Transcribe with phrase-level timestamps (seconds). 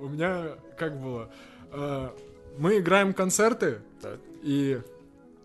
[0.00, 1.30] у меня как было?
[1.72, 2.08] Э,
[2.58, 3.78] Мы играем концерты,
[4.42, 4.80] и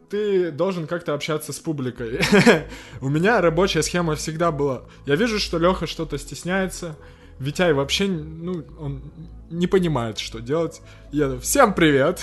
[0.09, 2.19] ты должен как-то общаться с публикой.
[3.01, 4.83] У меня рабочая схема всегда была.
[5.05, 6.95] Я вижу, что Леха что-то стесняется.
[7.39, 9.11] Витяй вообще, ну, он
[9.49, 10.81] не понимает, что делать.
[11.11, 12.21] Я всем привет.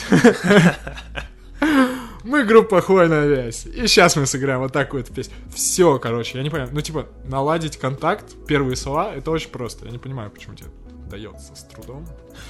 [2.24, 3.66] Мы группа Хвойная вязь.
[3.66, 5.34] И сейчас мы сыграем вот такую вот песню.
[5.52, 6.70] Все, короче, я не понимаю.
[6.72, 9.86] Ну, типа, наладить контакт, первые слова, это очень просто.
[9.86, 10.68] Я не понимаю, почему тебе
[11.12, 12.06] дается с трудом.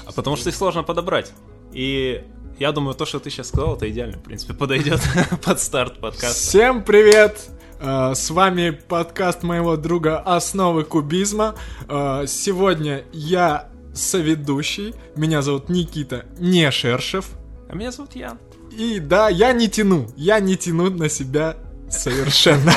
[0.07, 1.33] А потому что их сложно подобрать.
[1.73, 2.25] И
[2.61, 5.01] я думаю, то, что ты сейчас сказал, это идеально, в принципе, подойдет
[5.45, 6.29] под старт подкаста.
[6.39, 7.51] Всем привет!
[7.81, 11.57] Э, С вами подкаст моего друга «Основы кубизма».
[11.89, 14.95] Э, Сегодня я соведущий.
[15.17, 17.31] Меня зовут Никита Нешершев.
[17.69, 18.39] А меня зовут Ян.
[18.71, 20.07] И да, я не тяну.
[20.17, 21.57] Я не тяну на себя
[21.91, 22.73] совершенно.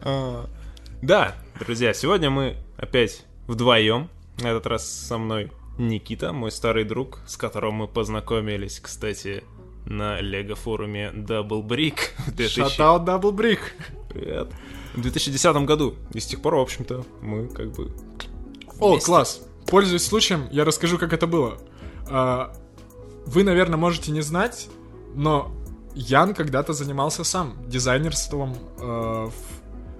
[0.00, 0.46] А,
[1.02, 4.08] Да, друзья, сегодня мы опять вдвоем.
[4.40, 9.42] На этот раз со мной Никита, мой старый друг, с которым мы познакомились, кстати,
[9.84, 13.74] на лего-форуме Double Brick в 2000 Shout out Double Brick.
[14.10, 14.52] Привет.
[14.94, 15.94] в 2010 году.
[16.12, 17.92] И с тех пор, в общем-то, мы как бы...
[18.78, 19.06] О, вместе.
[19.06, 19.42] класс.
[19.66, 21.58] Пользуясь случаем, я расскажу, как это было.
[22.08, 22.54] А,
[23.26, 24.68] Вы, наверное, можете не знать,
[25.14, 25.52] но
[25.94, 29.47] Ян когда-то занимался сам дизайнерством э, в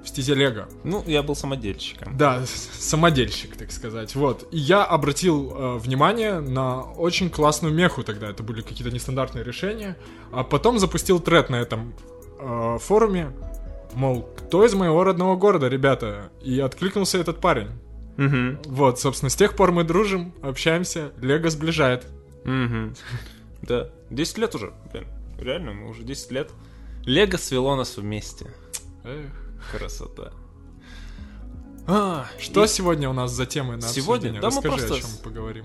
[0.09, 0.69] в стезе Лего.
[0.85, 2.17] Ну, я был самодельщиком.
[2.17, 4.15] Да, самодельщик, так сказать.
[4.15, 4.49] Вот.
[4.51, 8.31] И я обратил э, внимание на очень классную меху тогда.
[8.31, 9.99] Это были какие-то нестандартные решения.
[10.33, 11.93] А потом запустил тред на этом
[12.41, 13.33] э, форуме.
[13.93, 16.31] Мол, кто из моего родного города, ребята?
[16.43, 17.69] И откликнулся этот парень.
[18.17, 18.61] Мгм.
[18.65, 22.07] Вот, собственно, с тех пор мы дружим, общаемся, Лего сближает.
[22.45, 22.95] Мгм.
[23.61, 23.91] Да.
[24.09, 25.07] 10 лет уже, блин.
[25.39, 26.51] Реально, мы уже 10 лет.
[27.05, 28.47] Лего свело нас вместе.
[29.05, 29.48] Эх.
[29.71, 30.33] Красота.
[31.87, 34.31] А, Что и сегодня у нас за темы на Сегодня?
[34.31, 34.41] обсуждение?
[34.41, 35.65] Да мы Расскажи, просто о чем поговорим.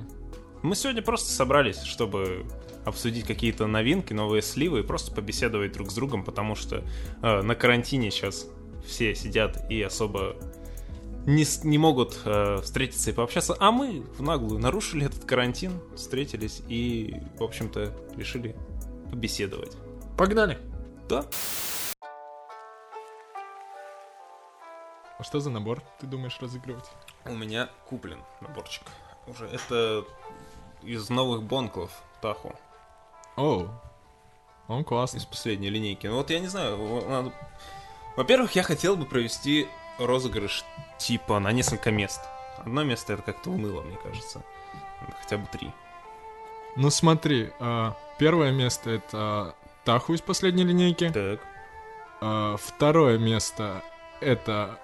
[0.61, 2.45] Мы сегодня просто собрались, чтобы
[2.85, 6.83] обсудить какие-то новинки, новые сливы и просто побеседовать друг с другом, потому что
[7.21, 8.47] э, на карантине сейчас
[8.85, 10.35] все сидят и особо
[11.25, 16.61] не, не могут э, встретиться и пообщаться, а мы в наглую нарушили этот карантин, встретились
[16.67, 18.55] и, в общем-то, решили
[19.09, 19.75] побеседовать.
[20.17, 20.57] Погнали.
[21.09, 21.25] Да?
[25.19, 26.89] А что за набор ты думаешь разыгрывать?
[27.25, 28.83] У меня куплен наборчик.
[29.27, 30.03] Уже это
[30.81, 31.91] из новых бонклов
[32.21, 32.53] Таху.
[33.37, 33.67] О,
[34.67, 35.19] он классный.
[35.19, 36.07] из последней линейки.
[36.07, 37.31] Ну вот я не знаю, надо-
[38.15, 40.63] Во-первых, я хотел бы провести розыгрыш
[40.97, 42.21] типа на несколько мест.
[42.59, 44.41] Одно место это как-то уныло, мне кажется.
[45.21, 45.71] Хотя бы три.
[46.75, 51.09] Ну смотри, а, первое место это Таху из последней линейки.
[51.09, 51.39] Так.
[52.21, 53.83] А, Второе место
[54.21, 54.79] это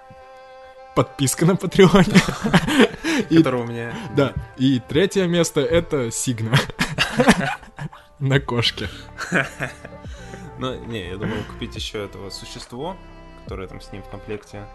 [0.94, 2.20] подписка на Патреоне.
[3.36, 3.94] Которого у меня...
[4.16, 4.32] Да.
[4.56, 6.56] И третье место это Сигна.
[8.18, 8.88] На кошке.
[10.58, 12.94] Ну, не, я думаю купить еще этого существо,
[13.44, 14.66] которое там с ним в комплекте.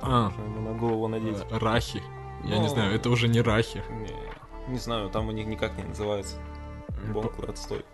[0.00, 1.36] А, ему на голову надеть.
[1.50, 2.02] э, Рахи.
[2.44, 2.68] Я не Ну.
[2.68, 3.82] знаю, это уже не Рахи.
[3.90, 6.36] Не, не знаю, там у них никак не называется.
[7.12, 7.84] Бонклы отстой.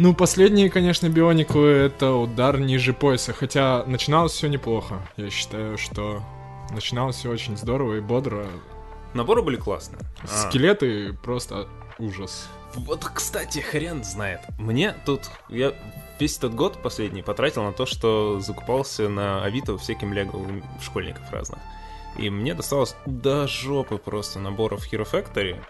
[0.00, 3.34] Ну, последние, конечно, биониклы это удар ниже пояса.
[3.34, 5.06] Хотя начиналось все неплохо.
[5.18, 6.22] Я считаю, что
[6.70, 8.46] начиналось все очень здорово и бодро.
[9.12, 10.00] Наборы были классные.
[10.22, 10.26] А.
[10.26, 11.68] Скелеты просто
[11.98, 12.48] ужас.
[12.76, 14.40] Вот, кстати, хрен знает.
[14.58, 15.28] Мне тут...
[15.50, 15.74] Я
[16.18, 20.32] весь этот год последний потратил на то, что закупался на Авито всяким лего
[20.80, 21.60] школьников разных.
[22.16, 25.60] И мне досталось до жопы просто наборов Hero Factory.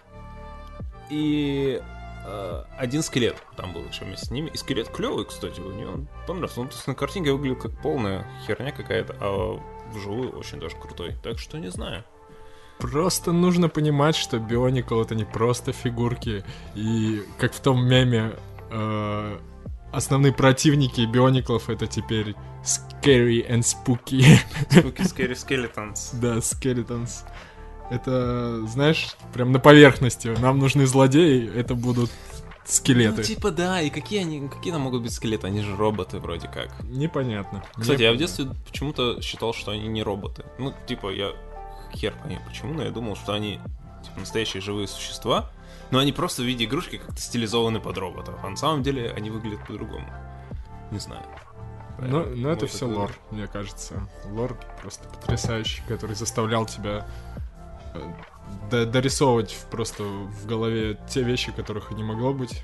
[1.09, 1.81] И
[2.25, 4.49] э, один скелет там был еще вместе с ними.
[4.53, 6.61] И скелет клевый, кстати, мне он понравился.
[6.61, 9.59] Он то есть, на картинке выглядел как полная херня какая-то, а
[9.93, 11.15] вживую очень даже крутой.
[11.23, 12.03] Так что не знаю.
[12.79, 16.43] Просто нужно понимать, что Бионикл это не просто фигурки.
[16.73, 18.33] И как в том меме,
[18.71, 19.39] э,
[19.91, 24.25] основные противники Биониклов это теперь Scary and Spooky.
[24.69, 25.33] Spooky Scary
[25.73, 26.19] Skeletons.
[26.19, 27.23] да, Skeletons.
[27.91, 30.29] Это, знаешь, прям на поверхности.
[30.39, 32.09] Нам нужны злодеи, это будут
[32.63, 33.17] скелеты.
[33.17, 35.47] Ну, типа, да, и какие они, какие там могут быть скелеты?
[35.47, 36.83] Они же роботы вроде как.
[36.83, 37.63] Непонятно.
[37.71, 38.17] Кстати, я в Непонятно.
[38.17, 40.45] детстве почему-то считал, что они не роботы.
[40.57, 41.31] Ну, типа, я
[41.93, 43.59] хер пойми почему, но я думал, что они
[44.03, 45.51] типа настоящие живые существа,
[45.91, 48.35] но они просто в виде игрушки как-то стилизованы под роботов.
[48.41, 50.07] А на самом деле они выглядят по-другому.
[50.91, 51.23] Не знаю.
[51.99, 54.07] Ну, ну это все лор, мне кажется.
[54.31, 57.05] Лор просто потрясающий, который заставлял тебя
[58.69, 62.63] дорисовывать в- просто в голове те вещи, которых и не могло быть.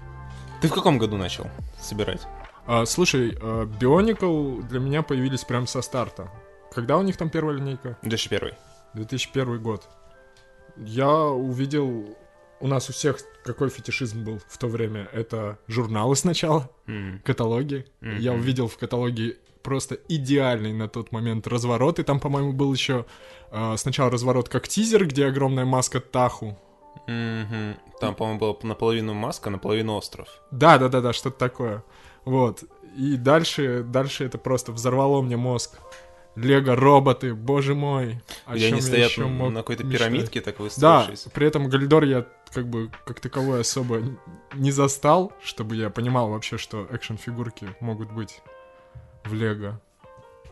[0.62, 1.48] Ты в каком году начал
[1.80, 2.22] собирать?
[2.66, 6.30] А, слушай, э, Bionicle для меня появились прям со старта.
[6.74, 7.98] Когда у них там первая линейка?
[8.02, 8.54] 2001.
[8.94, 9.88] 2001 год.
[10.78, 12.16] я увидел...
[12.60, 15.08] У нас у всех какой фетишизм был в то время?
[15.14, 17.20] Это журналы сначала, М.
[17.24, 17.86] каталоги.
[18.02, 18.18] Мгм.
[18.18, 19.38] Я увидел в каталоге
[19.68, 22.00] просто идеальный на тот момент разворот.
[22.00, 23.06] И там, по-моему, был еще
[23.52, 26.58] э, сначала разворот как тизер, где огромная маска Таху.
[27.06, 27.76] Мгм.
[28.00, 30.30] Там, по-моему, была наполовину маска, наполовину остров.
[30.52, 31.84] Да, да, да, да, что-то такое.
[32.24, 32.64] Вот.
[32.96, 35.78] И дальше, дальше это просто взорвало мне мозг.
[36.36, 38.22] Лего роботы, боже мой.
[38.46, 40.08] О чем они я стоят еще на мог какой-то мечтать?
[40.08, 41.28] пирамидке, так Да, выстроившись.
[41.34, 44.02] при этом Галидор я как бы как таковой особо
[44.54, 48.42] не застал, чтобы я понимал вообще, что экшн-фигурки могут быть
[49.24, 49.82] в Лего.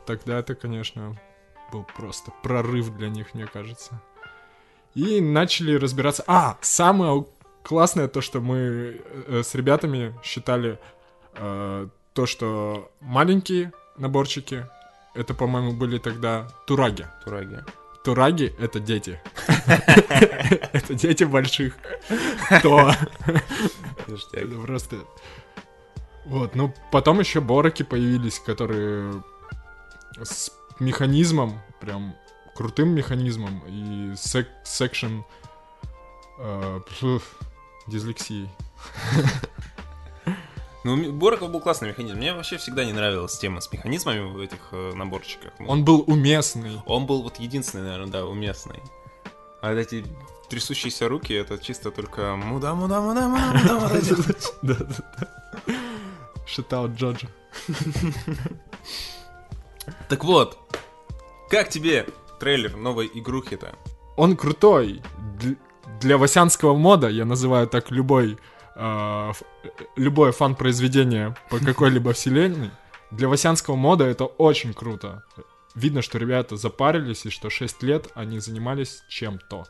[0.05, 1.17] Тогда это, конечно,
[1.71, 4.01] был просто прорыв для них, мне кажется.
[4.93, 6.23] И начали разбираться...
[6.27, 7.25] А, самое
[7.63, 10.79] классное то, что мы э, с ребятами считали
[11.33, 14.65] э, то, что маленькие наборчики,
[15.15, 17.07] это, по-моему, были тогда тураги.
[17.23, 17.63] Тураги.
[18.03, 19.19] Тураги— это дети.
[20.73, 21.73] Это дети больших.
[22.61, 22.93] То.
[24.33, 24.97] Это просто...
[26.25, 29.23] Вот, ну, потом еще бороки появились, которые
[30.21, 32.15] с механизмом, прям
[32.55, 35.21] крутым механизмом и сек- секшн...
[36.39, 36.79] э,
[37.87, 38.49] дислексией.
[40.83, 42.17] Ну, Бороков был классный механизм.
[42.17, 45.51] Мне вообще всегда не нравилась тема с механизмами в этих э, наборчиках.
[45.59, 46.79] Он был уместный.
[46.85, 48.79] Он был вот единственный, наверное, да, уместный.
[49.61, 50.05] А вот эти
[50.47, 54.85] трясущиеся руки, это чисто только муда, муда, муда, муда, муда,
[56.45, 57.27] Шатаут Джоджо.
[60.09, 60.57] Так вот,
[61.49, 62.07] как тебе
[62.39, 63.75] трейлер новой игрухи-то?
[64.17, 65.01] Он крутой.
[66.01, 68.37] Для васянского мода, я называю так любой,
[68.75, 69.31] э,
[69.95, 72.71] любое фан-произведение по какой-либо вселенной,
[73.11, 75.23] для васянского мода это очень круто.
[75.75, 79.65] Видно, что ребята запарились и что 6 лет они занимались чем-то.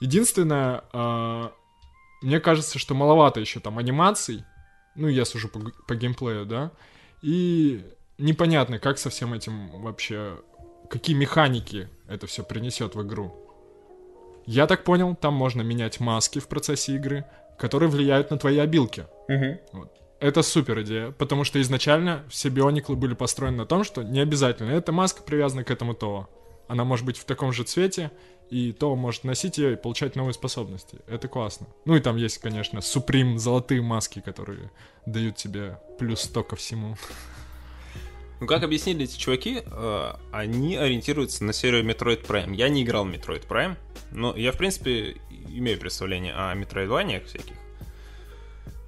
[0.00, 1.48] Единственное, э,
[2.22, 4.44] мне кажется, что маловато еще там анимаций.
[4.96, 6.72] Ну, я сужу по, по геймплею, да.
[7.22, 7.84] И
[8.18, 10.38] непонятно, как со всем этим вообще...
[10.88, 13.34] Какие механики это все принесет в игру.
[14.46, 17.24] Я так понял, там можно менять маски в процессе игры,
[17.58, 19.06] которые влияют на твои обилки.
[20.20, 24.70] Это супер идея, потому что изначально все биониклы были построены на том, что не обязательно
[24.70, 26.28] эта маска привязана к этому ТО.
[26.68, 28.10] Она может быть в таком же цвете,
[28.50, 30.98] и ТО может носить ее и получать новые способности.
[31.06, 31.66] Это классно.
[31.84, 34.70] Ну и там есть, конечно, суприм золотые маски, которые
[35.04, 36.96] дают тебе плюс 100 ко всему.
[38.40, 42.54] Ну, как объяснили эти чуваки, э, они ориентируются на серию Metroid Prime.
[42.54, 43.76] Я не играл в Metroid Prime,
[44.12, 45.16] но я, в принципе,
[45.48, 47.56] имею представление о метроидваниях всяких.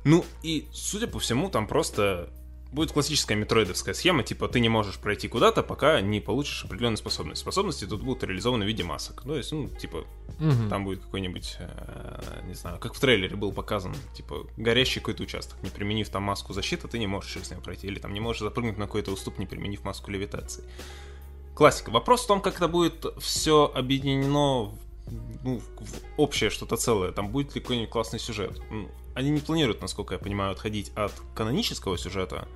[0.04, 2.30] Ну, и, судя по всему, там просто
[2.72, 7.40] будет классическая метроидовская схема, типа ты не можешь пройти куда-то, пока не получишь определенные способности.
[7.42, 9.22] Способности тут будут реализованы в виде масок.
[9.22, 10.04] То есть, ну, типа,
[10.38, 10.68] Мгм.
[10.68, 15.62] там будет какой-нибудь, э, не знаю, как в трейлере был показан, типа, горящий какой-то участок.
[15.62, 17.86] Не применив там маску защиты, ты не можешь через него пройти.
[17.86, 20.62] Или там не можешь запрыгнуть на какой-то уступ, не применив маску левитации.
[21.54, 21.90] Классика.
[21.90, 24.78] Вопрос в том, как это будет все объединено в,
[25.42, 27.12] ну, в общее что-то целое.
[27.12, 28.60] Там будет ли какой-нибудь классный сюжет.
[28.70, 32.48] Ну, Они не планируют, насколько я понимаю, отходить от канонического сюжета.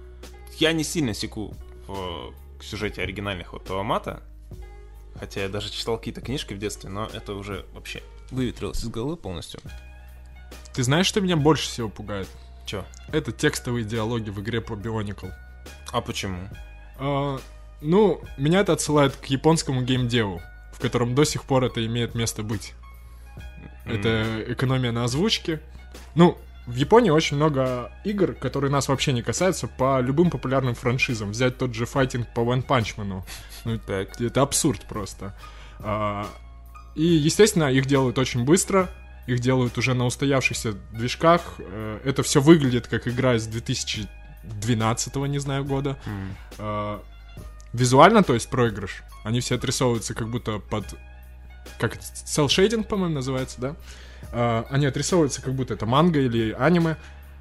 [0.58, 1.54] Я не сильно секу
[1.87, 2.32] в
[2.62, 4.22] сюжете оригинальных вот Туамата,
[5.18, 9.16] Хотя я даже читал какие-то книжки в детстве, но это уже вообще выветрилось из головы
[9.16, 9.61] полностью.
[10.75, 12.28] Ты знаешь, что меня больше всего пугает?
[12.66, 12.85] Чё?
[13.12, 15.26] Это текстовые диалоги в игре по Бионикл.
[15.92, 16.49] А почему?
[16.99, 17.38] А,
[17.80, 20.40] ну, меня это отсылает к японскому геймдеву,
[20.73, 22.75] в котором до сих пор это имеет место быть.
[23.85, 25.61] Это экономия на озвучке.
[26.14, 31.31] Ну, в Японии очень много игр, которые нас вообще не касаются по любым популярным франшизам.
[31.33, 33.23] Взять тот же файтинг по One Punch Man.
[33.64, 34.21] Ну, Так.
[34.21, 35.35] это абсурд просто.
[35.81, 36.26] А,
[36.95, 38.88] И, естественно, их делают очень быстро.
[39.26, 41.55] Их делают уже на устоявшихся движках.
[41.59, 45.97] Э, Это все выглядит как игра из 2012 не знаю, года.
[46.07, 46.37] М.
[46.59, 47.02] А,
[47.73, 50.85] Визуально, то есть проигрыш, они все отрисовываются как будто под...
[51.79, 52.05] Как это?
[52.05, 53.76] Cell-shading, по-моему, называется, да?
[54.33, 56.97] А, Они отрисовываются как будто это манга или аниме.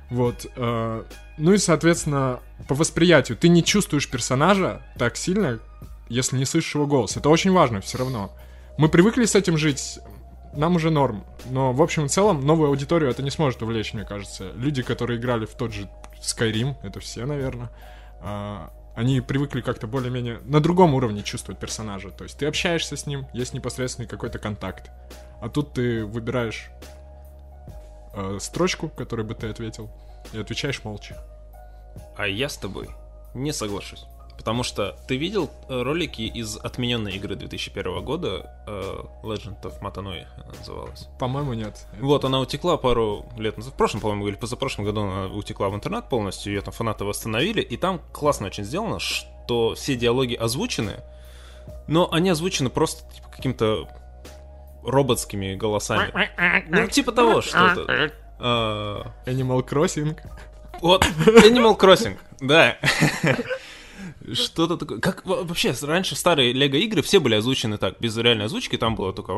[0.09, 0.45] Вот.
[0.55, 1.05] а,
[1.37, 5.59] Ну и, соответственно, по восприятию ты не чувствуешь персонажа так сильно,
[6.07, 7.17] если не слышишь его голос.
[7.17, 8.33] Это очень важно все равно.
[8.77, 9.99] Мы привыкли с этим жить,
[10.53, 11.25] нам уже норм.
[11.49, 14.51] Но, в общем и целом, новую аудиторию это не сможет увлечь, мне кажется.
[14.55, 15.89] Люди, которые играли в тот же
[16.21, 17.69] Skyrim, это все, наверное,
[18.21, 22.09] а, они привыкли как-то более-менее на другом уровне чувствовать персонажа.
[22.11, 24.89] То есть ты общаешься с ним, есть непосредственный какой-то контакт.
[25.41, 26.69] А тут ты выбираешь
[28.13, 29.89] э, строчку, которой бы ты ответил,
[30.33, 31.17] и отвечаешь молча.
[32.17, 32.89] А я с тобой
[33.33, 34.05] не соглашусь.
[34.41, 40.25] Потому что ты видел э, ролики из отмененной игры 2001 года, э, Legend of Matanoi
[40.35, 41.07] она называлась.
[41.19, 41.85] По-моему, нет.
[41.99, 45.75] Вот, она утекла пару лет назад, в прошлом, по-моему, или позапрошлом году она утекла в
[45.75, 51.03] интернет полностью, ее там фанаты восстановили, и там классно очень сделано, что все диалоги озвучены,
[51.87, 53.87] но они озвучены просто типа, каким-то
[54.83, 56.11] роботскими голосами.
[56.67, 58.11] Ну, типа того что-то.
[58.39, 60.17] А, Animal Crossing.
[60.81, 62.79] Вот, Animal Crossing, да.
[64.33, 64.99] Что-то такое.
[64.99, 68.95] Как во- вообще, раньше старые Лего игры все были озвучены так, без реальной озвучки, там
[68.95, 69.33] было только...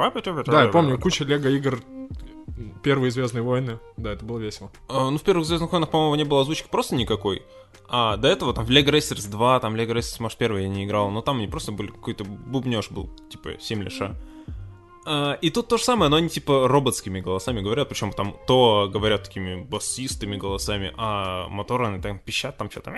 [0.52, 1.82] Да, я помню, куча лего игр.
[2.84, 3.80] Первые Звездные войны.
[3.98, 4.72] Да, это было весело.
[4.90, 7.44] А, Ну, в первых Звездных войнах, по-моему, не было озвучки просто никакой.
[7.88, 10.86] А до этого там в Lego Racers 2, там Lego Racers, может, первый я не
[10.86, 14.16] играл, но там не просто были какой-то бубнеж был, типа 7 лиша.
[15.06, 18.90] А, и тут то же самое, но они типа роботскими голосами говорят, причем там то
[18.92, 22.92] говорят такими басистыми голосами, а моторы там пищат, там что-то.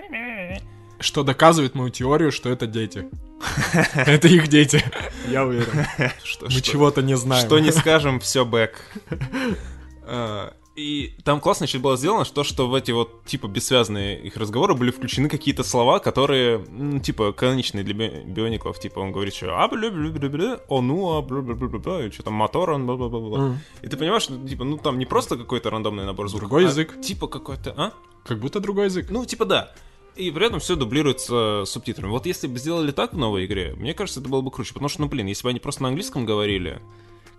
[0.99, 3.07] Что доказывает мою теорию, что это дети.
[3.95, 4.83] Это их дети.
[5.29, 5.85] Я уверен.
[6.41, 7.45] Мы чего-то не знаем.
[7.45, 8.75] Что не скажем, все бэк.
[10.07, 14.35] А, И там классно еще было сделано, что, что в эти вот, типа, бессвязные их
[14.37, 18.79] разговоры были включены какие-то слова, которые, м, типа, каноничные для би- биониклов.
[18.79, 21.67] Типа, он говорит, что а бля бля бля бля о ну а бля бля бля
[21.69, 23.57] бля бля и что там мотор он бла бла бла.
[23.81, 26.67] И ты понимаешь, что, типа, ну там не просто какой-то рандомный набор звуков, Другой а
[26.69, 27.01] язык.
[27.01, 27.93] типа какой-то, а?
[28.27, 29.07] Как будто другой язык.
[29.09, 29.71] Ну, типа, да.
[30.15, 32.09] И при этом все дублируется субтитрами.
[32.09, 34.73] Вот если бы сделали так в новой игре, мне кажется, это было бы круче.
[34.73, 36.81] Потому что, ну, блин, если бы они просто на английском говорили,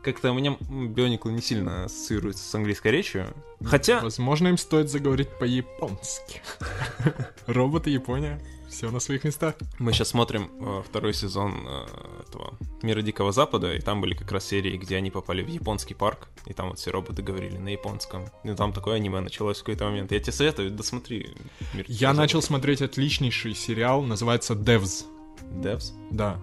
[0.02, 3.34] как-то у меня Бионикл не сильно ассоциируется с английской речью.
[3.64, 6.42] Хотя, Возможно, им стоит заговорить по-японски.
[7.46, 8.40] Роботы, Япония.
[8.76, 9.54] Все на своих местах.
[9.78, 11.86] мы сейчас смотрим э, второй сезон э,
[12.28, 15.94] этого Мира Дикого Запада, и там были как раз серии, где они попали в японский
[15.94, 18.26] парк, и там вот все роботы говорили на японском.
[18.44, 20.12] И там такое аниме началось в какой-то момент.
[20.12, 21.34] Я тебе советую, досмотри.
[21.72, 22.20] «Мир Я Запада».
[22.20, 25.06] начал смотреть отличнейший сериал, называется Devs.
[25.62, 25.92] Devs?
[26.10, 26.38] Да.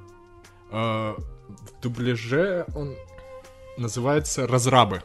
[0.72, 2.96] Э, В дубляже он
[3.78, 5.04] называется «Разрабы».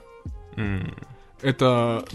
[1.42, 2.06] Это,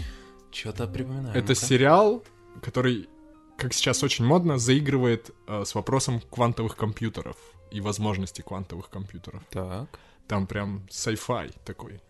[0.50, 1.36] Что-то припоминаю.
[1.36, 2.24] это сериал,
[2.60, 3.08] который,
[3.56, 7.36] как сейчас очень модно, заигрывает э, с вопросом квантовых компьютеров
[7.70, 9.42] и возможностей квантовых компьютеров.
[9.50, 9.98] Так.
[10.28, 12.00] Там прям sci-fi такой.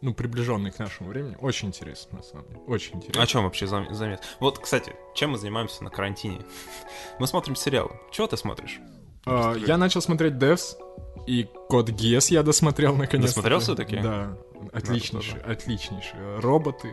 [0.00, 1.36] Ну, приближенный к нашему времени.
[1.40, 2.60] Очень интересно, на самом деле.
[2.66, 3.22] Очень интересно.
[3.22, 4.18] О чем вообще зам- замес?
[4.40, 6.44] Вот, кстати, чем мы занимаемся на карантине?
[7.20, 7.92] Мы смотрим сериал.
[8.10, 8.80] Чего ты смотришь?
[9.24, 10.76] А, я начал смотреть Devs,
[11.28, 13.28] и Код Гес я досмотрел наконец.
[13.28, 13.98] Досмотрел всё-таки?
[13.98, 14.36] Да.
[14.72, 16.40] Отличнейший, отличнейший.
[16.40, 16.90] Роботы,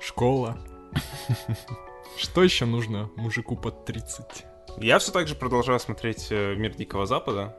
[0.00, 0.58] школа.
[2.18, 4.44] Что еще нужно мужику под 30?
[4.78, 7.56] Я все так же продолжаю смотреть э, «Мир Дикого Запада».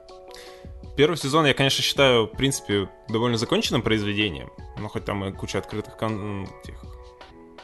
[0.98, 4.52] Первый сезон я, конечно, считаю, в принципе, довольно законченным произведением.
[4.78, 6.12] Но хоть там и куча открытых кон...
[6.12, 6.76] м, этих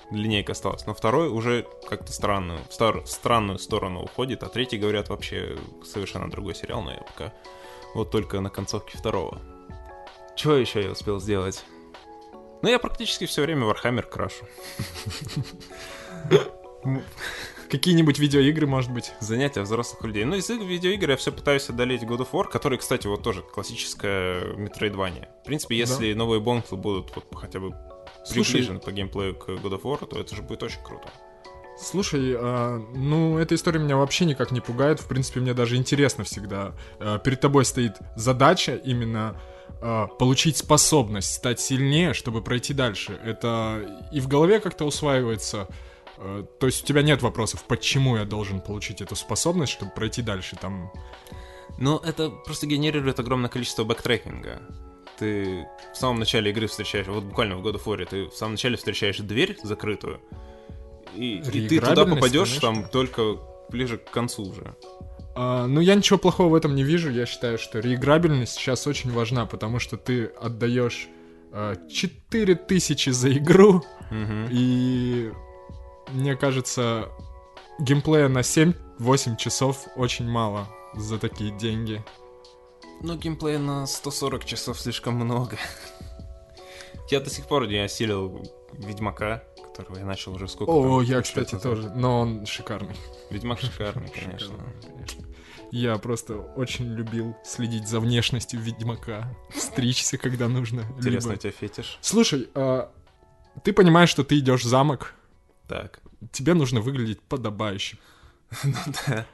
[0.10, 0.86] линейок осталось.
[0.86, 6.32] Но второй уже как-то странную, в стар- странную сторону уходит, а третий, говорят, вообще совершенно
[6.32, 7.34] другой сериал, но я пока
[7.94, 9.42] вот только на концовке второго.
[10.38, 11.66] Чего еще я успел сделать?
[12.62, 14.46] Ну, я практически все время Warhammer крашу.
[17.70, 19.12] Какие-нибудь видеоигры, может быть?
[19.20, 20.24] Занятия взрослых людей.
[20.24, 23.42] Ну, из игр- видеоигр я все пытаюсь одолеть God of War, который, кстати, вот тоже
[23.42, 25.30] классическая метроидвания.
[25.42, 27.76] В принципе, если новые бонклы будут вот хотя бы
[28.24, 31.10] Слушай- приближены по геймплею к God of War, то это же будет очень круто.
[31.78, 35.00] Слушай, а, ну, эта история меня вообще никак не пугает.
[35.02, 36.74] В принципе, мне даже интересно всегда.
[37.00, 39.42] А, перед тобой стоит задача именно
[39.82, 43.20] а, получить способность, стать сильнее, чтобы пройти дальше.
[43.26, 45.68] Это и в голове как-то усваивается.
[46.18, 50.22] А, то есть у тебя нет вопросов, почему я должен получить эту способность, чтобы пройти
[50.22, 50.56] дальше.
[50.56, 50.92] Там
[51.78, 54.62] Но это просто генерирует огромное количество бэктрекинга.
[55.18, 58.54] Ты в самом начале игры встречаешь, вот буквально в God of War, ты в самом
[58.54, 60.20] начале встречаешь дверь закрытую,
[61.16, 62.62] и, и ты туда попадешь конечно.
[62.62, 63.38] там только
[63.70, 64.76] ближе к концу уже.
[65.38, 67.10] А, ну, я ничего плохого в этом не вижу.
[67.12, 71.08] Я считаю, что реиграбельность сейчас очень важна, потому что ты отдаешь
[71.52, 74.48] а, 4000 за игру, Мгм.
[74.52, 75.32] и
[76.12, 77.10] мне кажется,
[77.80, 82.04] геймплея на 7-8 часов очень мало за такие деньги.
[83.02, 85.58] Ну, геймплея на 140 часов слишком много.
[87.10, 88.42] Я до сих пор не осилил
[88.74, 89.44] Ведьмака,
[89.76, 91.92] которого я начал уже сколько О, я, кстати, тоже.
[91.96, 92.96] Но он шикарный.
[93.30, 94.56] Ведьмак шикарный, конечно.
[95.72, 100.86] Я просто очень любил следить за внешностью Ведьмака, стричься, когда нужно.
[100.98, 101.98] Интересно, у тебя фетиш?
[102.02, 102.92] Слушай, а,
[103.64, 105.14] ты понимаешь, что ты идешь в замок,
[105.68, 106.02] Так.
[106.32, 107.98] тебе нужно выглядеть подобающе.
[108.64, 109.26] Ну да.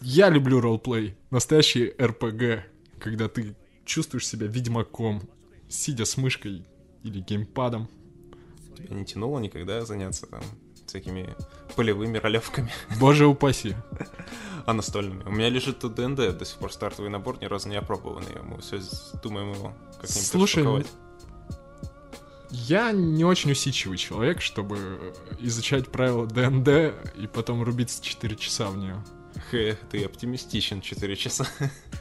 [0.00, 2.64] Я люблю ролплей, настоящий РПГ,
[2.98, 5.22] когда ты чувствуешь себя ведьмаком,
[5.68, 6.64] сидя с мышкой
[7.02, 7.88] или геймпадом.
[8.76, 10.42] Тебя не тянуло никогда заняться там
[10.86, 11.34] всякими
[11.76, 12.72] полевыми ролевками.
[13.00, 13.74] Боже упаси.
[14.66, 15.22] А настольными.
[15.24, 18.42] У меня лежит тут ДНД, до сих пор стартовый набор, ни разу не опробованный.
[18.42, 18.80] Мы все
[19.22, 20.84] думаем его как-нибудь Слушай.
[22.50, 28.76] Я не очень усидчивый человек, чтобы изучать правила ДНД и потом рубиться 4 часа в
[28.76, 28.96] нее.
[29.50, 31.46] Хе, ты оптимистичен 4 часа.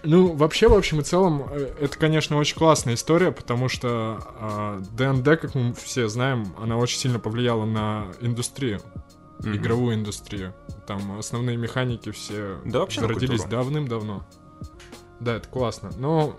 [0.03, 4.81] Ну, вообще, в общем и целом, э, это, конечно, очень классная история, потому что э,
[4.97, 8.81] ДНД, как мы все знаем, она очень сильно повлияла на индустрию,
[9.39, 9.55] Мгм.
[9.55, 10.53] игровую индустрию.
[10.87, 13.37] Там основные механики все Да, вообще культуру.
[13.47, 14.25] давным-давно.
[15.19, 15.91] Да, это классно.
[15.97, 16.35] Но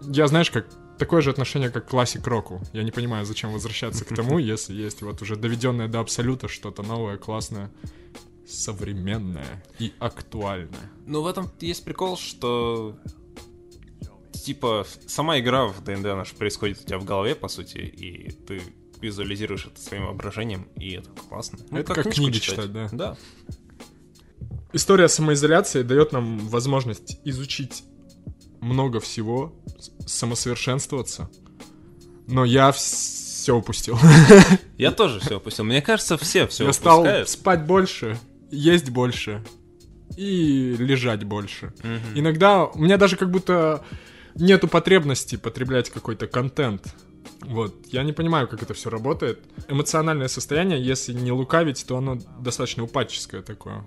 [0.00, 0.66] я, знаешь, как
[0.98, 2.60] такое же отношение, как к классик року.
[2.72, 6.82] Я не понимаю, зачем возвращаться к тому, если есть вот уже доведенное до абсолюта что-то
[6.82, 7.70] новое, классное,
[8.46, 10.90] современное и актуальное.
[11.06, 12.96] Ну, в этом есть прикол, что
[14.32, 18.62] типа сама игра в ДНД, же происходит у тебя в голове, по сути, и ты
[19.00, 21.58] визуализируешь это своим воображением, и это классно.
[21.70, 22.88] Ну, Это как книжку книги читать, да.
[22.92, 23.16] Да.
[24.72, 27.84] История самоизоляции дает нам возможность изучить
[28.60, 29.54] много всего,
[30.06, 31.30] самосовершенствоваться.
[32.26, 33.98] Но я все упустил.
[34.76, 35.64] Я тоже все опустил.
[35.64, 38.18] Мне кажется, все все я стал спать больше,
[38.50, 39.42] есть больше
[40.16, 41.72] и лежать больше.
[42.14, 43.82] Иногда у меня даже как будто
[44.34, 46.94] нету потребности потреблять какой-то контент.
[47.40, 49.40] Вот, я не понимаю, как это все работает.
[49.68, 53.86] Эмоциональное состояние, если не лукавить, то оно достаточно упадческое такое.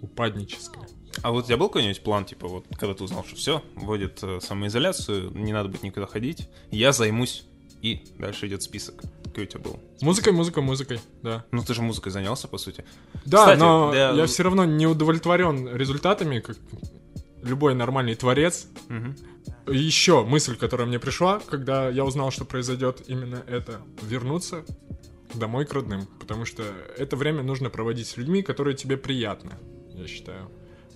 [0.00, 0.88] Упадническое.
[1.22, 4.18] А вот у тебя был какой-нибудь план, типа, вот, когда ты узнал, что все, вводит
[4.22, 7.44] э, самоизоляцию, не надо будет никуда ходить, я займусь,
[7.82, 9.02] и дальше идет список.
[9.24, 9.80] Какой у тебя был?
[10.00, 11.44] Музыкой, музыкой, музыкой, да.
[11.50, 12.84] Ну, ты же музыкой занялся, по сути.
[13.24, 16.56] Да, Кстати, но для- я все равно не удовлетворен результатами, как
[17.42, 18.66] любой нормальный творец.
[18.88, 19.16] Мгм.
[19.68, 24.64] Еще мысль, которая мне пришла, когда я узнал, что произойдет именно это, вернуться
[25.34, 26.64] домой к родным, потому что
[26.98, 29.52] это время нужно проводить с людьми, которые тебе приятны,
[29.94, 30.50] я считаю.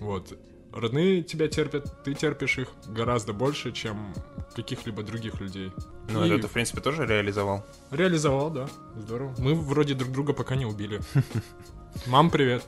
[0.04, 0.38] Вот.
[0.70, 4.12] Родные тебя терпят, ты терпишь их гораздо больше, чем
[4.54, 5.72] каких-либо других людей.
[6.10, 7.64] Ну, И это в принципе, тоже реализовал.
[7.90, 9.34] реализовал, да, здорово.
[9.38, 11.00] Мы вроде друг друга пока не убили.
[12.06, 12.64] Мам, привет.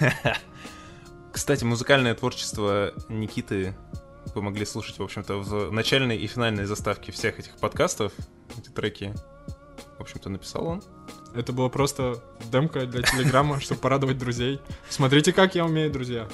[1.32, 3.76] Кстати, музыкальное творчество Никиты
[4.34, 8.12] вы могли слушать, в общем-то, в начальной и финальной заставке всех этих подкастов.
[8.58, 9.12] Эти треки,
[9.98, 10.82] в общем-то, написал он.
[11.34, 14.60] Это было просто демка для Телеграма, чтобы порадовать друзей.
[14.88, 16.28] Смотрите, как я умею, друзья.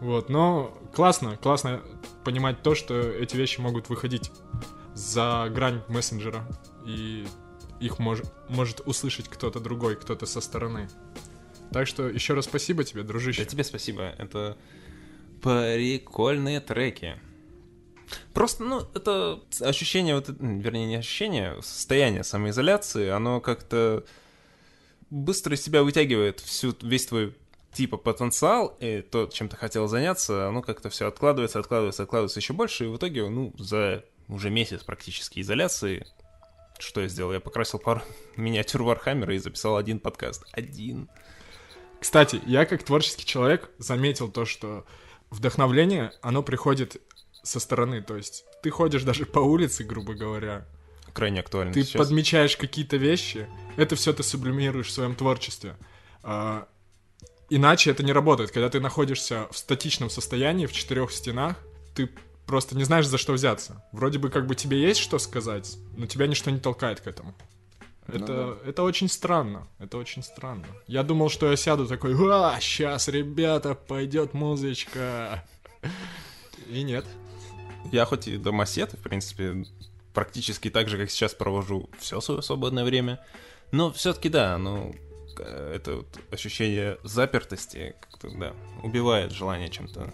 [0.00, 1.82] Вот, но классно, классно
[2.24, 4.30] понимать то, что эти вещи могут выходить
[4.94, 6.46] за грань мессенджера,
[6.86, 7.26] и
[7.80, 10.88] их мож- может услышать кто-то другой, кто-то со стороны.
[11.70, 13.44] Так что еще раз спасибо тебе, дружище.
[13.44, 14.56] Да тебе спасибо, это
[15.42, 17.20] прикольные треки.
[18.34, 24.04] Просто, ну, это ощущение, вот, вернее, не ощущение, состояние самоизоляции, оно как-то
[25.10, 27.36] быстро из тебя вытягивает всю, весь твой
[27.72, 32.52] типа потенциал, и то, чем ты хотел заняться, оно как-то все откладывается, откладывается, откладывается еще
[32.52, 36.06] больше, и в итоге, ну, за уже месяц практически изоляции,
[36.78, 37.32] что я сделал?
[37.32, 38.02] Я покрасил пару
[38.36, 40.44] миниатюр Warhammer'а и записал один подкаст.
[40.52, 41.08] Один.
[42.00, 44.86] Кстати, я как творческий человек заметил то, что
[45.30, 46.96] вдохновление, оно приходит
[47.42, 48.02] со стороны.
[48.02, 50.66] То есть ты ходишь даже по улице, грубо говоря,
[51.12, 51.98] Крайне актуально ты сейчас.
[52.00, 55.76] подмечаешь какие-то вещи, это все ты сублимируешь в своем творчестве.
[57.50, 58.52] Иначе это не работает.
[58.52, 61.56] Когда ты находишься в статичном состоянии, в четырех стенах,
[61.94, 62.08] ты
[62.46, 63.84] просто не знаешь, за что взяться.
[63.92, 67.34] Вроде бы как бы тебе есть что сказать, но тебя ничто не толкает к этому.
[68.06, 70.66] Это, это очень странно, это очень странно.
[70.86, 75.44] Я думал, что я сяду такой, а, сейчас, ребята, пойдет музычка.
[76.68, 77.04] И нет.
[77.92, 79.64] Я хоть и домосед, в принципе,
[80.12, 83.24] практически так же, как сейчас провожу все свое свободное время,
[83.70, 84.94] но все-таки да, ну,
[85.40, 90.12] это вот ощущение запертости как-то, да, убивает желание чем-то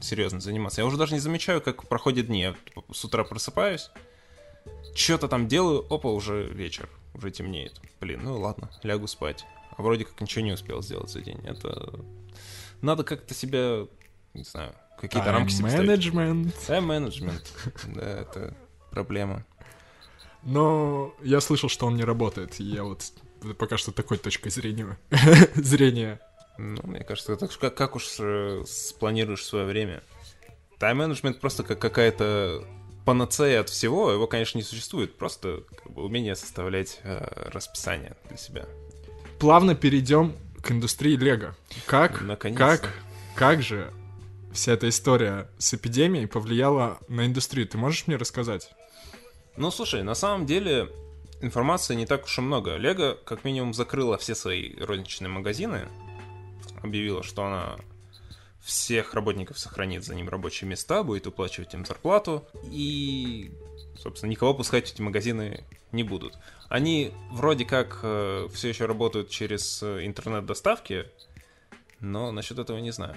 [0.00, 0.80] серьезно заниматься.
[0.80, 2.40] Я уже даже не замечаю, как проходят дни.
[2.40, 3.90] Я типа, с утра просыпаюсь,
[4.94, 7.80] что-то там делаю, опа, уже вечер, уже темнеет.
[8.00, 9.44] Блин, ну ладно, лягу спать.
[9.76, 11.40] А вроде как ничего не успел сделать за день.
[11.44, 12.00] Это...
[12.80, 13.86] Надо как-то себя,
[14.34, 16.54] не знаю, какие-то рамки себе менеджмент.
[16.66, 17.52] Тайм-менеджмент.
[17.94, 18.56] Да, это
[18.90, 19.44] проблема.
[20.42, 22.58] Но я слышал, что он не работает.
[22.58, 23.12] Я вот
[23.58, 24.98] пока что такой точкой зрения.
[25.54, 26.20] зрения.
[26.58, 30.02] Ну, мне кажется, так, как, как уж э, спланируешь свое время.
[30.78, 32.64] Тайм-менеджмент просто как какая-то
[33.04, 35.16] панацея от всего, его, конечно, не существует.
[35.16, 38.66] Просто как бы, умение составлять э, расписание для себя.
[39.38, 41.56] Плавно перейдем к индустрии Лего.
[41.86, 42.22] Как,
[42.56, 42.94] как,
[43.34, 43.92] как же
[44.52, 47.66] вся эта история с эпидемией повлияла на индустрию?
[47.66, 48.70] Ты можешь мне рассказать?
[49.56, 50.88] Ну, слушай, на самом деле,
[51.42, 52.76] информации не так уж и много.
[52.76, 55.88] Лего, как минимум, закрыла все свои розничные магазины,
[56.82, 57.76] объявила, что она
[58.62, 63.52] всех работников сохранит за ним рабочие места, будет выплачивать им зарплату, и,
[63.98, 66.38] собственно, никого пускать в эти магазины не будут.
[66.68, 71.06] Они вроде как э, все еще работают через э, интернет-доставки,
[72.00, 73.16] но насчет этого не знаю.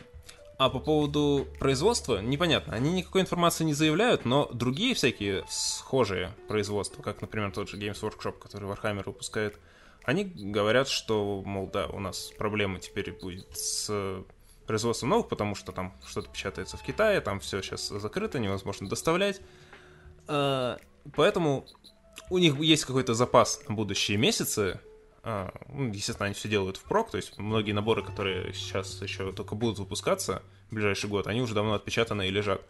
[0.57, 2.73] А по поводу производства, непонятно.
[2.73, 7.99] Они никакой информации не заявляют, но другие всякие схожие производства, как, например, тот же Games
[8.01, 9.59] Workshop, который Warhammer выпускает,
[10.03, 14.23] они говорят, что, мол, да, у нас проблемы теперь будет с
[14.65, 19.41] производством новых, потому что там что-то печатается в Китае, там все сейчас закрыто, невозможно доставлять.
[20.27, 20.77] А,
[21.15, 21.65] поэтому
[22.29, 24.79] у них есть какой-то запас на будущие месяцы,
[25.25, 29.79] ну, естественно, они все делают впрок, то есть многие наборы, которые сейчас еще только будут
[29.79, 32.61] выпускаться в ближайший год, они уже давно отпечатаны и лежат.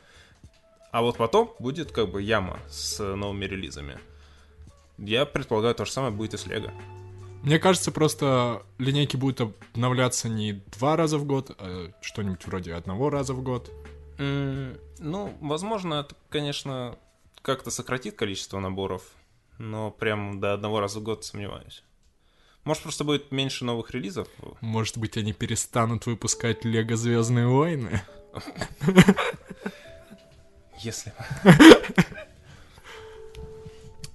[0.91, 3.99] А вот потом будет как бы яма с новыми релизами.
[4.97, 6.71] Я предполагаю, то же самое будет и с Лего.
[7.43, 13.09] Мне кажется, просто линейки будут обновляться не два раза в год, а что-нибудь вроде одного
[13.09, 13.69] раза в год.
[14.17, 16.97] Mm, ну, возможно, это, конечно,
[17.41, 19.03] как-то сократит количество наборов,
[19.57, 21.83] но прям до одного раза в год сомневаюсь.
[22.65, 24.28] Может, просто будет меньше новых релизов?
[24.60, 28.01] Может быть, они перестанут выпускать Лего Звездные войны?
[30.80, 31.13] Если.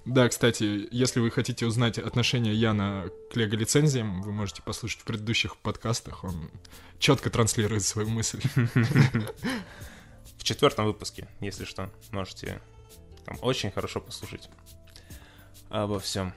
[0.05, 5.05] Да, кстати, если вы хотите узнать отношение Яна к Лего лицензиям, вы можете послушать в
[5.05, 6.25] предыдущих подкастах.
[6.25, 6.51] Он
[6.99, 8.41] четко транслирует свою мысль.
[10.39, 12.61] В четвертом выпуске, если что, можете
[13.27, 14.51] там очень хорошо послушать
[15.69, 16.35] обо всем.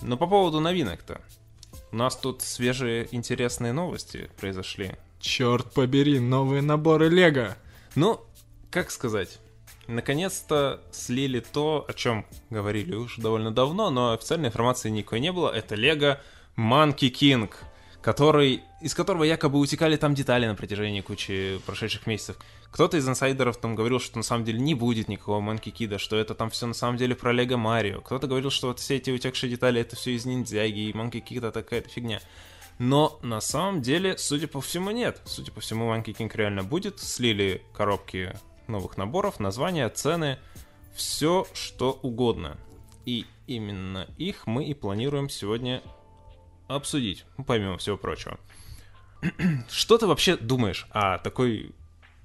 [0.00, 1.20] Но по поводу новинок-то.
[1.92, 4.92] У нас тут свежие интересные новости произошли.
[5.18, 7.56] Черт побери, новые наборы Лего.
[7.96, 8.20] Ну,
[8.70, 9.40] как сказать,
[9.88, 15.50] наконец-то слили то, о чем говорили уже довольно давно, но официальной информации никакой не было.
[15.50, 16.20] Это Лего
[16.56, 17.50] Monkey King
[18.02, 22.36] который, из которого якобы утекали там детали на протяжении кучи прошедших месяцев.
[22.70, 26.16] Кто-то из инсайдеров там говорил, что на самом деле не будет никакого Манки Кида, что
[26.16, 28.00] это там все на самом деле про Лего Марио.
[28.00, 31.44] Кто-то говорил, что вот все эти утекшие детали это все из ниндзяги, и Манки Кид
[31.44, 32.20] это какая-то фигня.
[32.80, 35.20] Но на самом деле, судя по всему, нет.
[35.26, 36.98] Судя по всему, Monkey King реально будет.
[36.98, 38.32] Слили коробки
[38.68, 40.38] новых наборов, названия, цены,
[40.94, 42.56] все что угодно.
[43.04, 45.82] И именно их мы и планируем сегодня
[46.76, 48.38] обсудить, ну, помимо всего прочего.
[49.70, 51.72] Что ты вообще думаешь о такой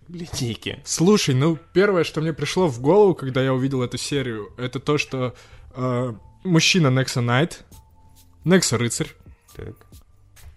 [0.07, 0.81] линейке?
[0.85, 4.97] Слушай, ну первое, что мне пришло в голову, когда я увидел эту серию, это то,
[4.97, 5.35] что
[5.75, 7.65] э, мужчина Некса Найт,
[8.43, 9.11] Некса Рыцарь,
[9.55, 9.75] так.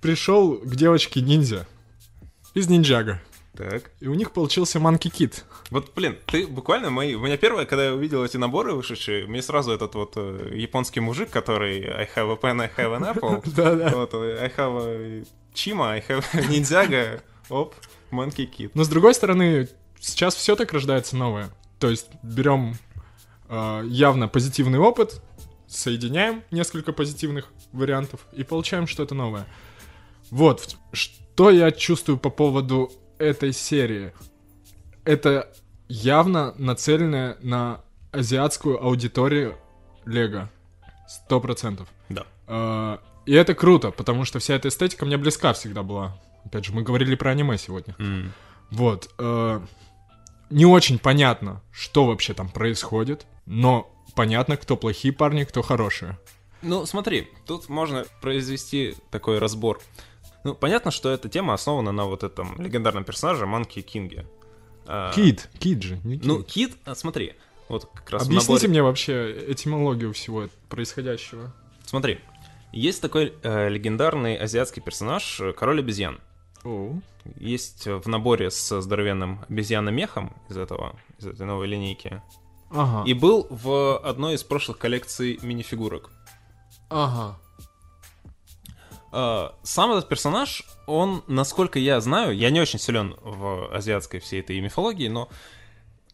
[0.00, 1.66] пришел к девочке ниндзя
[2.54, 3.20] из ниндзяга.
[3.58, 3.90] Так.
[3.98, 5.42] И у них получился Monkey Kid.
[5.70, 7.16] Вот, блин, ты буквально мои...
[7.16, 11.00] У меня первое, когда я увидел эти наборы вышедшие, мне сразу этот вот э, японский
[11.00, 13.42] мужик, который I have a pen, I have an apple.
[13.56, 13.88] Да-да.
[13.96, 17.74] Вот, э, I have a Чима, I have ниндзяга, оп,
[18.12, 18.70] Monkey Kid.
[18.74, 19.68] Но с другой стороны,
[19.98, 21.50] сейчас все так рождается новое.
[21.80, 22.76] То есть берем
[23.48, 25.20] э, явно позитивный опыт,
[25.66, 29.48] соединяем несколько позитивных вариантов и получаем что-то новое.
[30.30, 34.12] Вот, что я чувствую по поводу этой серии.
[35.04, 35.52] Это
[35.88, 37.80] явно нацеленное на
[38.12, 39.56] азиатскую аудиторию
[40.04, 40.50] Лего.
[41.08, 41.88] Сто процентов.
[42.08, 42.26] Да.
[42.46, 46.18] А, и это круто, потому что вся эта эстетика мне близка всегда была.
[46.44, 47.94] Опять же, мы говорили про аниме сегодня.
[47.98, 48.28] Mm.
[48.70, 49.10] Вот.
[49.18, 49.62] А,
[50.50, 56.18] не очень понятно, что вообще там происходит, но понятно, кто плохие парни, кто хорошие.
[56.62, 59.80] Ну, смотри, тут можно произвести такой разбор.
[60.44, 64.26] Ну, понятно, что эта тема основана на вот этом легендарном персонаже Манки Кинге.
[64.86, 66.26] А, Кид, Кид же, не Кид.
[66.26, 67.34] Ну, Кид, а, смотри,
[67.68, 68.68] вот как раз Объясните наборе...
[68.68, 71.52] мне вообще этимологию всего происходящего.
[71.84, 72.20] Смотри,
[72.72, 76.20] есть такой э, легендарный азиатский персонаж э, Король обезьян.
[76.64, 77.00] Oh.
[77.36, 82.22] Есть в наборе с здоровенным обезьяном-мехом из этого, из этой новой линейки.
[82.70, 83.08] Ага.
[83.08, 86.10] И был в одной из прошлых коллекций мини-фигурок.
[86.90, 87.38] Ага.
[89.10, 94.40] Uh, сам этот персонаж, он, насколько я знаю, я не очень силен в азиатской всей
[94.40, 95.30] этой мифологии, но,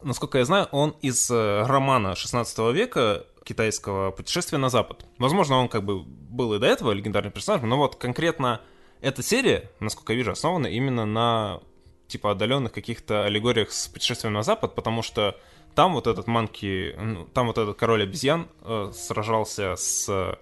[0.03, 5.07] насколько я знаю, он из uh, романа 16 века китайского «Путешествие на Запад».
[5.19, 8.61] Возможно, он как бы был и до этого легендарным персонажем, но вот конкретно
[9.01, 11.61] эта серия, насколько я вижу, основана именно на
[12.07, 15.37] типа отдаленных каких-то аллегориях с «Путешествием на Запад», потому что
[15.75, 20.37] там вот этот манки, ну, там вот этот король обезьян э, сражался с Э,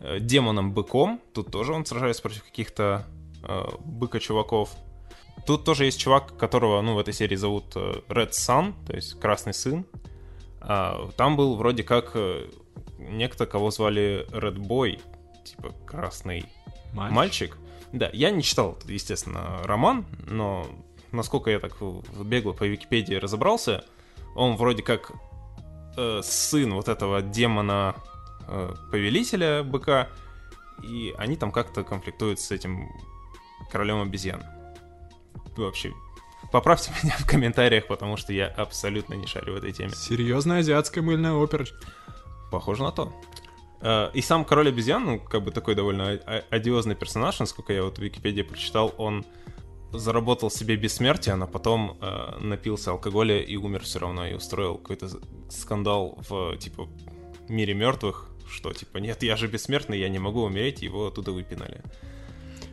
[0.00, 1.20] демоном-быком.
[1.32, 3.04] Тут тоже он сражается против каких-то
[3.42, 4.70] э, быка-чуваков.
[5.46, 9.18] Тут тоже есть чувак, которого, ну, в этой серии зовут э, Red Sun, то есть
[9.18, 9.86] Красный Сын.
[10.60, 12.48] А, там был вроде как э,
[12.98, 15.00] некто, кого звали Red Boy,
[15.44, 16.44] типа красный
[16.92, 17.16] Мальчик.
[17.16, 17.58] мальчик.
[17.92, 20.66] Да, я не читал, естественно, роман, но
[21.12, 21.76] насколько я так
[22.24, 23.84] бегло по Википедии разобрался,
[24.36, 25.12] он вроде как
[25.96, 27.96] э, сын вот этого демона
[28.50, 30.08] э, повелителя быка,
[30.82, 32.88] и они там как-то конфликтуют с этим
[33.70, 34.42] королем обезьян.
[35.56, 35.92] Вообще,
[36.52, 39.92] поправьте меня в комментариях, потому что я абсолютно не шарю в этой теме.
[39.94, 41.64] Серьезная азиатская мыльная опера.
[42.50, 43.12] Похоже на то.
[43.80, 46.10] Э, И сам король обезьян, ну, как бы такой довольно
[46.50, 49.24] одиозный персонаж, насколько я вот в Википедии прочитал, он
[49.92, 55.08] заработал себе бессмертие, но потом э, напился алкоголя и умер все равно, и устроил какой-то
[55.48, 56.88] скандал в, типа,
[57.48, 61.80] мире мертвых, что, типа, нет, я же бессмертный, я не могу умереть, его оттуда выпинали.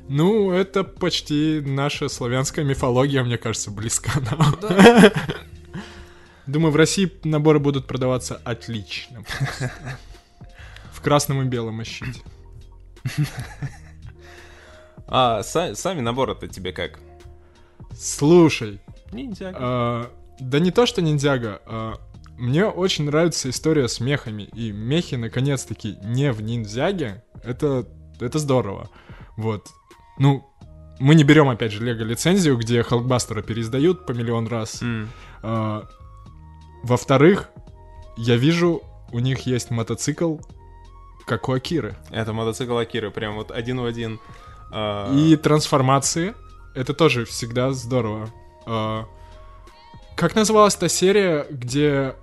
[0.09, 4.55] Ну, это почти наша славянская мифология, мне кажется, близка нам.
[6.47, 9.23] Думаю, в России наборы будут продаваться отлично.
[10.93, 12.21] В красном и белом ощите.
[15.07, 16.99] А са- сами наборы-то тебе как?
[17.97, 18.79] Слушай,
[19.11, 19.57] Ниндзяго.
[19.59, 21.93] а, да не то, что ниндзяго, а,
[22.37, 27.85] мне очень нравится история с мехами, и мехи, наконец-таки, не в ниндзяге, это,
[28.19, 28.89] это здорово.
[29.35, 29.67] Вот.
[30.17, 30.47] Ну,
[30.99, 34.81] мы не берем, опять же, лего-лицензию, где Халкбастера переиздают по миллион раз.
[34.81, 35.09] М.
[35.43, 35.87] А,
[36.83, 37.49] Во-вторых,
[38.17, 40.37] я вижу, у них есть мотоцикл,
[41.25, 41.95] как у Акиры.
[42.11, 44.19] Это мотоцикл Акиры, прям вот один в один.
[44.71, 46.33] А, И трансформации.
[46.75, 48.29] Это тоже всегда здорово.
[48.65, 49.05] А,
[50.15, 52.15] Как называлась та серия, где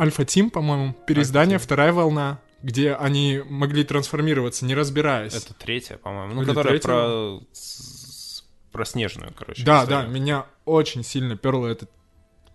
[0.00, 1.66] Альфа Тим, по-моему, переиздание, Альфа Тим.
[1.66, 5.34] вторая волна, где они могли трансформироваться, не разбираясь.
[5.34, 6.34] Это третья, по-моему.
[6.34, 6.88] Ну, Или которая третья?
[6.88, 7.40] про...
[8.72, 9.64] про снежную, короче.
[9.64, 10.02] Да, историю.
[10.02, 11.86] да, меня очень сильно перла эта,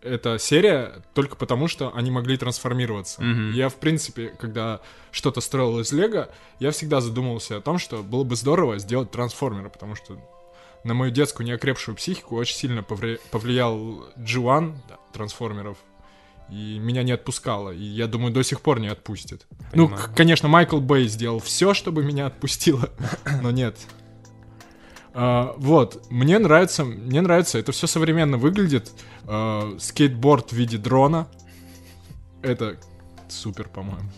[0.01, 3.21] эта серия только потому, что они могли трансформироваться.
[3.21, 3.51] Мгм.
[3.53, 4.81] Я, в принципе, когда
[5.11, 6.29] что-то строил из Лего,
[6.59, 10.17] я всегда задумывался о том, что было бы здорово сделать трансформеры, потому что
[10.83, 15.77] на мою детскую неокрепшую психику очень сильно поври- повлиял G1 да, трансформеров.
[16.49, 17.71] И меня не отпускало.
[17.71, 19.47] И я думаю, до сих пор не отпустит.
[19.73, 20.03] Ну, Понимаю.
[20.11, 22.89] к- конечно, Майкл Бэй сделал все, чтобы меня отпустило,
[23.41, 23.77] но нет.
[25.13, 28.91] А, вот, мне нравится, мне нравится, это все современно выглядит.
[29.23, 31.27] А, скейтборд в виде дрона.
[32.41, 32.77] Это
[33.27, 34.09] супер, по-моему.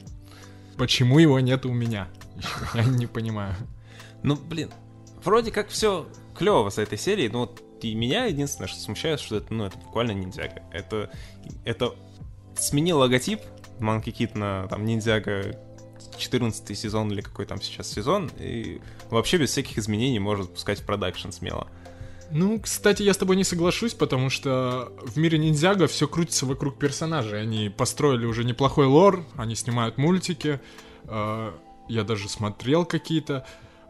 [0.77, 2.07] Почему его нет у меня?
[2.73, 3.55] Я не понимаю.
[4.23, 4.71] Ну, блин,
[5.23, 9.35] вроде как все клево с этой серии, но вот и меня единственное, что смущает, что
[9.37, 10.63] это, ну, это буквально ниндзяга.
[10.71, 11.11] Это,
[11.63, 11.93] это
[12.59, 13.41] сменил логотип
[13.79, 15.57] Monkey Kid на там ниндзяга
[16.17, 20.85] 14 сезон или какой там сейчас сезон, и вообще без всяких изменений может пускать в
[20.85, 21.67] продакшн смело.
[22.29, 26.77] Ну, кстати, я с тобой не соглашусь, потому что в мире ниндзяга все крутится вокруг
[26.77, 27.41] персонажей.
[27.41, 30.59] Они построили уже неплохой лор, они снимают мультики.
[31.05, 31.51] э,
[31.87, 33.45] я даже смотрел какие-то.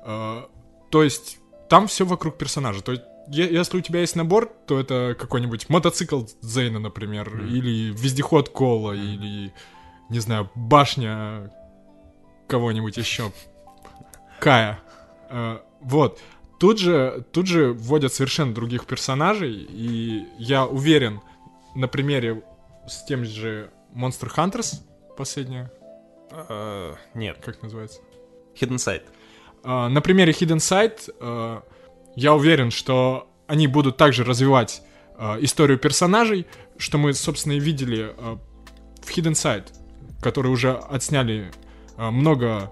[0.06, 0.44] э,
[0.92, 2.82] то есть там все вокруг персонажа.
[2.82, 7.48] То есть если у тебя есть набор, то это какой-нибудь мотоцикл Зейна, например, Мгм.
[7.48, 9.54] или вездеход Кола, или,
[10.10, 11.52] не знаю, башня
[12.48, 13.32] кого-нибудь еще.
[14.40, 14.80] Кая.
[15.30, 16.20] Э, вот.
[16.60, 21.22] Тут же, тут же вводят совершенно других персонажей, и я уверен,
[21.76, 22.44] на примере
[22.88, 24.82] с тем же Monster Hunters,
[25.16, 25.72] последняя,
[26.32, 28.02] Э, нет, как называется?
[28.60, 29.04] Hidden Side.
[29.64, 31.64] А, на примере Hidden Side а,
[32.18, 34.82] я уверен, что они будут также развивать
[35.16, 38.40] а, историю персонажей, что мы, собственно, и видели а,
[39.04, 39.68] в Hidden Side,
[40.22, 41.52] которые уже отсняли
[41.96, 42.72] а, много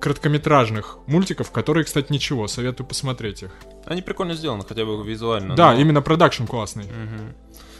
[0.00, 3.50] короткометражных мультиков, которые, кстати, ничего, советую посмотреть их.
[3.86, 5.56] Они прикольно сделаны, хотя бы визуально.
[5.56, 6.84] да, но- именно продакшн классный.
[6.84, 7.34] Мгм.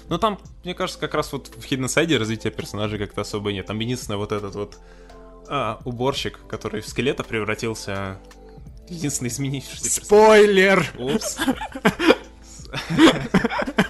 [0.09, 3.67] Ну там, мне кажется, как раз вот в Hidden Side развития персонажей как-то особо нет.
[3.67, 4.79] Там единственное вот этот вот
[5.49, 8.19] а, уборщик, который в скелета превратился.
[8.89, 10.05] Единственный изменившийся.
[10.05, 10.87] Спойлер!
[10.99, 11.39] Упс.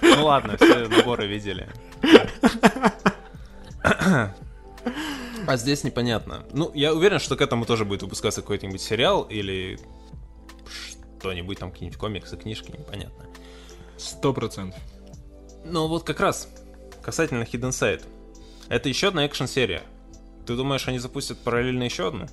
[0.01, 1.67] Ну ладно, все наборы видели.
[5.47, 6.45] А здесь непонятно.
[6.53, 9.79] Ну, я уверен, что к этому тоже будет выпускаться какой-нибудь сериал или
[11.19, 13.25] что-нибудь там, какие-нибудь комиксы, книжки, непонятно.
[13.97, 14.79] Сто процентов.
[15.63, 16.49] Ну вот как раз,
[17.01, 18.03] касательно Hidden Side.
[18.69, 19.83] Это еще одна экшн-серия.
[20.45, 22.27] Ты думаешь, они запустят параллельно еще одну?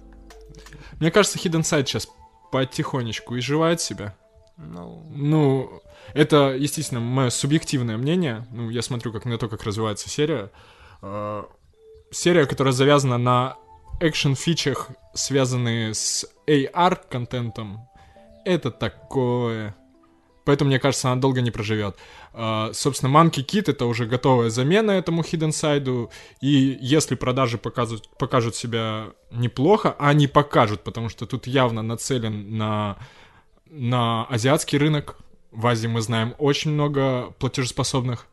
[1.00, 2.08] Мне кажется, Hidden Side сейчас
[2.52, 4.14] потихонечку изживает себя.
[4.56, 5.82] Ну, Ну,
[6.14, 8.46] это, естественно, мое субъективное мнение.
[8.52, 10.50] Ну, я смотрю как на то, как развивается серия.
[11.00, 11.42] Э,
[12.12, 13.56] Серия, которая завязана на
[14.00, 17.88] экшен-фичах, связанные с AR-контентом,
[18.44, 19.74] это такое.
[20.44, 21.96] Поэтому, мне кажется, она долго не проживет.
[22.32, 28.08] А, собственно, Monkey Kid это уже готовая замена этому Hidden Side, и если продажи покажут,
[28.18, 32.96] покажут себя неплохо, а они покажут, потому что тут явно нацелен на,
[33.66, 35.16] на азиатский рынок.
[35.50, 38.26] В Азии мы знаем очень много платежеспособных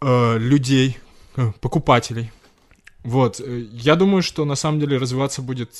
[0.00, 0.98] э, людей,
[1.36, 2.30] э, покупателей.
[3.02, 5.70] Вот, э, я думаю, что на самом деле развиваться будет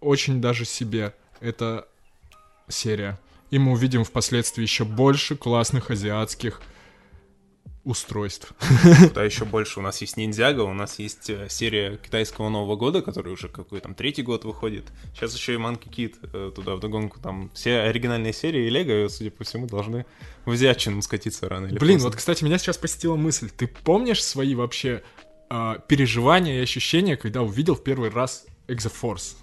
[0.00, 1.86] очень даже себе эта
[2.68, 3.18] серия.
[3.54, 6.60] И мы увидим впоследствии еще больше классных азиатских
[7.84, 8.52] устройств.
[9.14, 9.78] Да, еще больше.
[9.78, 13.78] У нас есть Ниндзяго, у нас есть э, серия китайского Нового года, который уже какой
[13.78, 14.86] там третий год выходит.
[15.14, 17.20] Сейчас еще и Monkey Kid э, туда вдогонку.
[17.20, 20.04] Там все оригинальные серии и Лего, судя по всему, должны
[20.46, 22.08] в азиатчину скатиться рано или Блин, поздно.
[22.08, 23.50] вот, кстати, меня сейчас посетила мысль.
[23.56, 25.04] Ты помнишь свои вообще
[25.48, 29.36] э, переживания и ощущения, когда увидел в первый раз Exoforce?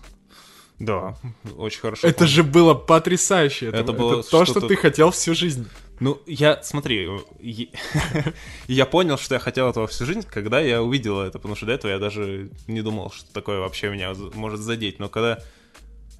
[0.81, 1.15] Да,
[1.57, 2.07] очень хорошо.
[2.07, 3.67] Это же было потрясающе.
[3.67, 5.67] Это, Это было это то, что что-то- ты хотел всю жизнь.
[5.99, 7.07] Ну, я, смотри,
[8.67, 11.73] я понял, что я хотел этого всю жизнь, когда я увидел это, потому что до
[11.73, 14.97] этого я даже не думал, что такое вообще меня может задеть.
[14.97, 15.39] Но когда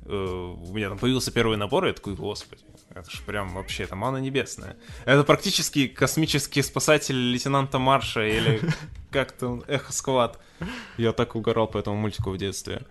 [0.06, 2.62] э, у меня там появился первый набор, я такой, господи,
[2.94, 4.78] это же прям вообще, это мана небесная.
[5.06, 8.62] Это практически космический спасатель лейтенанта Марша или
[9.10, 10.38] как-то он, Эхо Сквад.
[10.98, 12.84] Я так угорал по этому мультику в детстве.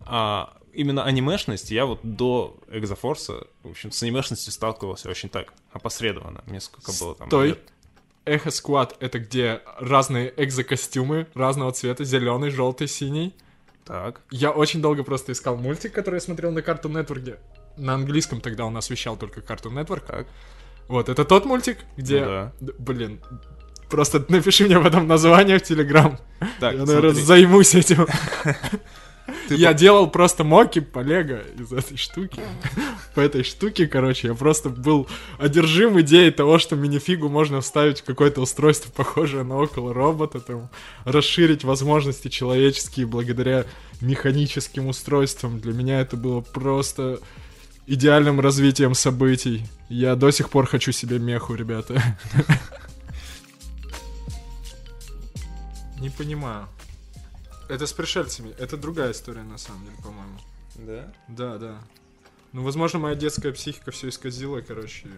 [0.00, 6.42] А именно анимешность я вот до Экзофорса, в общем, с анимешностью сталкивался очень так, опосредованно.
[6.46, 7.48] Мне сколько было там Стой.
[7.48, 7.60] лет?
[8.24, 13.34] Эхо Сквад— это где разные экзокостюмы разного цвета, зеленый, желтый, синий.
[13.84, 14.22] Так.
[14.30, 17.38] Я очень долго просто искал мультик, который я смотрел на Cartoon Network.
[17.76, 20.06] На английском тогда он освещал только Cartoon Network.
[20.06, 20.26] Так.
[20.88, 22.20] Вот, это тот мультик, где...
[22.20, 22.52] Ну да.
[22.78, 23.20] Блин,
[23.90, 26.18] просто напиши мне потом название в Телеграм.
[26.60, 27.22] Так, я, наверное, смотри.
[27.22, 28.06] займусь этим.
[29.48, 32.42] Ты Я делал просто моки по лего из этой штуки.
[33.14, 35.08] По этой штуке, короче, я просто был
[35.38, 40.68] одержим идеей того, что минифигу можно вставить в какое-то устройство, похожее на около робота, там,
[41.04, 43.66] расширить возможности человеческие благодаря
[44.00, 45.60] механическим устройствам.
[45.60, 47.20] Для меня это было просто
[47.86, 49.66] идеальным развитием событий.
[49.88, 52.02] Я до сих пор хочу себе меху, ребята.
[56.00, 56.68] Не понимаю.
[57.68, 58.54] Это с пришельцами.
[58.58, 60.38] Это другая история, на самом деле, по-моему.
[60.76, 61.12] Да?
[61.28, 61.78] Да, да.
[62.52, 65.08] Ну, возможно, моя детская психика все исказила, короче.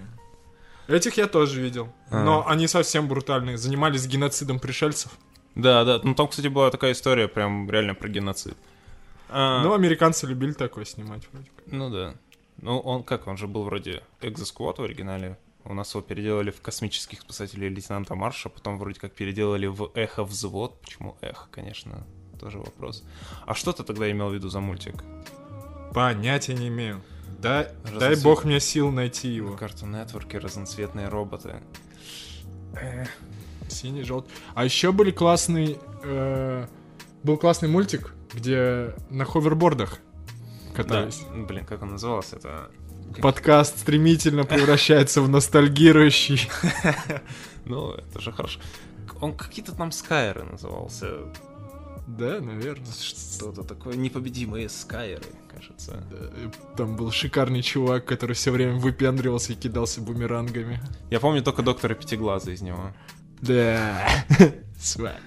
[0.88, 1.92] Этих я тоже видел.
[2.10, 2.22] А.
[2.22, 3.58] Но они совсем брутальные.
[3.58, 5.12] Занимались геноцидом пришельцев.
[5.54, 6.00] Да, да.
[6.02, 8.56] Ну там, кстати, была такая история, прям реально про геноцид.
[9.28, 11.66] А, Ну, американцы любили такое снимать вроде как.
[11.72, 12.14] Ну да.
[12.58, 15.38] Ну, он как, он же был вроде Экзосквот в оригинале.
[15.64, 20.22] У нас его переделали в космических спасателей лейтенанта Марша, потом вроде как переделали в Эхо
[20.24, 20.80] Взвод.
[20.80, 22.06] Почему Эхо, конечно,
[22.36, 23.04] тоже вопрос.
[23.46, 25.02] А что ты тогда имел в виду за мультик?
[25.92, 27.02] Понятия не имею.
[27.38, 28.00] Дай, Разноцветный.
[28.00, 29.54] дай бог мне сил найти его.
[29.56, 31.56] Cartoon Network разноцветные роботы.
[33.68, 34.32] Синий, желтый.
[34.54, 35.78] А еще были классный...
[36.04, 36.66] э,
[37.22, 39.98] был классный мультик, где на ховербордах
[40.68, 41.22] Да, катались.
[41.34, 42.36] блин, как он назывался?
[42.36, 42.70] Это...
[43.20, 46.48] Подкаст стремительно превращается в ностальгирующий.
[47.64, 48.60] Ну, это же хорошо.
[49.20, 51.16] Он какие-то там Скайры назывался.
[52.06, 52.92] Да, наверное.
[52.92, 53.96] Что-то такое.
[53.96, 56.04] Непобедимые Скайры, кажется.
[56.76, 60.80] Там был шикарный чувак, который все время выпендривался и кидался бумерангами.
[61.10, 62.92] Я помню только доктора Пятиглаза из него.
[63.40, 64.06] Да.
[64.78, 65.20] Свag.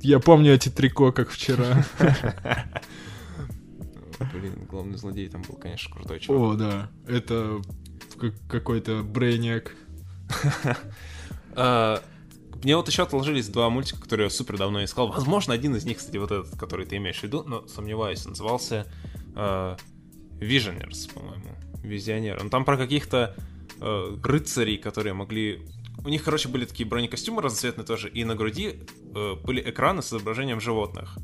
[0.00, 1.84] Я помню эти трико, как вчера.
[4.32, 6.40] Блин, главный злодей там был, конечно, крутой чувак.
[6.40, 6.90] О, да.
[7.06, 7.60] Это
[8.18, 9.74] как- какой-то брейняк.
[12.62, 15.08] Мне вот еще отложились два мультика, которые я супер давно искал.
[15.08, 18.86] Возможно, один из них, кстати, вот этот, который ты имеешь в виду, но сомневаюсь, назывался
[19.36, 19.76] э,
[20.40, 21.56] Visionaries, по-моему.
[21.82, 22.42] Визионер.
[22.42, 23.36] Ну, там про каких-то
[23.80, 25.66] э, рыцарей, которые могли...
[26.04, 28.80] У них, короче, были такие бронекостюмы разноцветные тоже, и на груди
[29.14, 31.16] э, были экраны с изображением животных.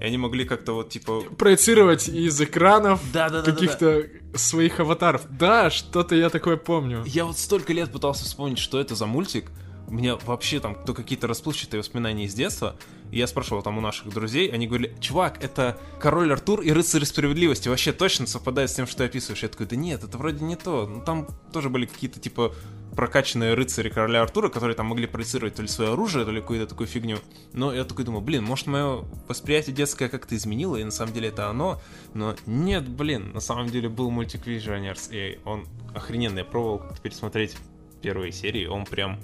[0.00, 1.22] И они могли как-то вот, типа...
[1.38, 5.22] Проецировать из экранов каких-то своих аватаров.
[5.30, 7.04] Да, что-то я такое помню.
[7.06, 9.50] Я вот столько лет пытался вспомнить, что это за мультик.
[9.88, 12.76] У меня вообще там то какие-то расплывчатые воспоминания из детства.
[13.10, 17.04] И я спрашивал там у наших друзей, они говорили, чувак, это Король Артур и Рыцарь
[17.04, 17.68] Справедливости.
[17.68, 19.42] Вообще точно совпадает с тем, что ты описываешь.
[19.42, 20.86] Я такой, да нет, это вроде не то.
[20.86, 22.54] Ну там тоже были какие-то типа
[22.96, 26.66] прокачанные рыцари короля Артура, которые там могли проецировать то ли свое оружие, то ли какую-то
[26.66, 27.18] такую фигню.
[27.52, 31.28] Но я такой думаю, блин, может мое восприятие детское как-то изменило, и на самом деле
[31.28, 31.80] это оно.
[32.14, 36.40] Но нет, блин, на самом деле был мультик Visionaries, и он охрененный.
[36.40, 37.56] Я пробовал как-то пересмотреть
[38.00, 39.20] первые серии, он прям...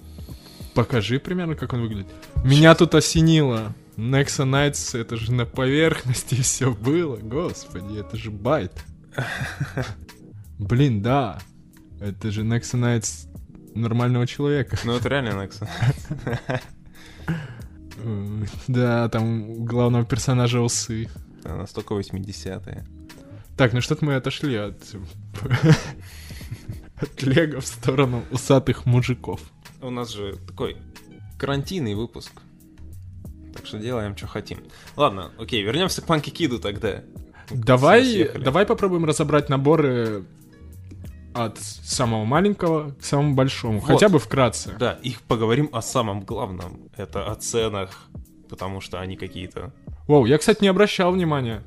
[0.79, 2.07] Покажи примерно, как он выглядит.
[2.45, 3.75] Меня тут осенило.
[3.97, 7.17] Nexa Nights, это же на поверхности все было.
[7.17, 8.85] Господи, это же байт.
[10.61, 11.41] Блин, да.
[12.01, 13.27] Это же Nexonites
[13.75, 14.79] нормального человека.
[14.85, 15.69] Ну, это реально Nexon.
[17.97, 21.09] Э, Да, там у главного персонажа усы.
[21.43, 22.87] Настолько 80-е.
[23.57, 24.81] Так, ну что-то мы отошли от...
[27.01, 29.41] от Лего в сторону усатых мужиков.
[29.81, 30.77] У нас же такой
[31.39, 32.33] карантинный выпуск.
[33.55, 34.59] Так что делаем, что хотим.
[34.97, 37.03] Ладно, окей, вернемся к Панки Киду тогда.
[37.51, 40.25] Давай, давай попробуем разобрать наборы
[41.35, 43.81] от самого маленького к самому большому.
[43.81, 43.87] Вот.
[43.87, 44.75] Хотя бы вкратце.
[44.79, 46.89] Да, их поговорим о самом главном.
[46.97, 48.09] Это о ценах,
[48.49, 49.73] потому что они какие-то...
[50.07, 51.63] Воу, я, кстати, не обращал внимания.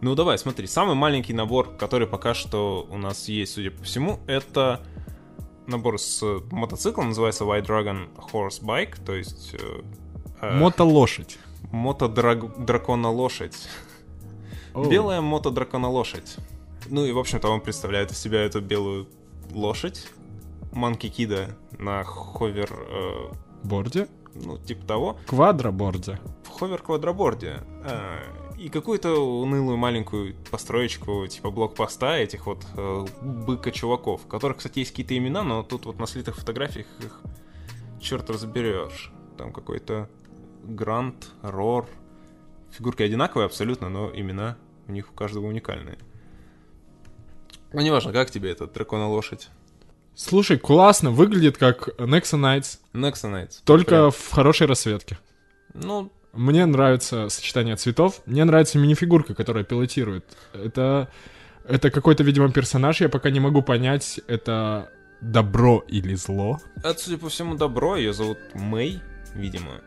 [0.00, 4.20] Ну давай, смотри, самый маленький набор, который пока что у нас есть, судя по всему,
[4.26, 4.80] это
[5.66, 9.82] набор с мотоциклом, называется White Dragon Horse Bike, то есть э,
[10.40, 11.38] э, Мотолошадь.
[11.72, 13.56] мотодракона лошадь.
[14.74, 14.88] Оу.
[14.90, 16.36] Белая мотодракона лошадь.
[16.88, 19.06] Ну и, в общем-то, он представляет из себя эту белую
[19.52, 20.08] лошадь.
[20.72, 22.70] Манки Кида на ховер...
[22.72, 24.08] э, Борде?
[24.34, 25.16] ну, типа того.
[25.26, 26.18] Квадроборде.
[26.42, 27.62] В ховер-квадроборде.
[27.84, 28.18] э,
[28.58, 35.16] и какую-то унылую маленькую построечку, типа блокпоста этих вот э, быка-чуваков, которых, кстати, есть какие-то
[35.16, 37.20] имена, но тут вот на слитых фотографиях их
[38.00, 39.12] черт разберешь.
[39.36, 40.08] Там какой-то
[40.62, 41.88] Грант, Рор.
[42.70, 44.56] Фигурки одинаковые абсолютно, но имена
[44.88, 45.98] у них у каждого уникальные.
[47.72, 49.48] Ну, неважно, как тебе этот дракона лошадь.
[50.14, 53.62] Слушай, классно, выглядит как Nexonites, Nexonites.
[53.64, 55.18] только в хорошей расцветке.
[55.72, 58.22] Ну, Мне нравится сочетание цветов.
[58.26, 60.24] Мне нравится минифигурка, которая пилотирует.
[60.52, 61.08] Это,
[61.66, 63.00] это какой-то, видимо, персонаж.
[63.00, 66.60] Я пока не могу понять, это добро или зло.
[66.76, 67.96] Это, судя по всему, добро.
[67.96, 69.00] Ее зовут Mei,
[69.34, 69.80] видимо.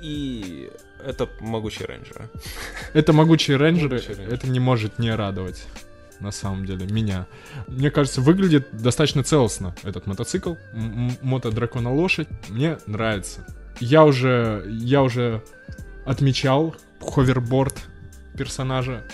[0.00, 0.70] И
[1.04, 2.30] это могучий рейнджер.
[2.94, 3.88] Это могучие рейнджеры.
[3.96, 4.34] Могучие рейнджеры.
[4.36, 5.66] Это не может не радовать.
[6.20, 7.26] На самом деле, меня.
[7.68, 10.54] Мне кажется, выглядит достаточно целостно этот мотоцикл.
[10.72, 12.28] М- м- Мотодракона лошадь.
[12.48, 13.46] Мне нравится.
[13.80, 15.42] Я уже, я уже
[16.04, 17.74] отмечал ховерборд
[18.36, 19.04] персонажа.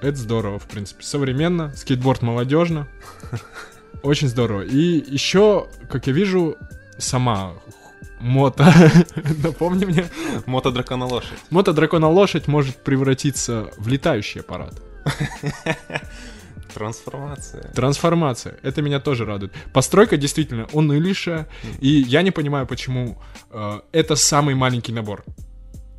[0.00, 1.02] Это здорово, в принципе.
[1.02, 2.86] Современно, скейтборд молодежно.
[4.02, 4.62] Очень здорово.
[4.62, 6.56] И еще, как я вижу,
[6.98, 7.54] сама
[8.20, 8.72] мото,
[9.42, 10.06] напомни мне,
[10.46, 11.38] Мотодракона лошадь.
[11.50, 14.74] мото-дракона лошадь может превратиться в летающий аппарат.
[16.74, 17.72] Трансформация.
[17.72, 18.58] Трансформация.
[18.62, 19.52] Это меня тоже радует.
[19.72, 21.48] Постройка действительно унылейшая.
[21.80, 23.18] И я не понимаю, почему
[23.50, 25.24] э, это самый маленький набор.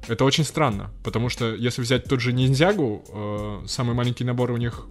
[0.08, 0.92] Это очень странно.
[1.04, 4.88] Потому что если взять тот же ниндзягу, э, самый маленький набор у них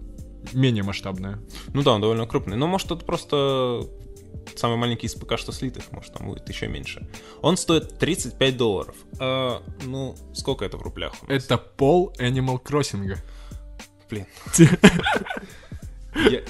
[0.53, 1.39] менее масштабная.
[1.73, 2.57] Ну да, он довольно крупный.
[2.57, 3.87] Но может это просто
[4.55, 7.07] самый маленький из пока что слитых, может там будет еще меньше.
[7.41, 8.95] Он стоит 35 долларов.
[9.19, 11.13] А, ну, сколько это в рублях?
[11.27, 13.17] Это пол Animal Crossing.
[14.09, 14.25] Блин.
[16.15, 16.41] Я-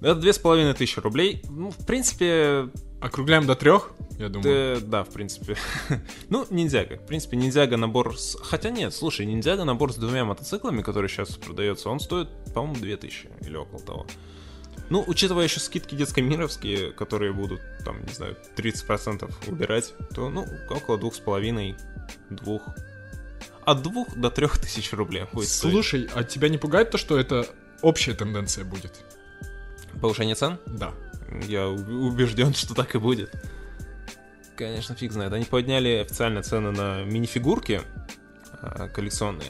[0.00, 1.42] Это две с половиной тысячи рублей.
[1.50, 4.76] Ну, в принципе, Округляем до трех, я думаю.
[4.76, 5.56] Э, да, в принципе.
[6.28, 6.98] ну, ниндзяга.
[6.98, 8.36] В принципе, ниндзяга набор с...
[8.42, 13.30] Хотя нет, слушай, ниндзяга набор с двумя мотоциклами, который сейчас продается, он стоит, по-моему, 2000
[13.40, 14.06] или около того.
[14.90, 20.98] Ну, учитывая еще скидки детско-мировские, которые будут, там, не знаю, 30% убирать, то, ну, около
[20.98, 21.76] двух с половиной,
[22.28, 22.62] двух.
[23.64, 25.72] От двух до трех тысяч рублей будет стоить.
[25.72, 27.46] Слушай, а тебя не пугает то, что это
[27.82, 29.04] общая тенденция будет?
[30.00, 30.58] Повышение цен?
[30.66, 30.92] Да.
[31.46, 33.32] Я убежден, что так и будет.
[34.56, 35.32] Конечно, фиг знает.
[35.32, 37.80] Они подняли официально цены на минифигурки
[38.60, 39.48] а, коллекционные.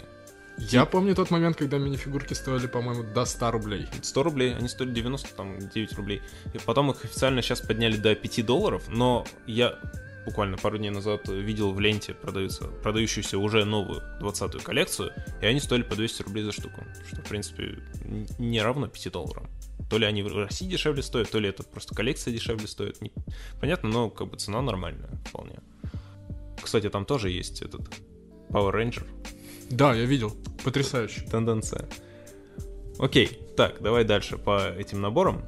[0.56, 3.88] Я помню тот момент, когда минифигурки стоили, по-моему, до 100 рублей.
[4.02, 6.22] 100 рублей, они стоили 90, там, 9 рублей.
[6.52, 9.78] И потом их официально сейчас подняли до 5 долларов, но я
[10.26, 15.60] буквально пару дней назад видел в ленте продаются, продающуюся уже новую 20-ю коллекцию, и они
[15.60, 17.78] стоили по 200 рублей за штуку, что, в принципе,
[18.38, 19.46] не равно 5 долларам.
[19.88, 23.00] То ли они в России дешевле стоят, то ли это просто коллекция дешевле стоит.
[23.00, 23.10] Не-
[23.60, 25.58] Понятно, но как бы цена нормальная вполне.
[26.62, 27.80] Кстати, там тоже есть этот
[28.50, 29.06] Power Ranger,
[29.70, 30.36] Да, я видел.
[30.64, 31.22] Потрясающе.
[31.22, 31.88] тенденция.
[32.98, 35.42] Окей, так, давай дальше по этим наборам.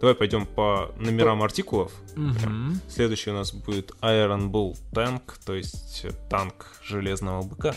[0.00, 1.92] Давай пойдем по номерам артикулов.
[2.16, 2.80] Мгм.
[2.88, 7.74] Следующий у нас будет Iron Bull Tank, то есть э, танк железного быка.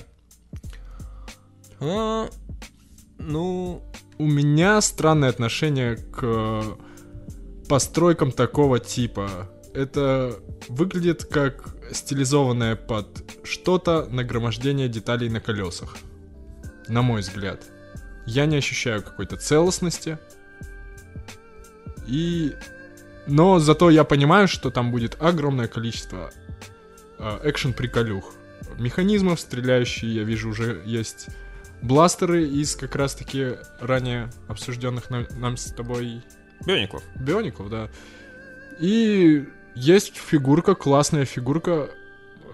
[1.81, 2.29] А,
[3.17, 3.83] ну,
[4.17, 6.77] У меня странное отношение к
[7.67, 9.49] постройкам такого типа.
[9.73, 15.97] Это выглядит как стилизованное под что-то нагромождение деталей на колесах.
[16.87, 17.63] На мой взгляд.
[18.25, 20.19] Я не ощущаю какой-то целостности.
[22.07, 22.55] И...
[23.25, 26.31] Но зато я понимаю, что там будет огромное количество
[27.19, 28.33] э, экшен-приколюх.
[28.77, 31.27] Механизмов, стреляющие, я вижу, уже есть
[31.81, 36.21] бластеры из как раз-таки ранее обсужденных нам, нам с тобой
[36.65, 37.03] Биониклов.
[37.15, 37.89] Биониклов, да.
[38.79, 39.45] И
[39.75, 41.89] есть фигурка, классная фигурка.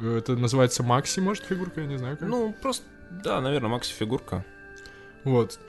[0.02, 2.28] Это называется Макси, может, фигурка, я не знаю как.
[2.28, 4.46] Ну, просто, да, наверное, Макси фигурка.
[5.24, 5.60] Вот.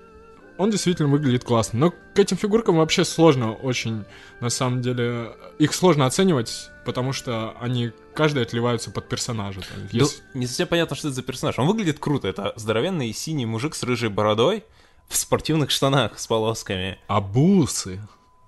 [0.61, 1.79] Он действительно выглядит классно.
[1.79, 4.05] Но к этим фигуркам вообще сложно очень,
[4.41, 5.33] на самом деле.
[5.59, 9.61] Их сложно оценивать, потому что они каждый отливаются под персонажа.
[9.63, 11.59] Там, Ну, если- не совсем понятно, что это за персонаж.
[11.59, 12.29] Он выглядит круто.
[12.29, 14.65] Это здоровенный синий мужик с рыжей бородой
[15.09, 18.01] в спортивных штанах с полосками А бусы?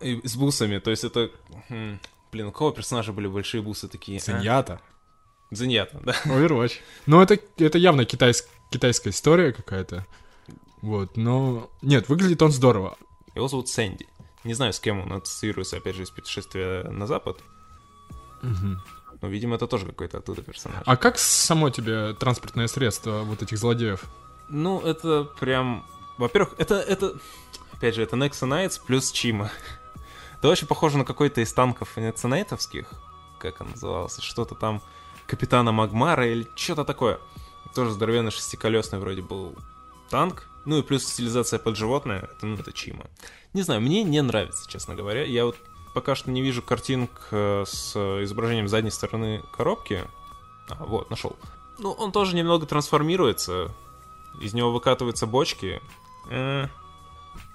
[0.03, 0.79] и с бусами.
[0.81, 1.31] То есть это...
[1.71, 1.99] хм,
[2.31, 4.19] Блин, у кого персонажа были большие бусы такие?
[4.19, 4.21] а?
[4.21, 4.81] Зиньята.
[5.51, 6.13] Зиньята, да.
[6.27, 6.73] Overwatch.
[7.07, 10.07] Ну, это, это явно китайс- китайская история какая-то.
[10.83, 11.71] Вот, но...
[11.81, 12.99] Нет, выглядит он здорово.
[13.35, 14.07] Его зовут Сэнди.
[14.45, 17.39] Не знаю, с кем он ассоциируется, опять же, из путешествия на запад.
[18.43, 20.83] Но, видимо, это тоже какой-то оттуда персонаж.
[20.85, 24.05] А как само тебе транспортное средство вот этих злодеев?
[24.49, 25.87] Ну, это прям...
[26.19, 27.15] Во-первых, это, это...
[27.73, 29.51] Опять же, это Nexo Knights плюс Чима.
[30.39, 32.91] Это очень похоже на какой-то из танков неценейтовских.
[33.39, 34.21] Как он назывался?
[34.21, 34.83] Что-то там
[35.29, 37.21] Капитана Магмара или что-то такое.
[37.77, 39.55] Тоже здоровенный шестиколесный вроде был
[40.11, 40.49] танк.
[40.65, 42.31] Ну и плюс стилизация под животное.
[42.37, 43.05] Это, ну, это Чима.
[43.53, 45.25] Не знаю, мне не нравится, честно говоря.
[45.25, 45.57] Я вот
[45.95, 50.05] пока что не вижу картинок э, с изображением задней стороны коробки.
[50.69, 51.37] А, вот, нашел.
[51.79, 53.73] Ну, он тоже немного трансформируется.
[54.41, 55.83] Из него выкатываются бочки.
[56.31, 56.69] Э,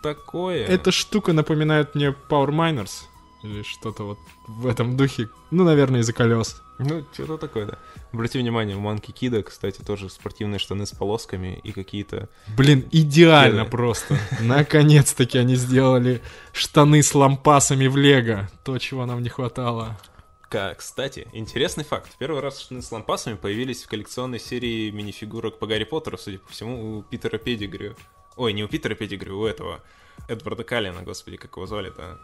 [0.03, 0.65] такое.
[0.65, 3.05] Эта штука напоминает мне Power Miners.
[3.43, 5.29] Или что-то вот в этом духе.
[5.51, 6.61] Ну, наверное, из-за колес.
[6.79, 7.77] Ну, что-то такое, да.
[8.13, 12.29] Обрати внимание, у Манки Кида, кстати, тоже спортивные штаны с полосками и какие-то...
[12.55, 13.71] Блин, идеально Кеды.
[13.71, 14.19] просто.
[14.39, 16.21] Наконец-таки они сделали
[16.53, 18.49] штаны с лампасами в Лего.
[18.63, 19.97] То, чего нам не хватало.
[20.77, 22.15] Кстати, интересный факт.
[22.17, 26.49] Первый раз штаны с лампасами появились в коллекционной серии минифигурок по Гарри Поттеру, судя по
[26.49, 27.95] всему, у Питера Педигрю.
[28.37, 29.83] Ой, не у Питера Педигрю, у этого.
[30.29, 32.19] Эдварда Каллина, господи, как его звали-то?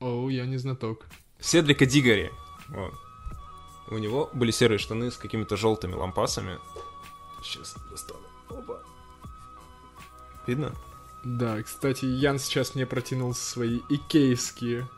[0.00, 1.06] Оу, я не знаток.
[1.38, 2.32] Седрика Дигари.
[2.68, 2.94] Вот.
[3.90, 6.58] У него были серые штаны с какими-то желтыми лампасами.
[7.42, 8.20] Сейчас достану.
[8.50, 8.80] Опа.
[10.46, 10.74] Видно?
[11.24, 14.88] Да, кстати, Ян сейчас мне протянул свои икеевские...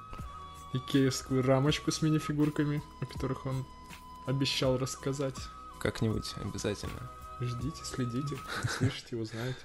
[0.72, 3.66] Икеевскую рамочку с минифигурками, о которых он
[4.26, 5.34] обещал рассказать.
[5.80, 7.11] Как-нибудь обязательно.
[7.41, 8.38] Ждите, следите,
[8.78, 9.59] слышите, узнаете.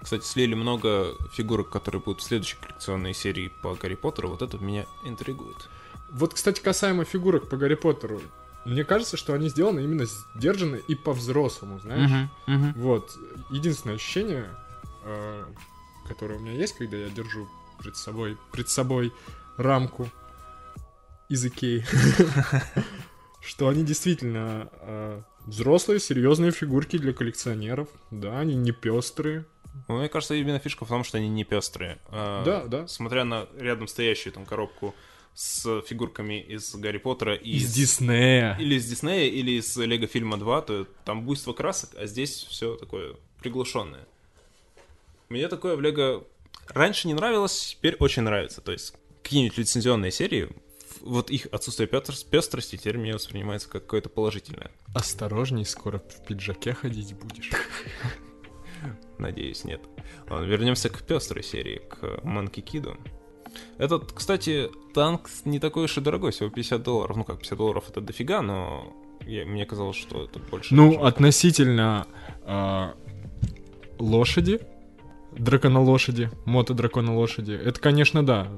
[0.00, 4.30] Кстати, слили много фигурок, которые будут в следующей коллекционной серии по Гарри Поттеру.
[4.30, 5.68] Вот это меня интригует.
[6.10, 8.20] Вот, кстати, касаемо фигурок по Гарри Поттеру.
[8.64, 12.10] Мне кажется, что они сделаны именно сдержанно и по-взрослому, знаешь?
[12.76, 13.16] Вот.
[13.50, 14.46] Единственное ощущение,
[15.04, 15.44] э,
[16.08, 17.48] которое у меня есть, когда я держу
[17.78, 19.12] пред собой, пред собой
[19.56, 20.08] рамку
[21.28, 21.84] из Икеи,
[23.40, 27.88] что они действительно э, взрослые, серьезные фигурки для коллекционеров.
[28.10, 29.44] Да, они не пестрые.
[29.88, 31.98] Ну, мне кажется, именно фишка в том, что они не пестрые.
[32.08, 32.88] А, Да, да.
[32.88, 34.94] Смотря на рядом стоящую там коробку
[35.38, 38.56] с фигурками из Гарри Поттера и Из Диснея.
[38.58, 42.74] или из Диснея, или из Лего фильма 2, то там буйство красок, а здесь все
[42.76, 44.08] такое приглушенное.
[45.28, 46.24] Мне такое в Лего
[46.68, 48.62] раньше не нравилось, теперь очень нравится.
[48.62, 50.48] То есть какие-нибудь лицензионные серии,
[51.02, 54.70] вот их отсутствие пестр- пестрости теперь мне воспринимается как какое-то положительное.
[54.94, 57.50] Осторожней, скоро в пиджаке ходить будешь.
[59.18, 59.80] Надеюсь, нет.
[60.30, 62.96] Ладно, вернемся к пестрой серии, к Манки Киду.
[63.78, 67.16] Этот, кстати, танк не такой уж и дорогой, всего 50 долларов.
[67.16, 68.92] Ну как, 50 долларов это дофига, но
[69.26, 70.74] я- мне казалось, что это больше.
[70.74, 71.00] Ну, быть.
[71.00, 72.06] относительно
[72.44, 72.94] а,
[73.98, 74.60] лошади,
[75.32, 78.48] дракона лошади, мото дракона лошади, это, конечно, да.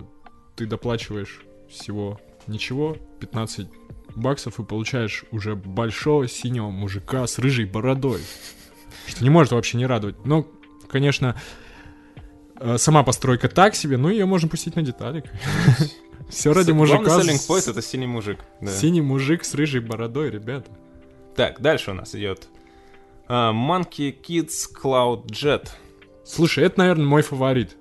[0.56, 3.68] Ты доплачиваешь всего ничего, 15
[4.16, 8.20] баксов и получаешь уже большого синего мужика с рыжей бородой.
[9.06, 10.24] Что не может вообще не радовать.
[10.24, 10.46] Но,
[10.88, 11.40] конечно, э,
[12.76, 15.24] сама постройка так себе, но ее можно пустить на детали.
[16.28, 17.02] Все ради мужика.
[17.02, 18.40] Главный это синий мужик.
[18.66, 20.70] Синий мужик с рыжей бородой, ребята.
[21.34, 22.48] Так, дальше у нас идет
[23.28, 25.68] а, Monkey Kids Cloud Jet.
[26.24, 27.76] Слушай, это, наверное, мой фаворит.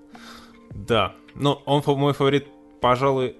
[0.70, 2.48] Да, но он мой фаворит,
[2.82, 3.36] пожалуй,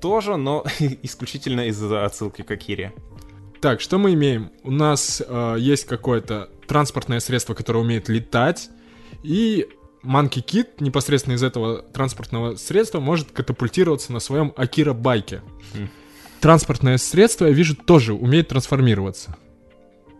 [0.00, 0.64] тоже, но
[1.02, 2.92] исключительно из-за отсылки к Акире.
[3.60, 4.52] Так, что мы имеем?
[4.62, 8.70] У нас э, есть какое-то транспортное средство, которое умеет летать,
[9.22, 9.66] и
[10.02, 15.42] Monkey Kid непосредственно из этого транспортного средства может катапультироваться на своем Акира байке.
[15.74, 15.88] Хм.
[16.40, 19.36] Транспортное средство, я вижу, тоже умеет трансформироваться.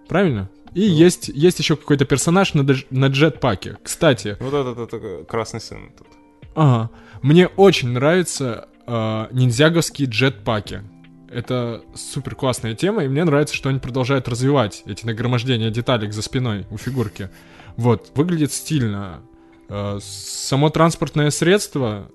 [0.08, 0.50] Правильно?
[0.74, 0.94] И Ну.
[0.94, 3.78] есть, есть еще какой-то персонаж на, на джетпаке.
[3.82, 6.06] Кстати, Вот этот, это красный сын тут.
[6.54, 6.90] Ага.
[7.22, 10.82] Мне очень нравятся э, ниндзяговские джетпаки.
[11.30, 16.22] Это супер классная тема, и мне нравится, что они продолжают развивать эти нагромождения деталек за
[16.22, 17.30] спиной у фигурки.
[17.76, 19.20] Вот, выглядит стильно.
[19.68, 22.10] Э, само транспортное средство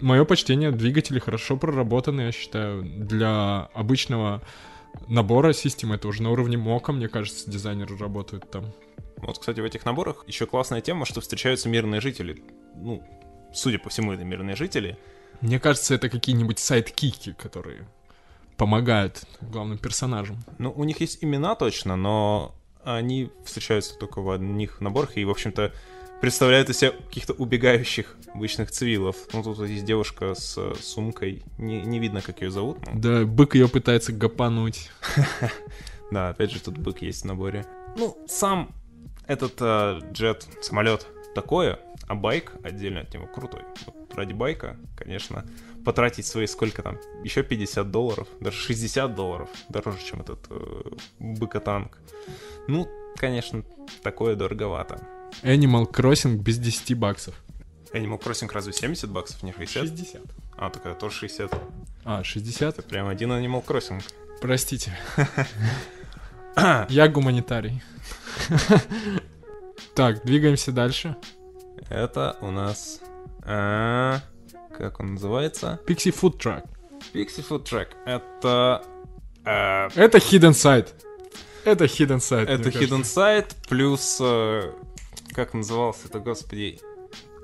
[0.00, 4.42] мое почтение, двигатели хорошо проработаны, я считаю, для обычного
[5.08, 8.72] набора системы, это уже на уровне мока, мне кажется, дизайнеры работают там.
[9.18, 12.42] Вот, кстати, в этих наборах еще классная тема, что встречаются мирные жители.
[12.74, 13.02] Ну,
[13.54, 14.98] судя по всему, это мирные жители.
[15.40, 17.86] Мне кажется, это какие-нибудь сайт-кики, которые
[18.56, 20.38] помогают главным персонажам.
[20.58, 22.54] Ну, у них есть имена точно, но
[22.84, 25.72] они встречаются только в одних наборах и, в общем-то,
[26.20, 29.16] представляют из себя каких-то убегающих обычных цивилов.
[29.32, 32.78] Ну, тут вот есть девушка с сумкой, не, не видно, как ее зовут.
[32.86, 34.90] но- Да, бык ее пытается гапануть.
[36.12, 37.66] Да, опять же, тут бык есть в наборе.
[37.96, 38.72] Ну, сам
[39.26, 41.04] этот э, джет, самолет
[41.34, 43.62] такое, а байк отдельно от него крутой.
[43.86, 45.44] Вот ради байка, конечно,
[45.84, 50.82] потратить свои сколько там, еще 50 долларов, даже 60 долларов, дороже, чем этот э,
[51.18, 51.98] быкотанк.
[52.68, 52.86] Ну,
[53.16, 53.64] конечно,
[54.04, 55.08] такое дороговато.
[55.42, 57.34] Animal Crossing без 10 баксов.
[57.92, 59.96] Animal Crossing разве 70 баксов, не 60?
[59.98, 60.22] 60.
[60.56, 61.52] А, так это тоже 60.
[62.04, 62.78] А, 60?
[62.78, 64.02] Это прям один Animal Crossing.
[64.40, 64.96] Простите.
[66.88, 67.82] Я гуманитарий.
[69.94, 71.16] Так, двигаемся дальше.
[71.88, 73.00] Это у нас...
[73.42, 74.20] а,
[74.76, 75.78] как он называется?
[75.86, 76.64] Pixie Food Truck.
[77.14, 77.88] Pixie Food Track.
[78.04, 78.82] Это...
[79.44, 80.88] э, Это Hidden Side.
[81.64, 82.46] Это Hidden Side.
[82.46, 82.68] это.
[82.68, 84.18] Hidden Side плюс...
[84.20, 84.72] э,
[85.36, 86.80] как назывался это, господи?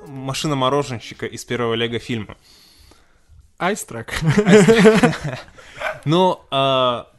[0.07, 2.37] Машина мороженщика из первого Лего фильма.
[3.61, 4.09] Truck.
[6.05, 7.13] Ну, а,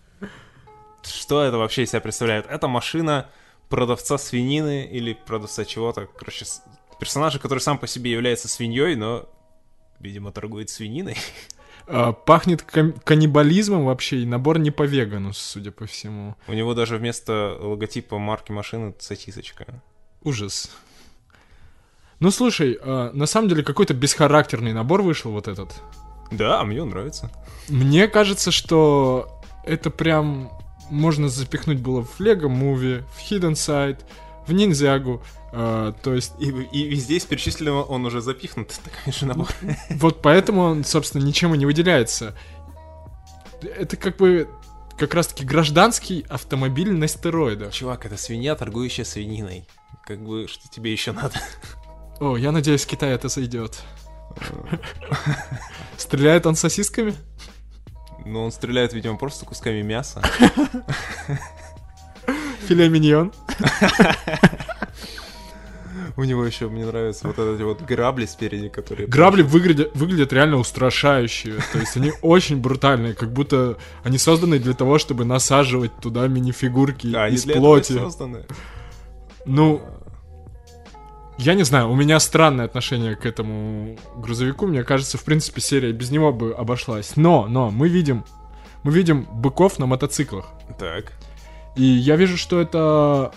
[1.04, 2.48] что это вообще из себя представляет?
[2.48, 3.30] Это машина
[3.70, 6.08] продавца свинины или продавца чего-то.
[6.18, 6.46] Короче,
[7.00, 9.30] персонажа, который сам по себе является свиньей, но,
[10.00, 11.16] видимо, торгует свининой.
[11.86, 16.36] А, Пахнет каннибализмом вообще, и набор не по вегану, судя по всему.
[16.48, 19.82] У него даже вместо логотипа марки машины сосисочка.
[20.24, 20.70] Ужас.
[22.20, 25.74] Ну слушай, а, на самом деле какой-то бесхарактерный набор вышел вот этот.
[26.32, 27.30] Да, а мне он нравится.
[27.70, 30.50] Мне кажется, что это прям
[30.90, 34.00] можно запихнуть было в Lego Movie, в Hidden Side,
[34.48, 35.22] в Ниндзягу.
[35.52, 39.50] А, то есть И, и из перечисленного он уже запихнут, такой же набор.
[39.90, 42.36] вот поэтому он, собственно, ничем и не выделяется.
[43.62, 44.48] Это как бы
[44.98, 47.74] как раз-таки гражданский автомобиль на стероидах.
[47.74, 49.66] Чувак, это свинья, торгующая свининой.
[50.06, 51.36] Как бы, что тебе еще надо?
[52.20, 53.82] О, я надеюсь, Китай это зайдет.
[55.98, 57.16] Стреляет он сосисками?
[58.26, 60.22] Ну, он стреляет, видимо, просто кусками мяса.
[62.68, 63.32] Филе миньон?
[66.16, 69.08] У него еще, мне нравятся вот эти вот грабли спереди, которые...
[69.08, 71.56] Грабли выглядят, выглядят реально устрашающие.
[71.72, 77.08] То есть они очень брутальные, как будто они созданы для того, чтобы насаживать туда минифигурки
[77.08, 78.00] из плоти.
[79.46, 79.82] Ну,
[81.38, 84.68] я не знаю, у меня странное отношение к этому грузовику.
[84.68, 87.16] Мне кажется, в принципе, серия без него бы обошлась.
[87.16, 88.24] Но, но, мы видим,
[88.84, 90.46] мы видим быков на мотоциклах.
[90.80, 91.14] Так.
[91.76, 93.34] И я вижу, что это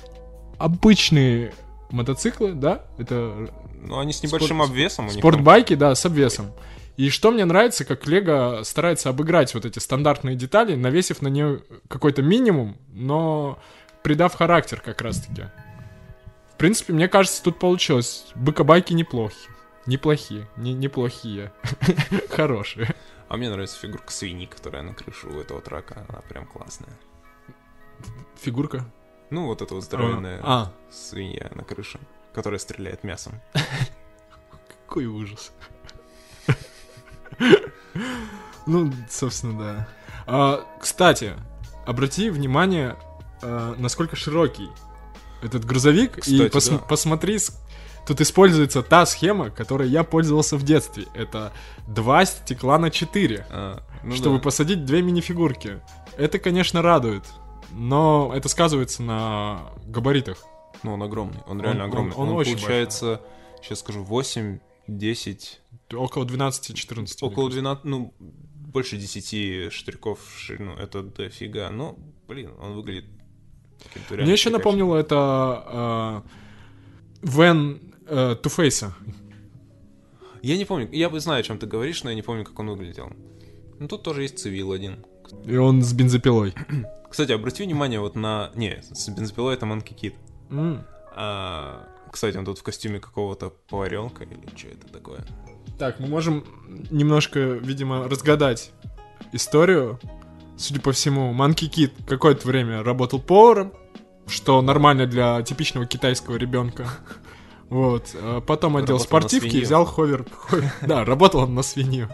[0.59, 1.53] обычные
[1.91, 2.85] мотоциклы, да?
[2.99, 3.49] Это
[3.83, 5.19] Ну, они с небольшим Спорт- обвесом у них.
[5.19, 6.53] спортбайки, да, с обвесом.
[6.97, 11.61] И что мне нравится, как Лего старается обыграть вот эти стандартные детали, навесив на нее
[11.89, 13.59] какой-то минимум, но
[14.03, 15.45] придав характер как раз-таки.
[16.57, 18.29] В принципе, мне кажется, тут получилось.
[18.35, 19.55] Быкобайки неплохие.
[19.85, 20.49] Неплохие.
[20.57, 21.53] Не, неплохие.
[22.31, 22.95] Хорошие.
[23.29, 26.07] А мне нравится фигурка свиньи, которая на крышу у этого трака.
[26.09, 26.99] Она прям классная.
[28.41, 28.91] Фигурка.
[29.29, 32.01] Ну, вот эта вот здоровенная А, свинья на крыше,
[32.33, 33.39] которая стреляет мясом.
[34.87, 35.53] какой ужас.
[38.69, 39.89] Ну, собственно, да.
[40.27, 41.35] А, кстати,
[41.87, 42.97] обрати внимание,
[43.41, 44.71] а, насколько широкий
[45.43, 46.19] этот грузовик.
[46.19, 46.79] и Кстати, пос- да.
[46.79, 47.39] посмотри,
[48.07, 51.07] тут используется та схема, которой я пользовался в детстве.
[51.15, 51.53] Это
[51.87, 54.43] два стекла на 4, А, ну чтобы да.
[54.43, 55.81] посадить две минифигурки.
[56.17, 57.25] Это, конечно, радует.
[57.73, 60.45] Но это сказывается на габаритах.
[60.83, 61.41] Ну, он огромный.
[61.47, 62.15] Он реально Он- огромный.
[62.15, 63.21] он- он очень получается,
[63.63, 65.61] сейчас скажу, 8, 10,
[65.93, 67.23] Около 12-14.
[67.23, 67.61] мне около кажется.
[67.61, 70.75] 12, ну, больше 10 штырьков в ширину.
[70.75, 71.71] Это дофига.
[71.71, 73.07] Ну, блин, он выглядит...
[74.11, 76.23] Мне еще напомнило это
[77.23, 78.95] э, Вен э, Туфейса.
[80.43, 82.59] Я не помню, я бы знаю, о чем ты говоришь, но я не помню, как
[82.59, 83.11] он выглядел.
[83.79, 85.05] Ну, тут тоже есть цивил один.
[85.45, 86.55] И он с бензопилой.
[87.11, 88.51] Кстати, обрати внимание вот на...
[88.55, 90.15] Не, с бензопилой это Monkey Kid.
[90.51, 90.85] М.
[91.15, 95.25] А, кстати, он тут в костюме какого-то поваренка или что это такое?
[95.79, 96.45] Так, мы можем
[96.91, 98.73] немножко, видимо, разгадать
[99.33, 99.99] историю.
[100.57, 103.73] Судя по всему, Манки Кит какое-то время работал поваром,
[104.27, 106.89] что нормально для типичного китайского ребенка.
[107.69, 108.15] Вот.
[108.15, 110.25] а Потом одел Работал спортивки и взял ховер.
[110.31, 110.73] ховер.
[110.83, 112.09] Да, работал он на свинью.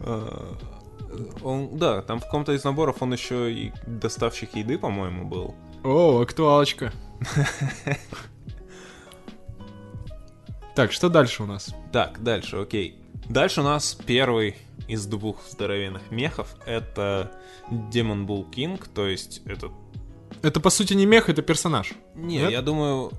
[0.00, 0.58] А,
[1.42, 5.54] Он, да, там в каком-то из наборов он еще и доставщик еды, по-моему, был.
[5.82, 6.92] О, актуалочка.
[10.74, 11.72] Так, что дальше у нас?
[11.92, 12.98] Так, дальше, окей.
[13.28, 14.56] Дальше у нас первый
[14.88, 16.56] из двух здоровенных мехов.
[16.66, 17.32] Это
[17.70, 19.72] Демон Bull King, то есть этот...
[20.42, 21.92] Это, по сути, не мех, это персонаж.
[22.14, 22.50] Не, Нет?
[22.50, 23.12] я думаю...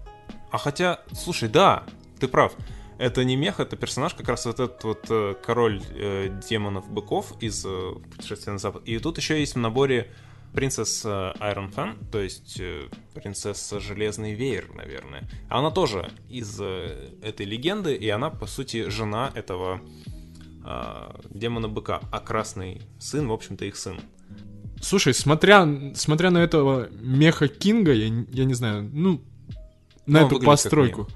[0.51, 1.83] А хотя, слушай, да,
[2.19, 2.53] ты прав.
[2.97, 7.65] Это не мех, это персонаж, как раз вот этот вот э, король э, демонов-быков из
[7.65, 8.83] э, «Путешествия на запад».
[8.85, 10.13] И тут еще есть в наборе
[10.53, 15.29] принцесса Iron Fan, то есть э, принцесса Железный Веер, наверное.
[15.49, 19.81] Она тоже из э, этой легенды, и она, по сути, жена этого
[20.67, 23.99] а, демона-быка, а красный сын, в общем-то, их сын.
[24.81, 29.21] Слушай, смотря, смотря на этого меха Кинга, я, я не знаю, ну,
[30.07, 31.07] на Ну, он эту постройку.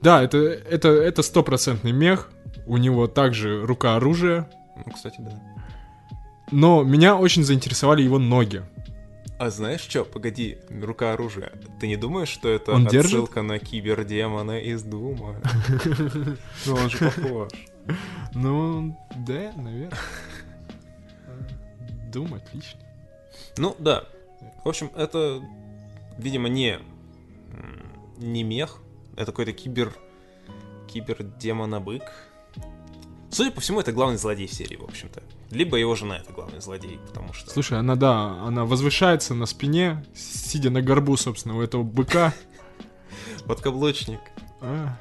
[0.00, 2.30] Да, это это это стопроцентный мех.
[2.66, 4.48] У него также рука оружия.
[4.86, 5.42] Ну, кстати, да.
[6.52, 8.62] Но меня очень заинтересовали его ноги.
[9.38, 10.04] А знаешь что?
[10.04, 11.52] Погоди, рука оружия.
[11.80, 13.06] Ты не думаешь, что это Он держит?
[13.06, 15.36] отсылка на кибердемона из Дума?
[16.66, 17.48] Ну он же похож.
[18.34, 19.92] Ну, да, наверное.
[22.12, 22.80] Дум отлично.
[23.56, 24.04] Ну да.
[24.64, 25.40] В общем, это,
[26.18, 26.80] видимо, не
[28.18, 28.80] не мех,
[29.16, 29.94] это какой-то кибер
[30.88, 32.02] кибердемона-бык.
[33.30, 35.22] Судя по всему, это главный злодей в серии, в общем-то.
[35.50, 37.50] Либо его жена это главный злодей, потому что...
[37.50, 42.32] Слушай, она, да, она возвышается на спине, сидя на горбу, собственно, у этого быка.
[43.46, 44.20] Подкаблучник.
[44.60, 44.96] А,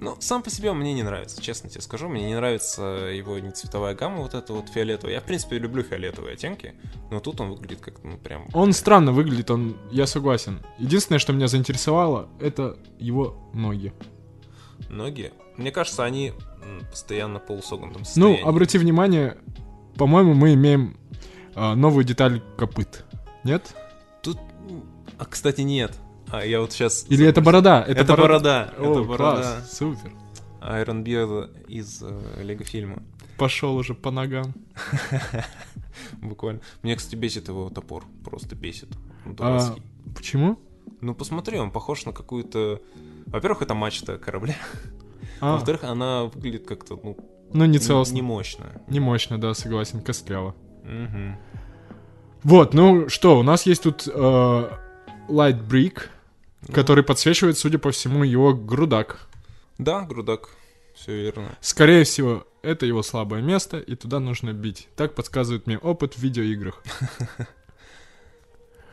[0.00, 2.08] Ну, сам по себе он мне не нравится, честно тебе скажу.
[2.08, 5.16] Мне не нравится его не цветовая гамма, вот эта вот фиолетовая.
[5.16, 6.74] Я, в принципе, люблю фиолетовые оттенки,
[7.10, 8.48] но тут он выглядит как, ну, прям...
[8.54, 10.60] Он странно выглядит, он, я согласен.
[10.78, 13.92] Единственное, что меня заинтересовало, это его ноги.
[14.88, 15.32] Ноги.
[15.58, 16.32] Мне кажется, они
[16.90, 19.36] постоянно полусогнутом Ну, обрати внимание,
[19.96, 20.96] по-моему, мы имеем
[21.54, 23.04] а, новую деталь копыт.
[23.44, 23.74] Нет?
[24.22, 24.38] Тут...
[25.18, 25.94] А, кстати, нет.
[26.32, 27.06] А я вот сейчас...
[27.08, 27.84] Или это борода?
[27.86, 28.72] Это, борода.
[28.78, 29.42] О, это борода.
[29.42, 30.12] класс, супер.
[30.60, 33.02] Айрон Биода из э, Лего фильма.
[33.38, 34.54] Пошел уже по ногам.
[36.22, 36.60] Буквально.
[36.82, 38.04] Мне, кстати, бесит его топор.
[38.24, 38.88] Просто бесит.
[39.38, 39.74] А,
[40.14, 40.58] почему?
[41.00, 42.80] Ну, посмотри, он похож на какую-то...
[43.26, 44.56] Во-первых, это мачта корабля.
[45.40, 47.16] А, Во-вторых, она выглядит как-то, ну,
[47.54, 48.14] ну не целостно.
[48.14, 48.66] не мощно.
[48.88, 50.54] Не мощно, да, согласен, костляво.
[50.84, 51.38] Мгм.
[52.42, 54.70] Вот, ну что, у нас есть тут э,
[55.28, 56.02] Light Brick.
[56.72, 59.28] Который подсвечивает, судя по всему, его грудак.
[59.78, 60.50] Да, грудак.
[60.94, 61.56] Все верно.
[61.60, 64.88] Скорее всего, это его слабое место, и туда нужно бить.
[64.96, 66.82] Так подсказывает мне опыт в видеоиграх.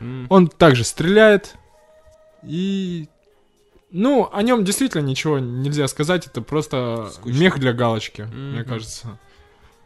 [0.30, 1.56] Он также стреляет,
[2.42, 3.08] и...
[3.90, 7.38] Ну, о нем действительно ничего нельзя сказать, это просто Скучно.
[7.38, 9.18] мех для галочки, мне кажется.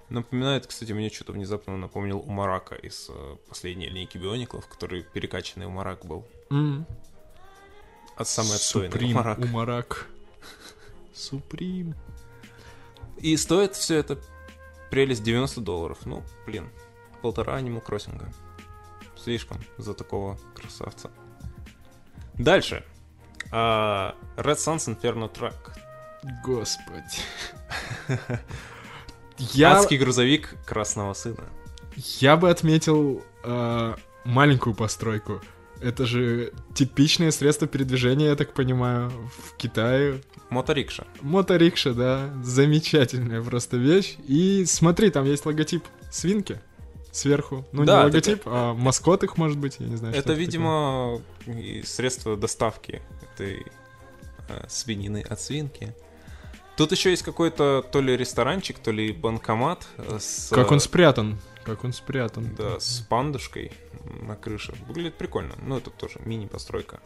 [0.08, 6.04] Напоминает, кстати, мне что-то внезапно напомнил Умарака из э, последней линейки Биониклов, который перекачанный Умарак
[6.04, 6.26] был.
[8.28, 9.38] Самый отстойный Суприм Умарак.
[9.38, 10.06] Умарак.
[11.14, 11.94] Суприм.
[13.18, 14.18] И стоит все это
[14.90, 15.98] прелесть 90 долларов.
[16.04, 16.70] Ну, блин,
[17.22, 18.32] полтора анимал кроссинга.
[19.16, 21.10] Слишком за такого красавца.
[22.34, 22.84] Дальше.
[23.50, 25.54] А, Red Suns Inferno Track.
[26.44, 27.18] Господи.
[29.38, 31.44] Я, Адский грузовик красного сына.
[31.96, 33.94] я бы отметил э,
[34.24, 35.40] маленькую постройку.
[35.82, 40.20] Это же типичное средство передвижения, я так понимаю, в Китае.
[40.50, 41.06] Моторикша.
[41.20, 44.16] Моторикша, да, замечательная просто вещь.
[44.28, 46.60] И смотри, там есть логотип свинки
[47.12, 47.64] сверху.
[47.72, 50.14] Ну, Да, не логотип, а маскот их, может быть, я не знаю.
[50.14, 50.36] Это, такое.
[50.36, 53.02] видимо, и средство доставки
[53.34, 53.66] этой
[54.48, 55.94] э, свинины от свинки.
[56.76, 60.48] Тут еще есть какой-то то ли ресторанчик, то ли банкомат э, с...
[60.50, 61.38] Как он э, спрятан.
[61.64, 62.54] Как он спрятан.
[62.56, 63.72] Да, с пандушкой
[64.22, 64.74] на крыше.
[64.88, 65.54] Выглядит прикольно.
[65.62, 67.00] Ну, это тоже мини-постройка.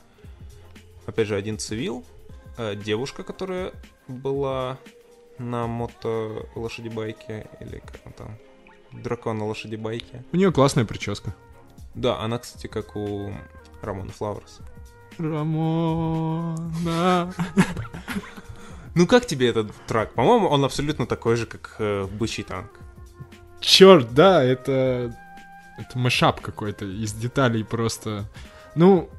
[1.07, 2.05] Опять же, один цивил.
[2.59, 3.73] э, девушка, которая
[4.09, 4.79] была
[5.39, 7.47] на мото-лошадибайке.
[7.61, 8.39] Или как он там?
[8.93, 10.25] Дракон на лошадибайке.
[10.33, 11.35] У нее классная прическа.
[11.95, 13.31] Да, она, кстати, как у
[13.83, 14.61] Рамона Флауэрс.
[15.19, 17.33] Рамона.
[18.95, 20.15] Ну, как тебе этот трак?
[20.15, 22.71] По-моему, он абсолютно такой же, как э, бычий танк.
[23.67, 25.13] Черт, да, это...
[25.77, 28.25] Это мешап какой-то из деталей просто.
[28.77, 29.11] Ну,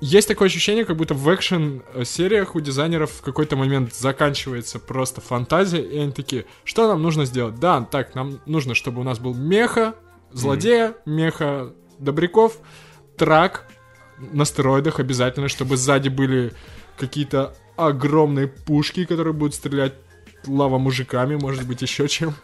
[0.00, 5.82] есть такое ощущение, как будто в экшен-сериях у дизайнеров в какой-то момент заканчивается просто фантазия,
[5.82, 7.60] и они такие, что нам нужно сделать?
[7.60, 9.94] Да, так, нам нужно, чтобы у нас был меха,
[10.32, 12.56] злодея, меха добряков,
[13.16, 13.68] трак
[14.18, 16.54] на стероидах обязательно, чтобы сзади были
[16.96, 19.94] какие-то огромные пушки, которые будут стрелять
[20.46, 22.34] лава мужиками, может быть, еще чем.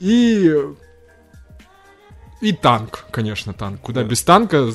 [0.00, 0.52] И...
[2.40, 3.80] И танк, конечно, танк.
[3.80, 4.08] Куда Да.
[4.08, 4.68] без танка?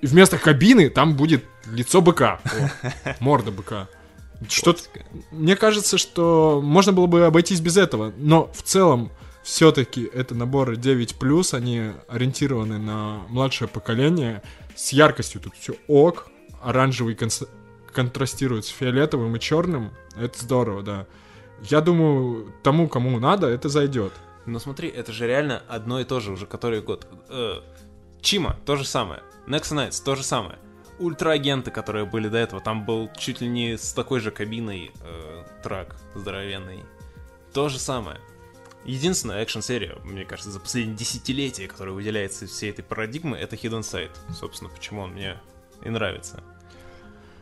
[0.00, 2.40] И вместо кабины там будет лицо быка.
[2.44, 3.88] О, морда быка.
[4.48, 4.76] Что
[5.32, 9.10] мне кажется, что можно было бы обойтись без этого, но в целом
[9.42, 14.42] все-таки это наборы 9+, они ориентированы на младшее поколение,
[14.76, 16.28] с яркостью тут все ок,
[16.62, 17.48] оранжевый конс-
[17.92, 21.06] контрастирует с фиолетовым и черным, это здорово, да.
[21.64, 24.12] Я думаю, тому, кому надо, это зайдет.
[24.48, 27.06] Но смотри, это же реально одно и то же уже который год.
[27.28, 27.60] Э,
[28.20, 29.22] Чима, то же самое.
[29.46, 30.58] Next Knights, то же самое.
[30.98, 35.44] Ультраагенты, которые были до этого, там был чуть ли не с такой же кабиной э,
[35.62, 36.84] трак здоровенный.
[37.52, 38.18] То же самое.
[38.84, 43.80] Единственная экшн-серия, мне кажется, за последние десятилетия, которая выделяется из всей этой парадигмы, это Hidden
[43.80, 44.16] Side.
[44.34, 45.36] Собственно, почему он мне
[45.84, 46.42] и нравится.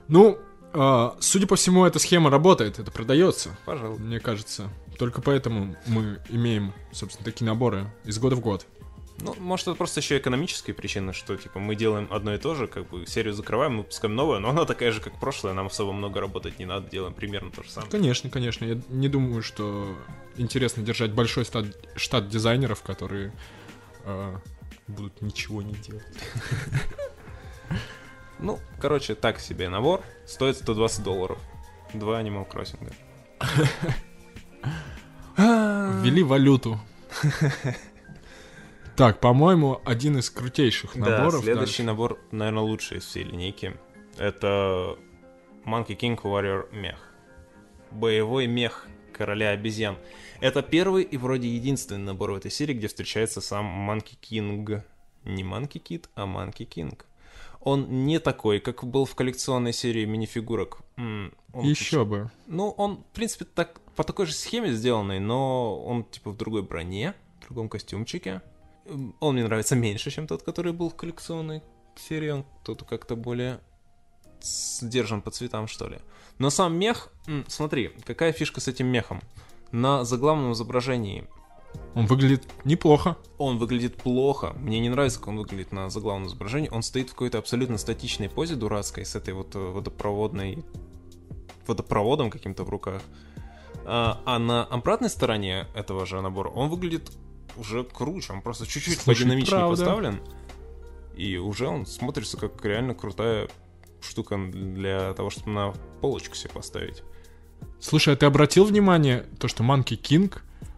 [0.09, 0.39] Ну,
[0.73, 3.99] э, судя по всему, эта схема работает, это продается, Пожалуй.
[3.99, 4.71] мне кажется.
[4.99, 8.66] Только поэтому мы имеем, собственно, такие наборы из года в год.
[9.18, 12.66] Ну, может, это просто еще экономические причины, что, типа, мы делаем одно и то же,
[12.66, 15.92] как бы серию закрываем, мы выпускаем новую, но она такая же, как прошлая, нам особо
[15.92, 17.90] много работать не надо, делаем примерно то же самое.
[17.90, 18.64] Конечно, конечно.
[18.66, 19.97] Я не думаю, что
[20.36, 21.66] интересно держать большой штат,
[21.97, 23.32] штат дизайнеров, которые
[24.05, 24.36] э,
[24.86, 26.05] будут ничего не делать.
[28.38, 31.38] Ну, короче, так себе набор, стоит 120 долларов.
[31.94, 32.92] Два Animal Crossing.
[35.37, 36.79] Ввели валюту.
[38.97, 41.45] Так, по-моему, один из крутейших Да, наборов.
[41.45, 43.77] следующий набор, наверное, лучший из всей линейки.
[44.17, 44.97] Это
[45.67, 46.97] Monkey King Warrior мех.
[47.91, 49.97] Боевой мех короля обезьян.
[50.41, 54.83] Это первый и вроде единственный набор в этой серии, где встречается сам Monkey King.
[55.25, 56.99] Не Monkey Kid, а Monkey King.
[57.67, 60.79] Он не такой, как был в коллекционной серии минифигурок.
[60.97, 61.33] Он
[61.64, 62.31] Еще бы.
[62.47, 66.62] ну, он, в принципе, так, по такой же схеме сделанный, но он, типа, в другой
[66.62, 68.41] броне, в другом костюмчике.
[69.19, 71.61] Он мне нравится меньше, чем тот, который был в коллекционной
[71.97, 72.31] серии.
[72.31, 73.59] Он тут как-то более
[74.41, 75.99] сдержан по цветам, что ли.
[76.39, 77.11] Но сам мех,
[77.49, 79.21] смотри, какая фишка с этим мехом.
[79.73, 81.27] На заглавном изображении
[81.95, 83.16] Он выглядит неплохо.
[83.39, 84.55] он выглядит плохо.
[84.59, 86.68] Мне не нравится, как он выглядит на заглавном изображении.
[86.70, 90.64] Он стоит в какой-то абсолютно статичной позе дурацкой, с этой вот э, водопроводной...
[91.66, 93.03] водопроводом каким-то в руках.
[93.85, 97.12] А, а на обратной стороне этого же набора он выглядит
[97.57, 98.33] уже круче.
[98.33, 99.77] Он просто чуть-чуть Слушай, подинамичнее правда.
[99.77, 100.20] поставлен.
[101.16, 103.49] И уже он смотрится как реально крутая
[104.03, 107.03] штука для того, чтобы на полочку себе поставить.
[107.81, 110.35] Слушай, а ты обратил внимание, то, что Monkey King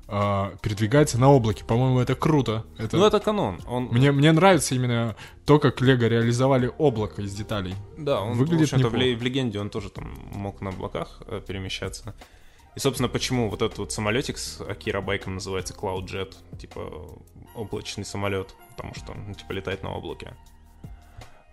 [0.08, 1.64] а, передвигается на облаке?
[1.64, 2.64] По-моему, это круто.
[2.78, 2.96] Это...
[2.96, 3.60] Ну, это канон.
[3.68, 7.74] Он, Мне, мне нравится именно то, как Лего реализовали облако из деталей.
[7.96, 8.96] Да, он Выглядит в, в, неплохо.
[8.96, 12.14] ле- в легенде он тоже там мог на облаках э, перемещаться.
[12.74, 17.18] И, собственно, почему вот этот вот самолетик с Акира Байком называется Cloud Jet, типа
[17.54, 20.34] облачный самолет, потому что он, типа, летает на облаке.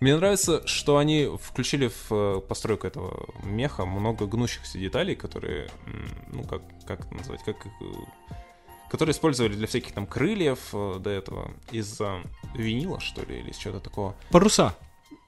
[0.02, 5.70] Мне нравится, что они включили в э, постройку этого меха много гнущихся деталей, которые,
[6.34, 7.70] ну, как, как это назвать, как э,
[8.89, 12.00] которые использовали для всяких там крыльев э, до этого из
[12.54, 14.16] винила, что ли, или из чего-то такого.
[14.32, 14.76] Паруса.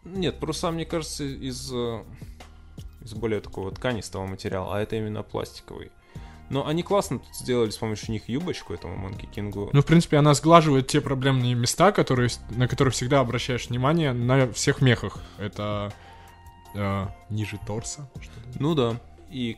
[0.03, 5.91] Нет, паруса, мне кажется, из, из более такого тканистого материала, а это именно пластиковый.
[6.49, 9.69] Но они классно тут сделали с помощью них юбочку этому Monkey King.
[9.73, 14.51] Ну, в принципе, она сглаживает те проблемные места, которые, на которые всегда обращаешь внимание на
[14.53, 15.19] всех мехах.
[15.37, 15.93] Это
[16.73, 18.09] э, ниже торса.
[18.21, 18.55] что ли?
[18.59, 18.99] Ну да.
[19.29, 19.57] И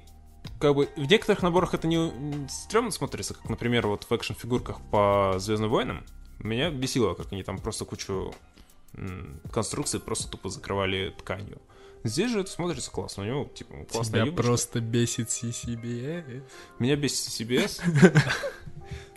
[0.60, 5.36] как бы в некоторых наборах это не стрёмно смотрится, как, например, вот в экшн-фигурках по
[5.38, 6.04] Звездным войнам.
[6.40, 8.34] Меня бесило, как они там просто кучу
[9.52, 11.62] конструкций просто тупо закрывали тканью.
[12.04, 13.24] Здесь же это смотрится классно.
[13.24, 14.44] У него, типа, классная Тебя юбочка.
[14.44, 16.44] просто бесит CCBS.
[16.80, 17.82] Меня бесит CBS.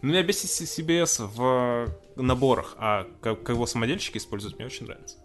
[0.03, 5.17] Ну, Меня бесит CBS в наборах, а как, как его самодельщики используют, мне очень нравится.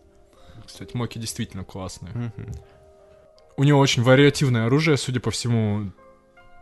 [0.66, 2.32] Кстати, Моки действительно классные.
[3.55, 5.91] У него очень вариативное оружие, судя по всему.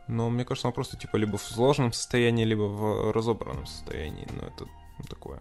[0.07, 4.27] Но мне кажется, он просто типа либо в сложном состоянии, либо в разобранном состоянии.
[4.31, 4.65] Но это
[4.99, 5.39] ну, такое.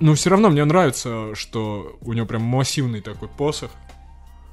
[0.00, 3.70] Но все равно мне нравится, что у него прям массивный такой посох.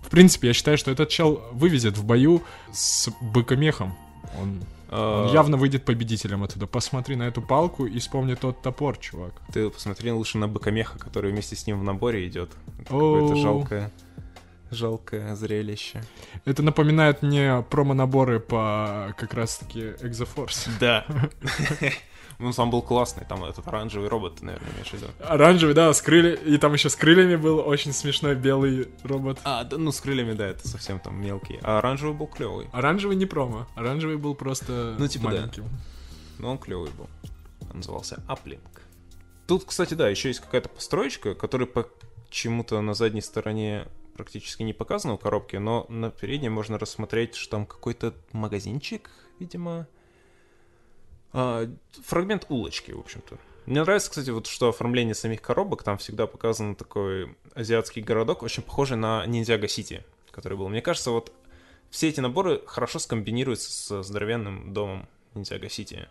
[0.04, 3.96] В принципе, я считаю, что этот чел вывезет в бою с быкомехом.
[4.40, 6.68] Он, А, он явно выйдет победителем оттуда.
[6.68, 9.34] Посмотри на эту палку и вспомни тот топор, чувак.
[9.52, 12.52] Ты посмотри лучше на быкомеха, который вместе с ним в наборе идет.
[12.80, 13.92] Это какое-то жалкое,
[14.70, 16.04] жалкое зрелище.
[16.46, 20.70] Это напоминает мне промо-наборы по как раз-таки Exoforce.
[20.80, 21.06] Да.
[22.44, 25.08] Ну, сам был классный, там этот оранжевый робот, ты, наверное, имеешь в виду.
[25.22, 26.34] Оранжевый, да, с крылья...
[26.34, 29.40] И там еще с крыльями был очень смешной белый робот.
[29.46, 31.58] А, да, ну с крыльями, да, это совсем там мелкий.
[31.64, 32.68] А оранжевый был клевый.
[32.74, 33.66] Оранжевый не промо.
[33.76, 35.38] Оранжевый был просто Ну, типа, да.
[35.38, 35.64] маленьким.
[36.38, 37.08] Но он клевый был.
[37.72, 38.60] Он назывался Uplink.
[39.48, 43.88] Тут, кстати, да, еще есть какая-то построечка, которая почему-то на задней стороне
[44.18, 49.88] практически не показана в коробке, но на передней можно рассмотреть, что там какой-то магазинчик, видимо.
[51.34, 51.68] А,
[52.06, 53.38] фрагмент улочки, в общем-то.
[53.66, 58.62] Мне нравится, кстати, вот что оформление самих коробок, там всегда показан такой азиатский городок, очень
[58.62, 60.68] похожий на Ниндзяго Сити, который был.
[60.70, 61.32] Мне кажется, вот
[61.90, 66.08] все эти наборы хорошо скомбинируются с здоровенным домом Ниндзяго Сити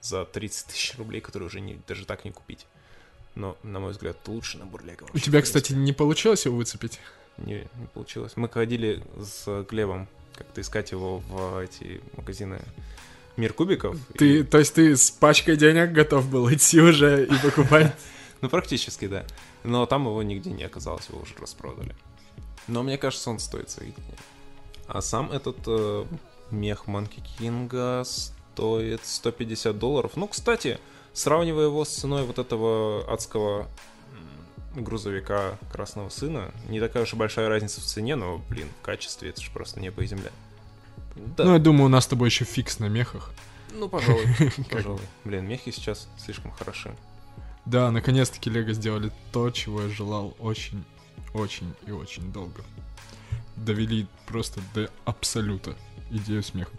[0.00, 2.66] за 30 тысяч рублей, которые уже не, даже так не купить.
[3.34, 5.08] Но, на мой взгляд, лучший набор Лего.
[5.12, 7.00] У тебя, кстати, не получилось его выцепить?
[7.38, 8.32] Не, не получилось.
[8.36, 12.60] Мы ходили с Глебом как-то искать его в эти магазины
[13.36, 13.96] Мир кубиков.
[14.16, 17.94] Ты, и- то есть ты с пачкой денег готов был идти уже и покупать?
[18.40, 19.24] Ну, практически, да.
[19.62, 21.94] Но там его нигде не оказалось, его уже распродали.
[22.68, 24.18] Но мне кажется, он стоит своих денег.
[24.86, 26.04] А сам этот э,
[26.50, 30.12] мех Манки Кинга стоит 150 долларов.
[30.16, 30.78] Ну, кстати,
[31.14, 33.66] сравнивая его с ценой вот этого адского
[34.76, 39.30] грузовика Красного Сына, не такая уж и большая разница в цене, но, блин, в качестве
[39.30, 40.30] это же просто небо и земля.
[41.16, 43.30] Да, Ну, я думаю, у нас с тобой еще фикс на мехах.
[43.72, 44.24] ну, пожалуй,
[44.70, 45.00] пожалуй.
[45.24, 46.94] Блин, мехи сейчас слишком хороши.
[47.66, 50.84] Да, наконец-таки Лего сделали то, чего я желал очень,
[51.32, 52.62] очень и очень долго.
[53.56, 55.74] Довели просто до абсолюта
[56.10, 56.72] идею смеха.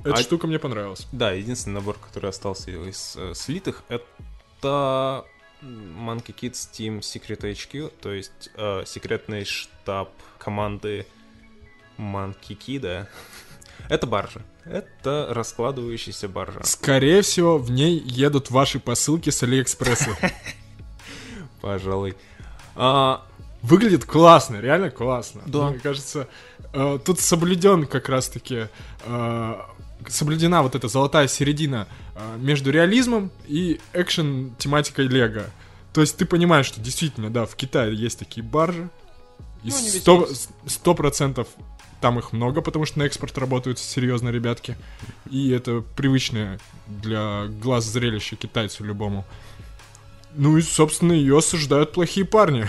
[0.00, 1.06] Эта А- штука мне понравилась.
[1.10, 5.24] Да, единственный набор, который остался из э, слитых, это
[5.62, 11.06] Monkey Kids Team Secret HQ, то есть э, секретный штаб команды
[11.98, 13.08] Monkey Kid.
[13.88, 14.42] Это баржа.
[14.64, 16.62] Это раскладывающаяся баржа.
[16.64, 20.16] Скорее всего, в ней едут ваши посылки с Алиэкспресса.
[21.60, 22.16] Пожалуй.
[22.74, 23.24] А,
[23.66, 25.42] Выглядит классно, реально классно.
[25.46, 25.70] Да.
[25.70, 26.28] Мне кажется,
[26.72, 28.68] э, тут соблюден как раз-таки
[29.04, 29.54] э,
[30.06, 35.46] соблюдена вот эта золотая середина э, между реализмом и экшен тематикой Лего.
[35.92, 38.88] То есть ты понимаешь, что действительно, да, в Китае есть такие баржи.
[39.64, 39.72] И
[40.06, 40.28] Ну,
[40.66, 41.48] сто процентов
[42.00, 44.76] там их много, потому что на экспорт работают серьезно ребятки.
[45.30, 49.24] И это привычное для глаз зрелище китайцу любому.
[50.34, 52.66] Ну и, собственно, ее осуждают плохие парни.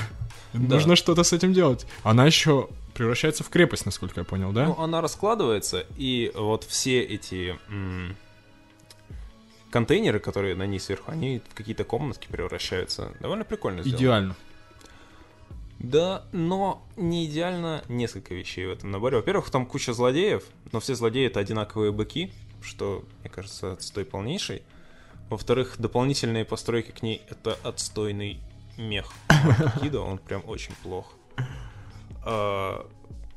[0.54, 0.76] Да.
[0.76, 1.86] Нужно что-то с этим делать.
[2.04, 4.66] Она еще превращается в крепость, насколько я понял, да?
[4.66, 7.60] Ну, она раскладывается, и вот все эти
[9.70, 13.12] контейнеры, которые на ней сверху, они в какие-то комнатки превращаются.
[13.20, 13.98] Довольно прикольно сделано.
[13.98, 14.36] Идеально.
[15.80, 19.18] Да, но не идеально несколько вещей в этом наборе.
[19.18, 24.64] Во-первых, там куча злодеев, но все злодеи это одинаковые быки, что, мне кажется, отстой полнейший.
[25.30, 28.40] Во-вторых, дополнительные постройки к ней это отстойный
[28.78, 29.12] мех
[29.82, 31.14] Кида, он прям очень плох.
[32.26, 32.88] А,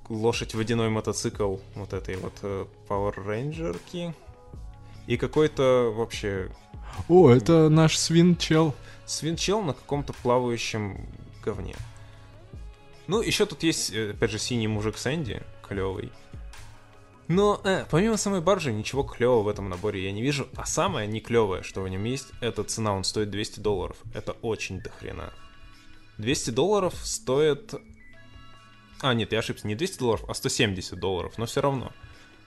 [0.09, 4.15] лошадь водяной мотоцикл вот этой вот э, Power Rangerки.
[5.07, 6.51] И какой-то вообще
[7.09, 8.75] О, это наш свин-чел.
[9.07, 11.07] свинчел на каком-то плавающем
[11.45, 11.75] говне.
[13.07, 16.13] Ну, еще тут есть, э, опять же, синий мужик Сэнди, клевый.
[17.31, 20.49] Но, э, помимо самой баржи, ничего клевого в этом наборе я не вижу.
[20.57, 23.97] А самое не клевое, что в нем есть, это цена, он стоит 200 долларов.
[24.15, 25.33] Это очень дохрена.
[26.19, 27.73] 200 долларов стоит...
[29.01, 31.93] А, нет, я ошибся, не 200 долларов, а 170 долларов, но все равно.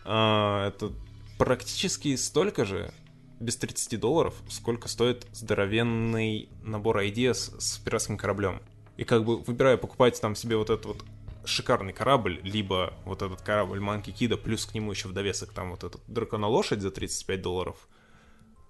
[0.04, 0.92] А, это
[1.38, 2.94] практически столько же,
[3.40, 8.62] без 30 долларов, сколько стоит здоровенный набор ideas с пиратским кораблем.
[8.98, 11.04] И как бы выбирая покупать там себе вот этот вот
[11.46, 15.72] шикарный корабль, либо вот этот корабль Манки Кида, плюс к нему еще в довесок там
[15.72, 17.76] вот этот драконолошадь за 35 долларов,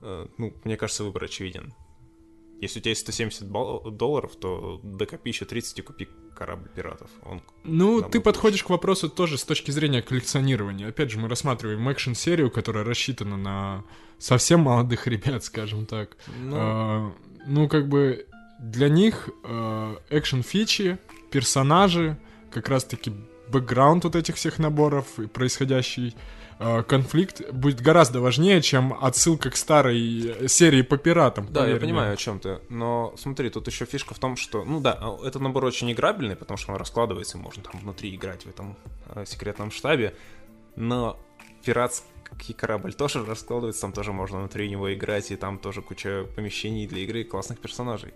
[0.01, 1.73] э, ну, мне кажется, выбор очевиден.
[2.61, 7.09] Если у тебя есть 170 бал- долларов, то докопи еще 30 и купи корабль пиратов.
[7.25, 10.87] Он Ну, ты подходишь к вопросу тоже с точки зрения коллекционирования.
[10.87, 13.83] Опять же, мы рассматриваем экшн-серию, которая рассчитана на
[14.17, 16.15] совсем молодых ребят, скажем так.
[16.39, 17.13] Ну, А,
[17.45, 18.27] ну, как бы
[18.63, 20.97] для них э, экшн-фичи,
[21.31, 22.17] персонажи,
[22.49, 23.11] как раз-таки
[23.49, 26.15] бэкграунд вот этих всех наборов и происходящий
[26.59, 31.47] э, конфликт будет гораздо важнее, чем отсылка к старой серии по пиратам.
[31.51, 31.87] Да, я поверь мне.
[31.87, 32.61] понимаю, о чем ты.
[32.69, 36.37] Но смотри, тут еще фишка в том, что, ну да, а, этот набор очень играбельный,
[36.37, 38.77] потому что он раскладывается, и можно там внутри играть в этом
[39.09, 40.15] э, секретном штабе.
[40.77, 41.19] Но
[41.65, 46.87] пиратский корабль тоже раскладывается, там тоже можно внутри него играть, и там тоже куча помещений
[46.87, 48.13] для игры и классных персонажей.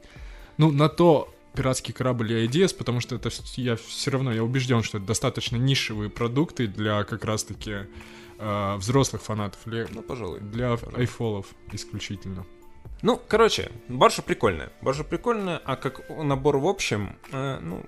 [0.58, 4.84] Ну, на то пиратский корабль и IDS, потому что это я все равно, я убежден,
[4.84, 7.88] что это достаточно нишевые продукты для как раз-таки
[8.38, 10.40] э, взрослых фанатов, для, Ну, пожалуй.
[10.40, 11.00] для Пожалуй.
[11.02, 12.46] айфолов исключительно.
[13.02, 14.72] Ну, короче, баржа прикольная.
[14.82, 17.84] Баржа прикольная, а как набор в общем, э, ну...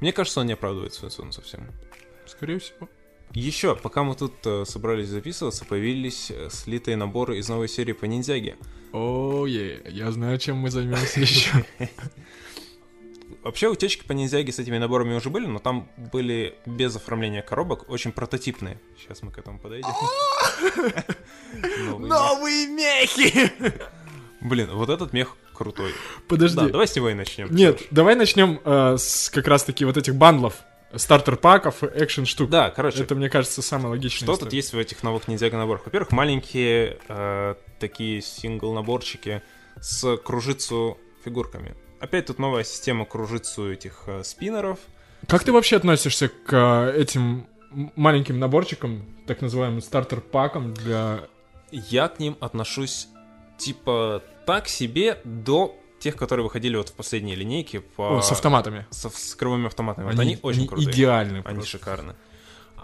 [0.00, 1.66] Мне кажется, он не оправдывает свою цену совсем.
[2.26, 2.88] Скорее всего.
[3.36, 8.06] Еще, пока мы тут э, собрались записываться, появились э, слитые наборы из новой серии по
[8.06, 8.56] ниндзяге.
[8.94, 11.50] О, е, я знаю, чем мы займемся еще.
[13.42, 17.90] Вообще утечки по ниндзяге с этими наборами уже были, но там были без оформления коробок,
[17.90, 18.80] очень прототипные.
[18.98, 19.90] Сейчас мы к этому подойдем.
[21.52, 21.98] Мех.
[21.98, 23.52] Новые мехи!
[24.40, 25.92] Блин, вот этот мех крутой.
[26.26, 26.56] Подожди.
[26.56, 27.54] Да, давай с него и начнем.
[27.54, 30.62] Нет, давай начнем э, с как раз-таки вот этих бандлов,
[30.94, 32.50] стартер-паков, экшен штук.
[32.50, 34.26] Да, короче, Это, мне кажется, самое логичное.
[34.26, 35.84] что тут есть в этих новых ниндзяго наборах?
[35.84, 39.42] Во-первых, маленькие э, такие сингл-наборчики
[39.80, 41.74] с кружицу фигурками.
[42.00, 44.78] Опять тут новая система кружицу этих э, спиннеров.
[45.28, 47.46] Как ты вообще относишься к э, этим
[47.96, 51.28] маленьким наборчикам, так называемым стартер-пакам для...
[51.70, 53.08] Я к ним отношусь
[53.58, 58.18] типа так себе до тех, которые выходили вот в последней линейке по...
[58.18, 58.86] О, с автоматами.
[58.90, 60.06] со- с кровыми автоматами.
[60.10, 60.90] Вот они, очень крутые.
[60.90, 61.36] идеальны.
[61.38, 61.70] Они просто.
[61.70, 62.14] шикарны.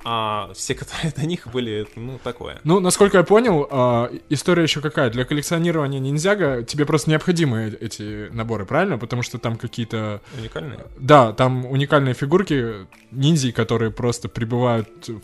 [0.04, 2.60] А все, которые до них были, ну, такое.
[2.64, 5.10] Ну, насколько я понял, а, история еще какая?
[5.10, 8.98] Для коллекционирования ниндзяга тебе просто необходимы э- эти наборы, правильно?
[8.98, 10.20] Потому что там какие-то...
[10.36, 10.86] Уникальные.
[10.98, 15.20] Да, там уникальные фигурки ниндзей, которые просто прибывают в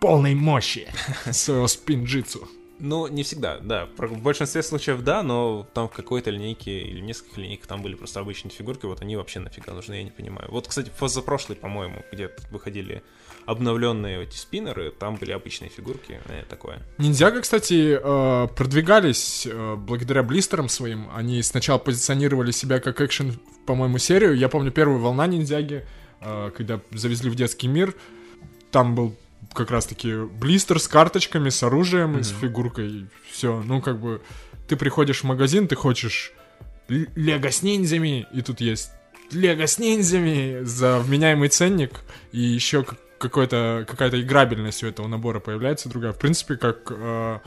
[0.00, 0.88] полной мощи
[1.30, 2.48] своего спинджитсу.
[2.80, 3.88] Ну, не всегда, да.
[3.96, 8.20] В большинстве случаев да, но там в какой-то линейке или нескольких линейках там были просто
[8.20, 10.48] обычные фигурки, вот они вообще нафига нужны, я не понимаю.
[10.50, 13.02] Вот, кстати, позапрошлый, по-моему, где выходили
[13.46, 16.80] обновленные эти спиннеры, там были обычные фигурки, э, такое.
[16.98, 21.08] Ниндзяга, кстати, э, продвигались э, благодаря блистерам своим.
[21.14, 24.36] Они сначала позиционировали себя как экшен, по-моему, серию.
[24.36, 25.86] Я помню первую волна ниндзяги,
[26.20, 27.94] э, когда завезли в детский мир.
[28.70, 29.16] Там был
[29.52, 33.06] как раз-таки блистер с карточками, с оружием и с фигуркой.
[33.30, 34.20] Все, ну как бы
[34.68, 36.32] ты приходишь в магазин, ты хочешь
[36.88, 38.90] лего с ниндзями, и тут есть
[39.30, 42.00] лего с ниндзями за вменяемый ценник,
[42.32, 42.84] и еще
[43.18, 46.12] какой-то, какая-то играбельность у этого набора появляется другая.
[46.12, 47.38] В принципе, как э,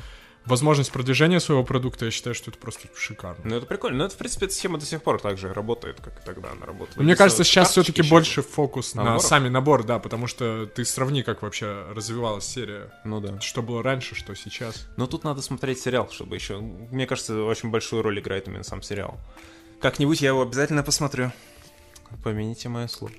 [0.46, 3.42] возможность продвижения своего продукта, я считаю, что это просто шикарно.
[3.44, 4.00] Ну, это прикольно.
[4.00, 6.52] Но это, в принципе, эта схема до сих пор так же работает, как и тогда
[6.52, 6.98] она работала.
[6.98, 10.84] Но мне кажется, сейчас все-таки больше фокус На на, сами набор, да, потому что ты
[10.86, 12.92] сравни, как вообще развивалась серия.
[13.04, 13.40] Ну да.
[13.40, 14.88] Что было раньше, что сейчас.
[14.98, 16.60] Но тут надо смотреть сериал, чтобы еще...
[16.60, 19.20] Мне кажется, очень большую роль играет именно сам сериал.
[19.80, 21.32] Как-нибудь я его обязательно посмотрю.
[22.24, 23.14] Помяните мое слово.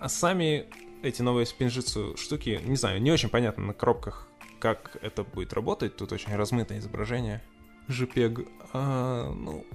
[0.00, 0.66] А сами
[1.02, 4.28] эти новые спинжитсу штуки, не знаю, не очень понятно на коробках,
[4.62, 5.96] как это будет работать.
[5.96, 7.42] Тут очень размытое изображение.
[7.88, 8.46] JPEG.
[8.72, 9.66] А, ну,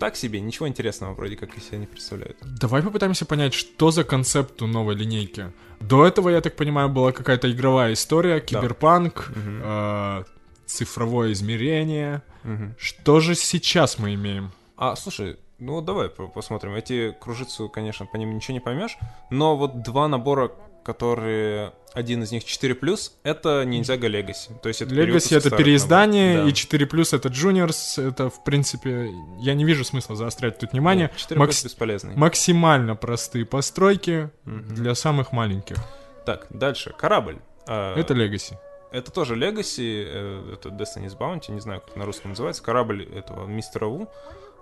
[0.00, 2.38] так себе, ничего интересного вроде как из себя не представляют.
[2.40, 5.52] Давай попытаемся понять, что за концепт у новой линейки.
[5.80, 9.60] До этого, я так понимаю, была какая-то игровая история, киберпанк, Мгм.
[9.62, 10.24] э,
[10.66, 12.22] цифровое измерение.
[12.44, 12.74] Мгм.
[12.78, 14.50] Что же сейчас мы имеем?
[14.76, 16.74] А, слушай, ну давай по- посмотрим.
[16.74, 18.96] Эти кружицу, конечно, по ним ничего не поймешь,
[19.30, 20.50] но вот два набора,
[20.82, 21.72] которые...
[21.94, 24.58] Один из них 4+, это Ninjago Legacy.
[24.62, 26.52] То есть это перевыпуск это переиздание, наборов.
[26.52, 28.02] и 4 плюс это Juniors.
[28.08, 29.10] Это, в принципе,
[29.40, 31.08] я не вижу смысла заострять тут внимание.
[31.12, 32.16] Нет, 4 Макс- бесполезный.
[32.16, 34.74] Максимально простые постройки Мгм.
[34.74, 35.76] для самых маленьких.
[36.24, 36.94] Так, дальше.
[36.96, 37.38] Корабль.
[37.66, 38.54] А, Это Legacy.
[38.90, 42.62] это тоже Legacy, э, это Destiny's Bounty, не знаю, как на русском называется.
[42.62, 44.08] Корабль этого мистера Ву,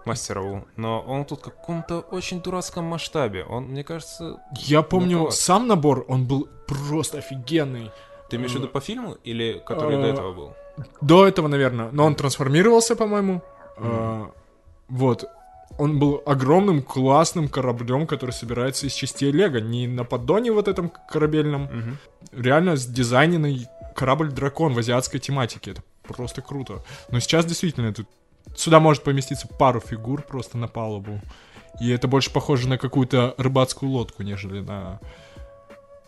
[0.07, 3.45] мастера Ву, но он тут в каком-то очень дурацком масштабе.
[3.45, 4.41] Он, мне кажется...
[4.53, 5.41] Я помню, класс.
[5.41, 7.91] сам набор, он был просто офигенный.
[8.29, 10.55] Ты имеешь в виду по фильму или который до Э, этого был?
[11.01, 11.91] До этого, наверное.
[11.93, 13.43] Но он трансформировался, по-моему.
[13.77, 14.31] А,
[14.89, 15.25] Вот.
[15.79, 19.59] Он был огромным, классным кораблем, который собирается из частей Лего.
[19.59, 21.99] Не на поддоне вот этом корабельном.
[22.33, 25.72] Реально сдизайненный корабль-дракон в азиатской тематике.
[25.72, 26.83] Это просто круто.
[27.11, 28.07] Но сейчас действительно тут
[28.54, 31.21] сюда может поместиться пару фигур просто на палубу.
[31.80, 35.00] И это больше похоже на какую-то рыбацкую лодку, нежели на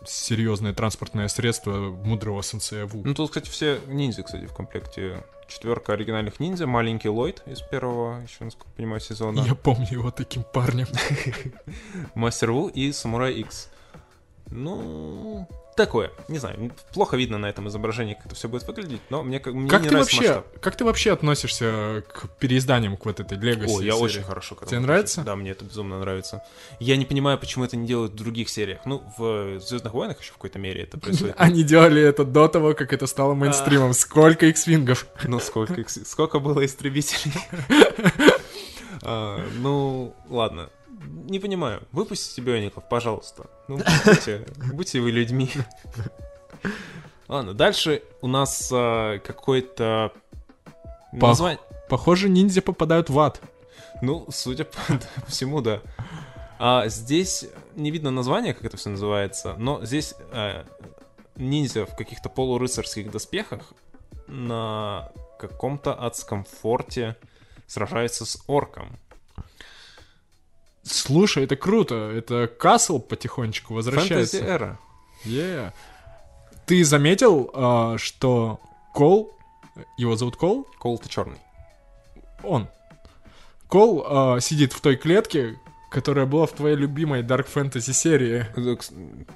[0.05, 3.01] серьезное транспортное средство мудрого сенсея Ву.
[3.03, 5.23] Ну, тут, кстати, все ниндзя, кстати, в комплекте.
[5.47, 9.41] Четверка оригинальных ниндзя, маленький Ллойд из первого, еще, насколько понимаю, сезона.
[9.41, 10.87] Я помню его таким парнем.
[12.15, 13.69] Мастер Ву и Самурай X.
[14.47, 16.11] Ну, такое.
[16.27, 19.53] Не знаю, плохо видно на этом изображении, как это все будет выглядеть, но мне, как,
[19.53, 20.59] мне Как не ты нравится вообще, масштаб.
[20.59, 24.03] как ты вообще относишься к переизданиям к вот этой Legacy О, я серии?
[24.03, 25.21] очень хорошо Тебе нравится?
[25.23, 26.43] Да, мне это безумно нравится.
[26.79, 28.79] Я не понимаю, почему это не делают в других сериях.
[28.85, 31.35] Ну, в Звездных войнах еще в какой-то мере это происходит.
[31.39, 33.93] Они делали это до того, как это стало мейнстримом.
[33.93, 35.07] Сколько X-вингов?
[35.25, 37.33] Ну, сколько, сколько было истребителей?
[39.01, 40.69] А, Ну, ладно.
[41.05, 41.83] Не понимаю.
[41.91, 43.49] Выпустите биоников, пожалуйста.
[43.67, 45.49] Ну, будьте, будьте вы людьми.
[47.27, 50.11] Ладно, дальше у нас а, какой-то...
[51.11, 51.59] Название-
[51.89, 53.39] похоже, ниндзя попадают в ад.
[54.01, 54.65] Ну, судя
[55.25, 55.81] по всему, да.
[56.59, 60.63] А здесь не видно названия, как это все называется, но здесь э,
[61.35, 63.73] ниндзя в каких-то полурыцарских доспехах
[64.27, 67.17] на каком-то адском форте
[67.67, 68.97] сражается с орком.
[70.83, 71.95] Слушай, это круто.
[71.95, 74.37] Это Касл потихонечку возвращается.
[74.37, 74.79] Фэнтези эра.
[75.25, 75.73] Yeah.
[76.65, 78.59] Ты заметил, а, что
[78.93, 79.33] Кол,
[79.97, 80.67] его зовут Кол?
[80.79, 81.39] Кол ты черный.
[82.43, 82.67] Он.
[83.67, 85.59] Кол а, сидит в той клетке,
[85.93, 88.45] которая была в твоей любимой Dark Fantasy серии.
[88.57, 88.75] Э,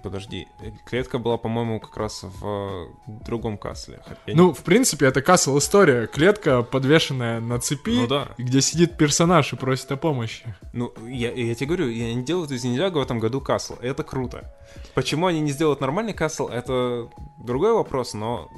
[0.04, 2.88] Подожди, э, клетка была, по-моему, как раз в э,
[3.26, 4.02] другом касле.
[4.26, 6.08] Я не- Ну, в принципе, это Касл история.
[6.08, 8.30] Клетка, подвешенная на цепи, Ну да.
[8.38, 10.56] где сидит персонаж и просит о помощи.
[10.74, 13.76] Ну, я, я тебе говорю, я не делают из Ниндзяго в этом году касл.
[13.82, 14.54] Это круто.
[14.96, 18.50] Почему они не сделают нормальный касл, это другой вопрос, но...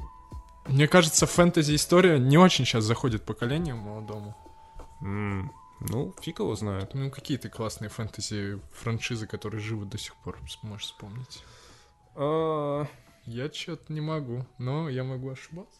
[0.67, 4.35] Мне кажется, фэнтези-история не очень сейчас заходит поколению молодому.
[5.01, 5.51] м,
[5.81, 6.93] ну, фиг его знает.
[6.93, 11.43] Ну, какие ты классные фэнтези-франшизы, которые живы до сих пор, сможешь вспомнить?
[12.15, 12.85] А,
[13.25, 15.79] Я что-то не могу, но я могу ошибаться.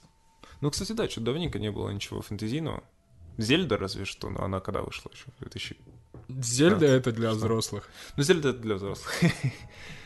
[0.61, 2.83] Ну, кстати, да, что давненько не было ничего фэнтезийного.
[3.37, 5.25] Зельда разве что, но она когда вышла еще?
[5.39, 5.77] 2000...
[6.27, 6.87] Зельда Да.
[6.87, 7.89] это для взрослых.
[8.17, 9.13] Ну, Зельда это для взрослых.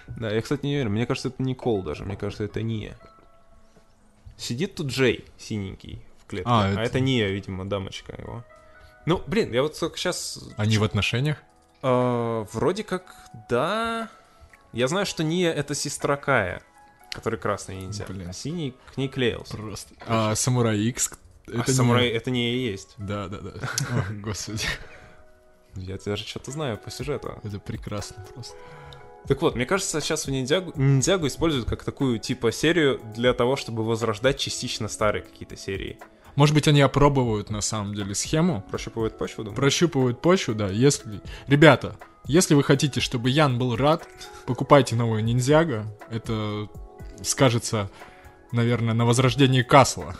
[0.07, 0.91] Да, я, кстати, не уверен.
[0.91, 2.03] Мне кажется, это не Кол даже.
[2.03, 2.99] Мне кажется, это Ния.
[4.37, 6.49] Сидит тут Джей, синенький, в клетке.
[6.49, 6.99] А, А, это- это...
[6.99, 8.43] Ния, видимо, дамочка его.
[9.05, 10.39] Ну, блин, я вот только сейчас...
[10.57, 11.37] Они в отношениях?
[11.81, 13.13] А, вроде как,
[13.49, 14.09] да.
[14.71, 16.61] Я знаю, что Ния это сестра Кая,
[17.11, 18.05] который красный ниндзя.
[18.07, 18.29] Блин.
[18.29, 19.57] А синий к ней клеился.
[19.57, 19.93] Просто.
[20.07, 21.11] А Самурай Икс?
[21.47, 22.93] А Это не- самурай это не и есть.
[22.97, 23.51] Да, да, да.
[23.91, 24.65] О, господи.
[25.75, 27.39] Я даже что-то знаю по сюжету.
[27.43, 28.55] Это прекрасно просто.
[29.27, 33.55] Так вот, мне кажется, сейчас в ниндзягу, ниндзягу используют как такую типа серию для того,
[33.55, 35.97] чтобы возрождать частично старые какие-то серии.
[36.35, 39.55] Может быть, они опробовают на самом деле схему, Прощупывают почву, думаю.
[39.55, 40.67] прощупывают почву, да.
[40.69, 41.21] Если...
[41.47, 41.95] Ребята,
[42.25, 44.07] если вы хотите, чтобы Ян был рад,
[44.45, 45.85] покупайте новую ниндзяго.
[46.09, 46.67] Это
[47.21, 47.89] скажется,
[48.51, 50.15] наверное, на возрождении Касла.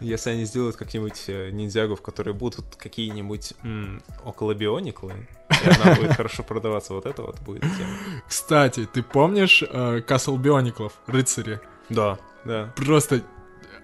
[0.00, 5.28] Если они сделают как-нибудь э, ниндзягу, в которой будут какие-нибудь м, около биониклы,
[5.64, 7.90] и она будет хорошо продаваться, вот это вот будет тема.
[8.28, 11.60] Кстати, ты помнишь э, Касл Биониклов, рыцари?
[11.88, 12.72] Да, да.
[12.76, 13.22] Просто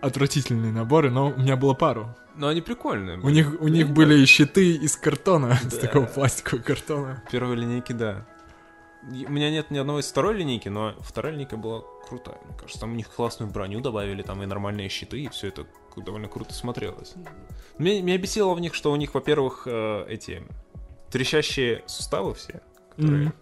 [0.00, 2.14] отвратительные наборы, но у меня было пару.
[2.36, 3.18] Но они прикольные.
[3.18, 7.22] У них, у них были и щиты из картона, из такого пластикового картона.
[7.30, 8.26] Первой линейки, да.
[9.02, 12.80] У меня нет ни одного из второй линейки, но вторая линейка была крутая, мне кажется.
[12.80, 15.66] Там у них классную броню добавили, там и нормальные щиты, и все это
[15.96, 17.14] довольно круто смотрелось.
[17.78, 20.42] Меня, меня бесило в них, что у них, во-первых, э, эти
[21.10, 22.60] трещащие суставы все,
[22.90, 23.32] которые Мгм.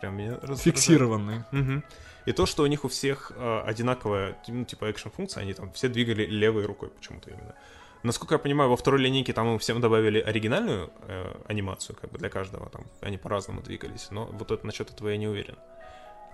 [0.00, 0.60] прям меня раздражают.
[0.62, 1.44] Фиксированные.
[1.52, 1.84] Мгм.
[2.26, 5.88] И то, что у них у всех э, одинаковая, ну, типа, экшн-функция, они там все
[5.88, 7.54] двигали левой рукой почему-то именно.
[8.02, 12.18] Насколько я понимаю, во второй линейке там им всем добавили оригинальную э, анимацию, как бы
[12.18, 15.56] для каждого, там они по-разному двигались, но вот это насчет этого я не уверен.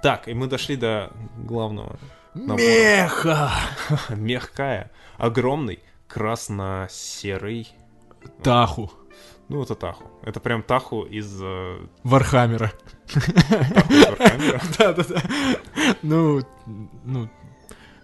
[0.03, 1.99] Так, и мы дошли до главного.
[2.35, 2.57] Набора.
[2.63, 3.51] Меха!
[4.11, 7.69] Мех, какая, огромный, красно-серый,
[8.43, 8.91] Таху.
[9.51, 10.05] Ну это Таху.
[10.23, 12.73] Это прям Таху из э, Warhammer'а.
[14.79, 15.23] Да-да-да.
[16.03, 16.41] Ну,
[17.05, 17.29] ну,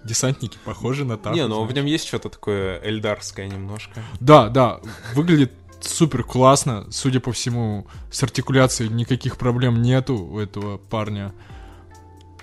[0.04, 1.36] десантники похожи на Таху.
[1.36, 4.02] Не, ну в нем есть что-то такое эльдарское немножко.
[4.18, 4.80] Да, да,
[5.14, 6.88] выглядит супер классно.
[6.90, 11.32] Судя по всему, с артикуляцией никаких проблем нету у этого парня.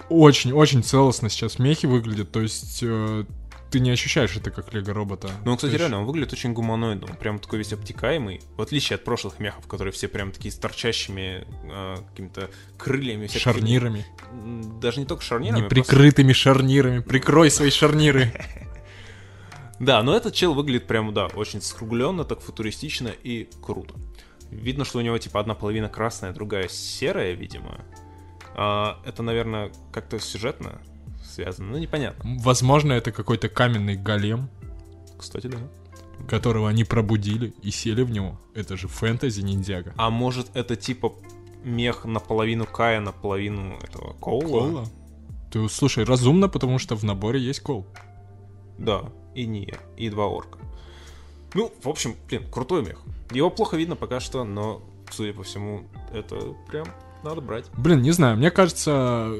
[0.07, 3.25] Очень-очень целостно сейчас мехи выглядят, то есть э,
[3.73, 5.31] ты не ощущаешь это как лего-робота.
[5.45, 7.07] Ну, он, кстати, есть- реально, он выглядит очень гуманоидно.
[7.09, 8.41] Он прям такой весь обтекаемый.
[8.55, 13.25] В отличие от прошлых мехов, которые все прям такие с торчащими э, какими-то крыльями.
[13.27, 14.05] всякой Шарнирами.
[14.79, 15.61] Даже не только шарнирами.
[15.67, 16.99] просто- Неприкрытыми шарнирами.
[16.99, 18.31] Прикрой свои шарниры.
[19.79, 23.95] Да, но этот чел выглядит прям, да, очень скругленно, так футуристично и круто.
[24.51, 27.81] Видно, что у него типа одна половина красная, другая серая, видимо.
[28.55, 30.79] А, это, наверное, как-то сюжетно
[31.33, 31.71] связано.
[31.71, 32.37] Ну, непонятно.
[32.41, 34.49] Возможно, это какой-то каменный голем,
[35.17, 35.57] Кстати, да.
[36.27, 38.39] которого они пробудили и сели в него.
[38.53, 39.93] Это же фэнтези ниндзяга.
[39.97, 41.13] А может, это типа
[41.63, 44.59] мех наполовину Кая, наполовину этого Коула?
[44.59, 44.85] Кола?
[45.51, 47.85] Ты слушай, разумно, потому что в наборе есть кол.
[48.77, 49.03] Да,
[49.35, 50.59] и Ния, и два орка.
[51.53, 52.99] Ну, в общем, блин, крутой мех.
[53.31, 54.81] Его плохо видно пока что, но,
[55.11, 56.87] судя по всему, это прям
[57.23, 57.65] надо брать.
[57.77, 59.31] Блин, не знаю, мне кажется,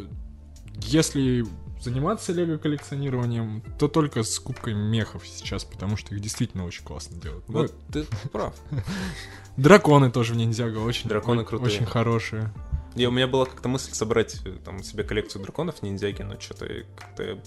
[0.75, 1.45] если
[1.83, 7.19] заниматься лего коллекционированием, то только с кубкой мехов сейчас, потому что их действительно очень классно
[7.19, 7.47] делают.
[7.49, 8.53] Ну, Вот ты прав.
[9.57, 11.75] драконы тоже в ниндзяго очень, Драконы крутые.
[11.75, 12.51] очень хорошие.
[12.95, 16.67] И у меня была как-то мысль собрать э, там себе коллекцию драконов ниндзяги, но что-то
[16.95, 17.39] как-то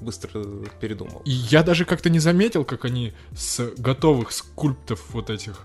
[0.00, 0.42] быстро
[0.80, 1.22] передумал.
[1.24, 5.60] И я даже как-то не заметил, как они с готовых скульптов вот этих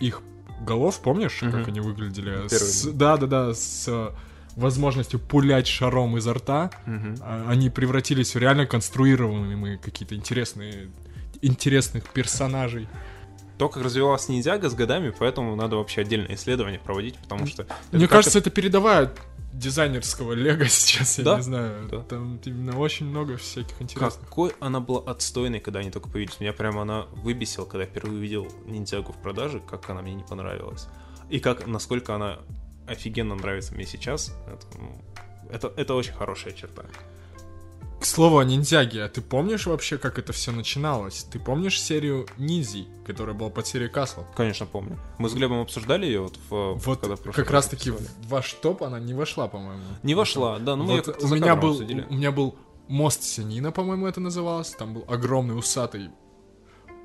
[0.00, 0.22] их
[0.60, 2.32] голов, помнишь, как они выглядели?
[2.48, 2.48] Первые.
[2.50, 4.10] С- Да, да, да, с э,
[4.56, 6.70] возможностью пулять шаром изо рта.
[6.86, 10.90] А- Они превратились в реально конструируемые какие-то интересные
[11.40, 12.88] интересных персонажей.
[13.58, 17.62] То, как развивалась ниндзяга с годами, поэтому надо вообще отдельное исследование проводить, потому что...
[17.62, 19.12] это Мне кажется, это передавая
[19.52, 21.88] дизайнерского лего сейчас, я Да, не знаю.
[21.90, 22.00] да.
[22.00, 24.20] Там именно очень много всяких интересных.
[24.20, 26.40] Какой она была отстойной, когда они только появились.
[26.40, 30.24] Меня прямо она выбесила, когда я впервые увидел ниндзягу в продаже, как она мне не
[30.24, 30.86] понравилась.
[31.28, 32.38] И как, насколько она
[32.86, 34.34] офигенно нравится мне сейчас.
[34.46, 35.02] Это, ну,
[35.50, 36.84] это, это очень хорошая черта.
[38.00, 41.22] К слову о ниндзяге, а ты помнишь вообще, как это все начиналось?
[41.30, 44.22] Ты помнишь серию Ниндзей, которая была под серией Касл?
[44.34, 44.98] Конечно, помню.
[45.18, 48.54] Мы с Глебом обсуждали ее вот, в, Вот когда в как раз таки в ваш
[48.54, 49.84] топ она не вошла, по-моему.
[50.02, 52.04] Не вошла, да, ну Вот как-то у меня был, обсудили.
[52.10, 52.56] у меня был
[52.88, 54.70] мост Сянина, по-моему, это называлось.
[54.70, 56.10] Там был огромный усатый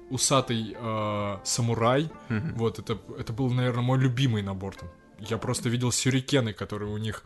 [0.10, 2.10] усатый э, самурай.
[2.30, 2.54] Мгм.
[2.56, 4.90] Вот это это был, наверное, мой любимый набор там.
[5.20, 7.24] Я просто видел сюрикены, которые у них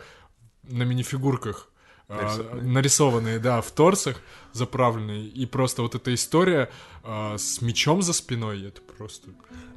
[0.63, 1.69] на минифигурках
[2.07, 2.63] э, Нарисованные.
[2.71, 4.21] нарисованные, да, в торсах
[4.53, 5.27] заправленные.
[5.27, 6.69] И просто вот эта история
[7.03, 9.29] э, с мечом за спиной, это просто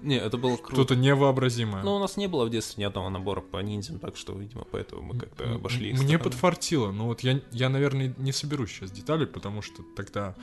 [0.03, 0.74] Не, это было круто.
[0.74, 1.82] что-то невообразимое.
[1.82, 4.65] Но у нас не было в детстве ни одного набора по ниндзям, так что, видимо,
[4.70, 6.24] поэтому мы как-то обошли их Мне стороной.
[6.24, 10.35] подфартило, но вот я, я, наверное, не соберу сейчас детали, потому что тогда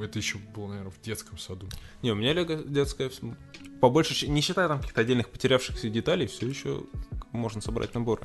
[0.00, 1.68] это еще было, наверное, в детском саду.
[2.02, 3.36] Не, у меня лего детская, вс-
[3.80, 6.84] по большей части, не считая там каких-то отдельных потерявшихся деталей, все еще
[7.32, 8.22] можно собрать наборы.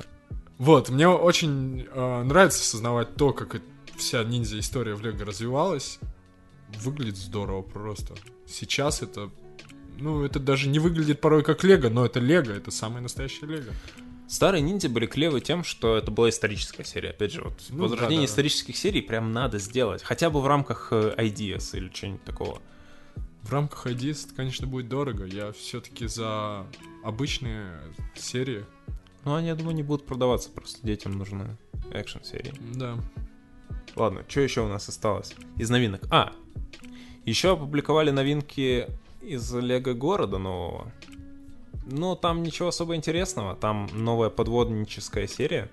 [0.56, 3.60] Вот, мне очень э, нравится осознавать то, как
[3.96, 5.98] вся ниндзя-история в Лего развивалась.
[6.80, 8.14] Выглядит здорово просто.
[8.46, 9.30] Сейчас это...
[9.98, 13.72] Ну, это даже не выглядит порой как Лего, но это Лего, это самое настоящее Лего.
[14.28, 17.10] Старые ниндзя были клевы тем, что это была историческая серия.
[17.10, 18.30] Опять же, вот Ну возрождение да, да.
[18.32, 20.02] исторических серий прям надо сделать.
[20.02, 22.60] Хотя бы в рамках э, IDS или чего-нибудь такого.
[23.42, 25.24] В рамках IDS это, конечно, будет дорого.
[25.24, 26.66] Я все-таки за
[27.02, 27.80] обычные
[28.14, 28.66] серии.
[29.24, 31.56] Ну, они, я думаю, не будут продаваться, просто детям нужны
[31.92, 32.52] экшн серии.
[32.74, 32.98] Да.
[33.96, 36.02] Ладно, что еще у нас осталось из новинок?
[36.10, 36.32] А,
[37.24, 38.88] еще опубликовали новинки
[39.22, 40.92] из Лего города нового.
[41.88, 43.56] Но там ничего особо интересного.
[43.56, 45.70] Там новая подводническая серия.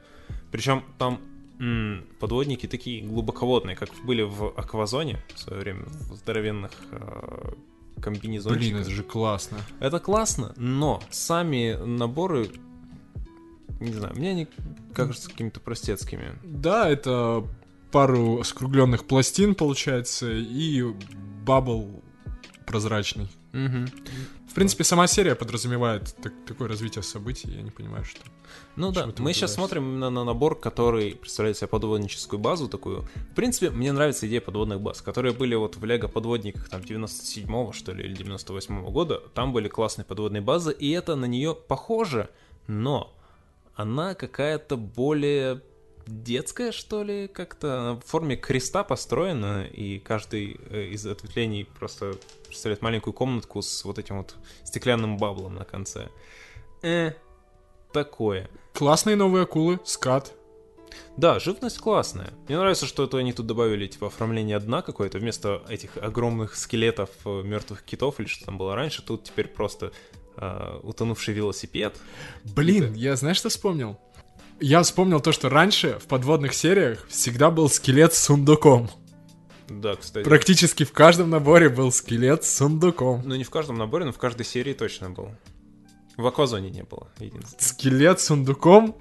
[0.52, 1.20] Причем там
[1.60, 7.54] м, подводники такие глубоководные, как были в Аквазоне в свое время, в здоровенных э,
[8.02, 8.68] комбинезончиках.
[8.70, 9.58] Блин, это же классно.
[9.80, 12.50] Это классно, но сами наборы,
[13.80, 14.48] не знаю, мне они
[14.94, 16.38] кажутся какими-то простецкими.
[16.44, 17.46] Да, это
[17.92, 20.84] пару скругленных пластин, получается, и
[21.46, 22.04] бабл
[22.66, 23.28] прозрачный.
[23.54, 23.88] Мгм.
[24.56, 28.22] В принципе, сама серия подразумевает так- такое развитие событий, я не понимаю, что...
[28.78, 29.50] Ну да, мы сейчас выбираешь?
[29.52, 33.02] смотрим именно на набор, который представляет себе подводническую базу такую.
[33.32, 37.74] В принципе, мне нравится идея подводных баз, которые были вот в Лего подводниках там 97-го,
[37.74, 39.22] что ли, или 98-го года.
[39.34, 42.30] Там были классные подводные базы, и это на нее похоже,
[42.68, 43.14] но
[43.76, 45.64] она какая-то более
[46.08, 52.14] детская, что ли, как-то в форме креста построена, и каждый э, из ответвлений просто
[52.56, 56.08] представляет маленькую комнатку с вот этим вот стеклянным баблом на конце.
[56.82, 57.12] Э,
[57.92, 58.50] такое.
[58.74, 60.32] Классные новые акулы, скат.
[61.18, 62.32] Да, живность классная.
[62.48, 65.20] Мне нравится, что это они тут добавили, типа, оформление дна какое-то.
[65.20, 69.92] Вместо этих огромных скелетов мертвых китов или что там было раньше, тут теперь просто
[70.38, 71.98] э, утонувший велосипед.
[72.46, 74.00] Блин, я знаешь, что вспомнил?
[74.62, 78.90] Я вспомнил то, что раньше в подводных сериях всегда был скелет с сундуком.
[79.70, 80.24] Да, кстати.
[80.24, 83.22] Практически в каждом наборе был скелет с сундуком.
[83.26, 85.30] Ну, не в каждом наборе, но в каждой серии точно был.
[86.18, 87.60] В Аквазоне не было, единственное.
[87.62, 88.96] Скелет с сундуком.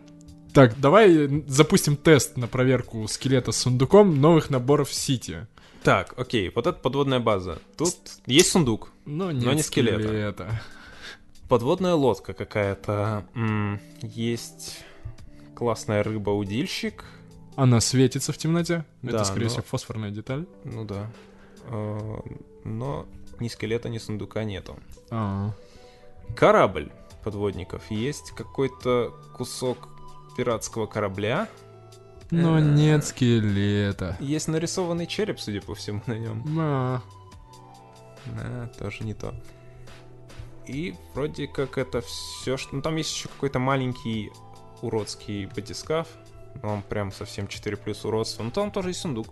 [0.53, 5.47] Так, давай запустим тест на проверку скелета с сундуком новых наборов Сити.
[5.83, 7.59] Так, окей, вот это подводная база.
[7.77, 7.95] Тут
[8.27, 9.99] есть сундук, Но нет не скелета.
[10.03, 10.63] скелета.
[11.49, 13.27] подводная лодка какая-то.
[13.35, 14.79] М, Есть
[15.55, 17.05] классная рыба-удильщик.
[17.57, 18.85] Она светится в темноте.
[19.03, 20.47] Да, Это, скорее но- всего, фосфорная деталь.
[20.65, 21.11] Ну да.
[21.69, 22.19] Э,
[22.65, 23.07] Но
[23.41, 24.77] ни скелета, ни сундука нету.
[25.11, 25.51] А,
[26.37, 26.91] Корабль
[27.23, 27.91] подводников.
[27.91, 29.89] Есть какой-то кусок
[30.37, 31.49] пиратского корабля.
[32.31, 32.63] Но Э.
[32.63, 34.17] нет скелета.
[34.21, 36.45] Есть нарисованный череп, судя по всему, на нем.
[36.59, 37.01] А,
[38.27, 39.35] Да, тоже не то.
[40.67, 42.75] И вроде как это все, что...
[42.77, 44.33] Ну, там есть еще какой-то маленький
[44.81, 46.09] уродский батискаф.
[46.63, 48.43] Но он прям совсем 4 плюс уродство.
[48.43, 49.27] Но там тоже есть сундук.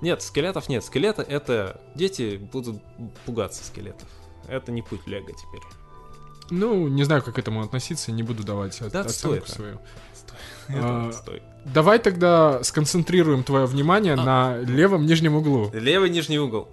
[0.00, 0.84] Нет, скелетов нет.
[0.84, 1.80] Скелеты это...
[1.94, 2.82] Дети будут
[3.26, 4.08] пугаться скелетов.
[4.48, 5.62] Это не путь Лего теперь.
[6.50, 9.52] Ну, не знаю, как к этому относиться, не буду давать Да, отстой оценку это.
[9.52, 9.78] свою.
[10.68, 11.42] Это А, отстой.
[11.64, 14.16] Давай тогда сконцентрируем твое внимание А.
[14.16, 15.70] на левом нижнем углу.
[15.72, 16.68] Левый нижний угол.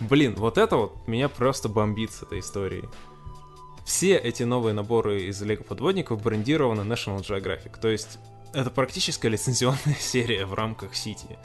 [0.00, 2.84] Блин, вот это вот меня просто бомбит с этой историей.
[3.84, 7.78] Все эти новые наборы из Лего подводников брендированы National Geographic.
[7.80, 8.18] То есть
[8.54, 11.38] это практически лицензионная серия в рамках Сити.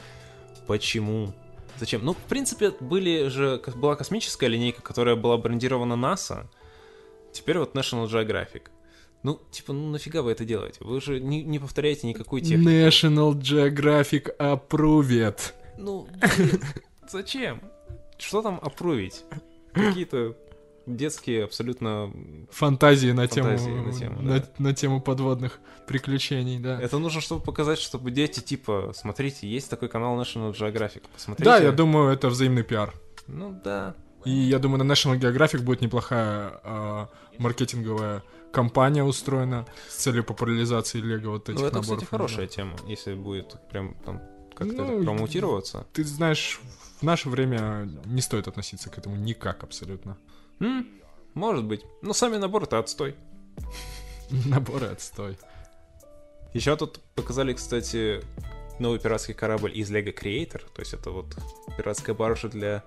[0.67, 1.33] Почему?
[1.77, 2.03] Зачем?
[2.03, 6.45] Ну, в принципе, были же, была космическая линейка, которая была брендирована NASA.
[7.31, 8.63] Теперь вот National Geographic.
[9.23, 10.79] Ну, типа, ну нафига вы это делаете?
[10.81, 12.69] Вы же не, не повторяете никакую технику.
[12.69, 15.53] National Geographic approved.
[15.77, 16.07] Ну,
[17.09, 17.61] зачем?
[18.17, 19.23] Что там опровить?
[19.73, 20.35] Какие-то
[20.95, 22.11] детские абсолютно...
[22.51, 24.45] Фантазии на Фантазии тему, на тему, на, да.
[24.57, 26.79] на тему подводных приключений, да.
[26.81, 31.49] Это нужно, чтобы показать, чтобы дети, типа, смотрите, есть такой канал National Geographic, посмотрите.
[31.49, 32.93] Да, я думаю, это взаимный пиар.
[33.27, 33.95] Ну да.
[34.25, 40.99] И я думаю, на National Geographic будет неплохая а, маркетинговая кампания устроена с целью популяризации
[40.99, 41.99] Лего вот этих Ну это, наборов.
[41.99, 44.21] кстати, хорошая тема, если будет прям там
[44.55, 45.85] как-то Ну, промоутироваться.
[45.93, 46.59] Ты знаешь,
[46.99, 50.17] в наше время не стоит относиться к этому никак абсолютно.
[50.59, 50.87] М,
[51.33, 51.85] может быть.
[52.01, 53.15] Но сами наборы-то отстой.
[54.45, 55.37] Наборы отстой.
[56.53, 58.21] Еще тут показали, кстати,
[58.79, 60.61] новый пиратский корабль из Lego Creator.
[60.73, 61.37] То есть это вот
[61.77, 62.83] пиратская баржа для...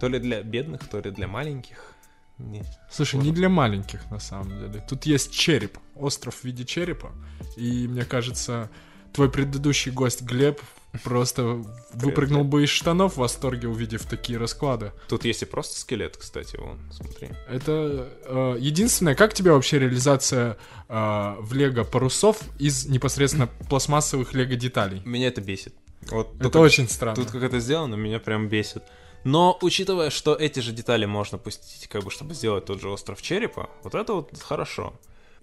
[0.00, 1.92] То ли для бедных, то ли для маленьких.
[2.38, 2.64] Не.
[2.90, 4.84] Слушай, не для маленьких на самом деле.
[4.88, 7.12] Тут есть череп, остров в виде черепа.
[7.56, 8.68] И мне кажется,
[9.12, 10.60] твой предыдущий гость Глеб
[11.04, 11.62] просто
[11.92, 14.92] выпрыгнул бы из штанов в восторге, увидев такие расклады.
[15.08, 17.30] Тут есть и просто скелет, кстати, вон, смотри.
[17.48, 20.58] Это э, единственное, как тебе вообще реализация
[20.88, 25.02] э, в Лего парусов из непосредственно пластмассовых Лего деталей?
[25.04, 25.74] Меня это бесит.
[26.10, 27.16] Вот Это только очень странно.
[27.16, 28.82] Тут как это сделано, меня прям бесит.
[29.24, 33.22] Но учитывая, что эти же детали можно пустить, как бы, чтобы сделать тот же остров
[33.22, 34.94] черепа, вот это вот хорошо.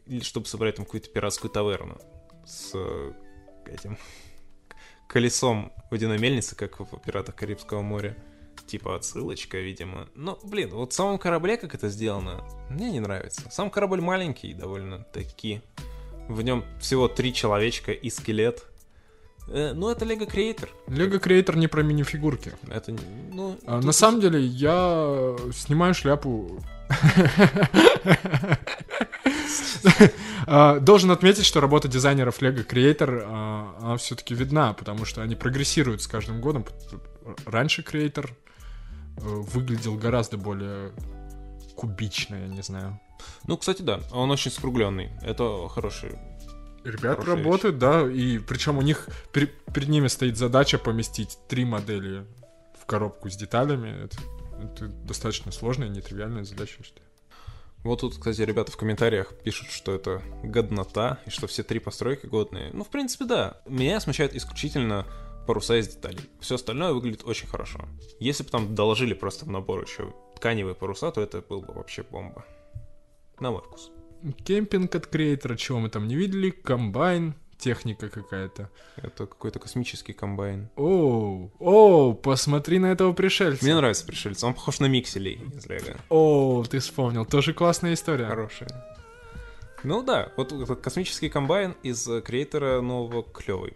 [0.06, 1.98] Или чтобы собрать там какую-то пиратскую таверну
[2.46, 3.14] с э,
[3.68, 3.98] этим
[5.10, 8.16] колесом водяной мельницы, как в «Пиратах Карибского моря».
[8.68, 10.08] Типа отсылочка, видимо.
[10.14, 13.42] Но, блин, вот в самом корабле, как это сделано, мне не нравится.
[13.50, 15.62] Сам корабль маленький довольно-таки.
[16.28, 18.66] В нем всего три человечка и скелет.
[19.48, 20.70] Э, ну, это Lego Creator.
[20.88, 22.52] Лего Креатор не про минифигурки.
[22.70, 22.96] Это,
[23.32, 23.58] ну...
[23.66, 26.62] А, на самом деле, я снимаю шляпу.
[30.52, 36.02] А, Должен отметить, что работа дизайнеров Lego Creator, а, все-таки видна, потому что они прогрессируют
[36.02, 36.66] с каждым годом.
[37.46, 38.32] Раньше Creator э,
[39.22, 40.92] выглядел гораздо более
[41.76, 43.00] кубично, я не знаю.
[43.46, 45.12] Ну, кстати, да, он очень скругленный.
[45.22, 46.18] Это хороший.
[46.84, 51.66] Ребят Хорошая работают, да, и причем у них пер- перед ними стоит задача поместить три
[51.66, 52.26] модели
[52.82, 54.06] в коробку с деталями.
[54.06, 54.18] Это,
[54.64, 57.09] это достаточно сложная, нетривиальная задача, считаю.
[57.84, 62.26] Вот тут, кстати, ребята в комментариях пишут, что это годнота, и что все три постройки
[62.26, 62.72] годные.
[62.74, 63.62] Ну, в принципе, да.
[63.66, 65.06] Меня смущает исключительно
[65.48, 66.30] паруса из деталей.
[66.42, 67.88] Все остальное выглядит очень хорошо.
[68.20, 72.04] Если бы там доложили просто в набор еще тканевые паруса, то это был бы вообще
[72.04, 72.46] бомба.
[73.40, 73.92] На мой вкус.
[74.44, 78.70] Кемпинг от креатора, чего мы там не видели, комбайн, техника какая-то.
[78.96, 80.70] Это какой-то космический комбайн.
[80.76, 83.64] Оу, оу, посмотри на этого пришельца.
[83.64, 85.98] Мне нравится пришельец, он похож на микселей из Лего.
[86.10, 88.26] Оу, ты вспомнил, тоже классная история.
[88.26, 88.70] Хорошая.
[89.84, 93.74] Ну да, вот этот космический комбайн из э, креатора нового клевый.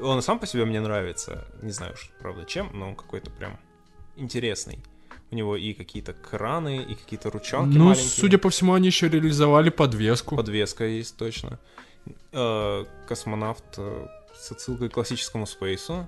[0.00, 1.46] Он сам по себе мне нравится.
[1.60, 3.58] Не знаю уж, правда, чем, но он какой-то прям
[4.16, 4.78] интересный.
[5.30, 8.08] У него и какие-то краны, и какие-то ручонки Ну, маленькие.
[8.08, 10.36] судя по всему, они еще реализовали подвеску.
[10.36, 11.58] Подвеска есть, точно.
[12.32, 16.06] Э, Космонавт э, с отсылкой к классическому спейсу.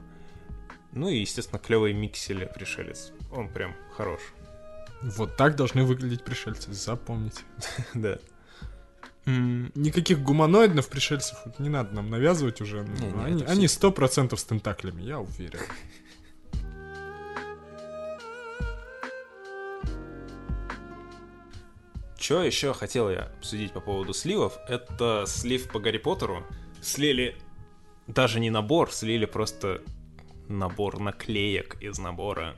[0.92, 3.12] Ну и, естественно, клевый миксель пришелец.
[3.32, 4.20] Он прям хорош.
[5.02, 7.42] Вот так должны выглядеть пришельцы, запомните.
[7.94, 8.18] Да.
[9.26, 12.86] Никаких гуманоидных пришельцев не надо нам навязывать уже.
[13.24, 15.60] Они, они 100% с тентаклями, я уверен.
[22.24, 24.56] Что еще хотел я обсудить по поводу сливов?
[24.66, 26.42] Это слив по Гарри Поттеру.
[26.80, 27.36] Слили
[28.06, 29.82] даже не набор, слили просто
[30.48, 32.56] набор наклеек из набора.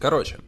[0.00, 0.40] Короче,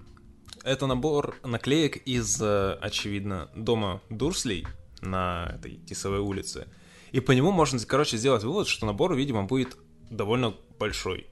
[0.64, 4.66] это набор наклеек из, э, очевидно, дома Дурслей
[5.00, 6.66] на этой Тисовой улице.
[7.12, 9.76] И по нему можно, короче, сделать вывод, что набор, видимо, будет
[10.10, 11.28] довольно большой.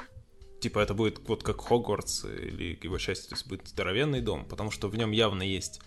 [0.60, 4.70] Типа это будет вот как Хогвартс или его часть, то есть будет здоровенный дом, потому
[4.70, 5.81] что в нем явно есть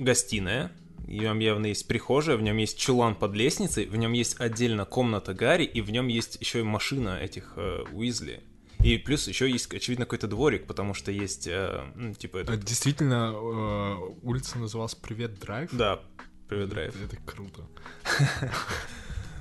[0.00, 4.40] гостиная, в нем явно есть прихожая, в нем есть чулан под лестницей, в нем есть
[4.40, 8.42] отдельно комната Гарри, и в нем есть еще и машина этих э, Уизли.
[8.84, 12.56] И плюс еще есть, очевидно, какой-то дворик, потому что есть, э, ну, типа, А это...
[12.56, 15.70] Действительно, э, улица называлась Привет Драйв.
[15.72, 16.00] Да,
[16.48, 16.94] привет, драйв.
[17.04, 17.66] Это круто.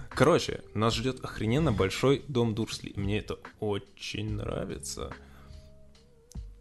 [0.10, 2.91] Короче, нас ждет охрененно большой дом Дурсли.
[2.98, 5.14] Мне это очень нравится.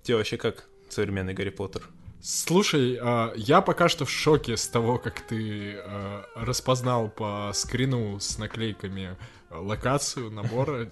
[0.04, 1.82] Тебе вообще как современный Гарри Поттер?
[2.20, 8.18] Слушай, а, я пока что в шоке с того, как ты а, распознал по скрину
[8.18, 9.16] с наклейками
[9.50, 10.90] а, локацию набора.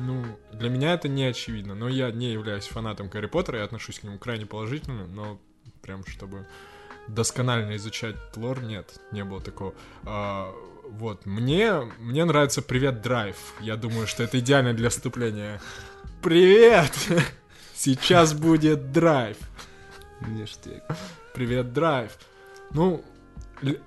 [0.00, 4.00] Ну, для меня это не очевидно, но я не являюсь фанатом Гарри Поттера, я отношусь
[4.00, 5.40] к нему крайне положительно, но
[5.80, 6.46] прям чтобы
[7.06, 9.74] досконально изучать лор, нет, не было такого.
[10.04, 10.52] А,
[10.88, 13.36] вот, мне, мне нравится «Привет, Драйв».
[13.60, 15.60] Я думаю, что это идеально для вступления.
[16.22, 16.92] Привет!
[17.74, 19.36] Сейчас будет драйв.
[20.26, 20.84] Ништяк.
[21.34, 22.18] Привет, драйв.
[22.72, 23.04] Ну,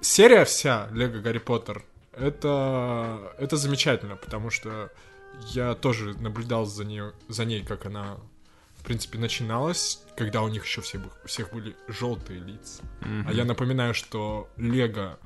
[0.02, 1.84] серия вся Лего Гарри Поттер,
[2.14, 4.92] это, это замечательно, потому что
[5.50, 8.18] я тоже наблюдал за, нее, за ней, как она,
[8.76, 12.84] в принципе, начиналась, когда у них еще все, всех были желтые лица.
[13.26, 15.20] А я напоминаю, что Лего,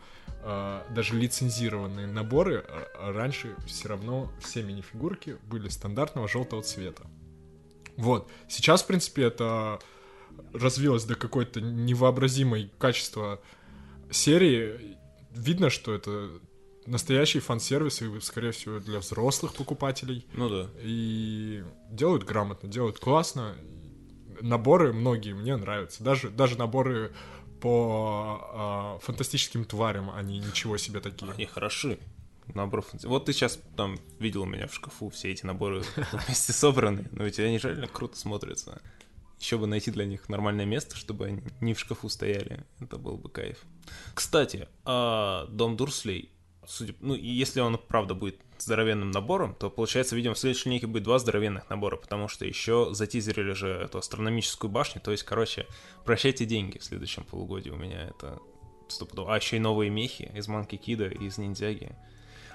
[0.43, 7.03] э, даже лицензированные наборы, э, раньше все равно все мини-фигурки были стандартного желтого цвета.
[7.97, 8.29] Вот.
[8.47, 9.79] Сейчас, в принципе, это
[10.59, 13.41] развилось до какой-то невообразимой качества
[14.11, 14.97] серии.
[15.31, 16.29] Видно, что это
[16.85, 20.25] настоящий фан-сервис, и, скорее всего, для взрослых покупателей.
[20.33, 20.69] Ну да.
[20.81, 23.55] И делают грамотно, делают классно.
[24.41, 26.03] Наборы многие мне нравятся.
[26.03, 27.11] Даже, даже наборы
[27.61, 31.31] по а, фантастическим тварям, они ничего себе такие.
[31.31, 31.99] Они хороши.
[32.53, 32.85] Наборов.
[33.03, 37.23] Вот ты сейчас там видел у меня в шкафу все эти наборы вместе собраны, но
[37.23, 38.81] ведь они реально круто смотрятся.
[39.39, 42.63] Еще бы найти для них нормальное место, чтобы они не в шкафу стояли.
[42.79, 43.59] Это был бы кайф.
[44.13, 46.31] Кстати, а дом Дурслей,
[46.65, 51.03] судя, ну, если он правда будет здоровенным набором, то получается, видимо, в следующей линейке будет
[51.03, 55.01] два здоровенных набора, потому что еще затизерили же эту астрономическую башню.
[55.01, 55.67] То есть, короче,
[56.05, 58.39] прощайте деньги в следующем полугодии у меня это
[58.87, 59.33] стопудово.
[59.33, 61.95] А еще и новые мехи из Манки Кида и из Ниндзяги.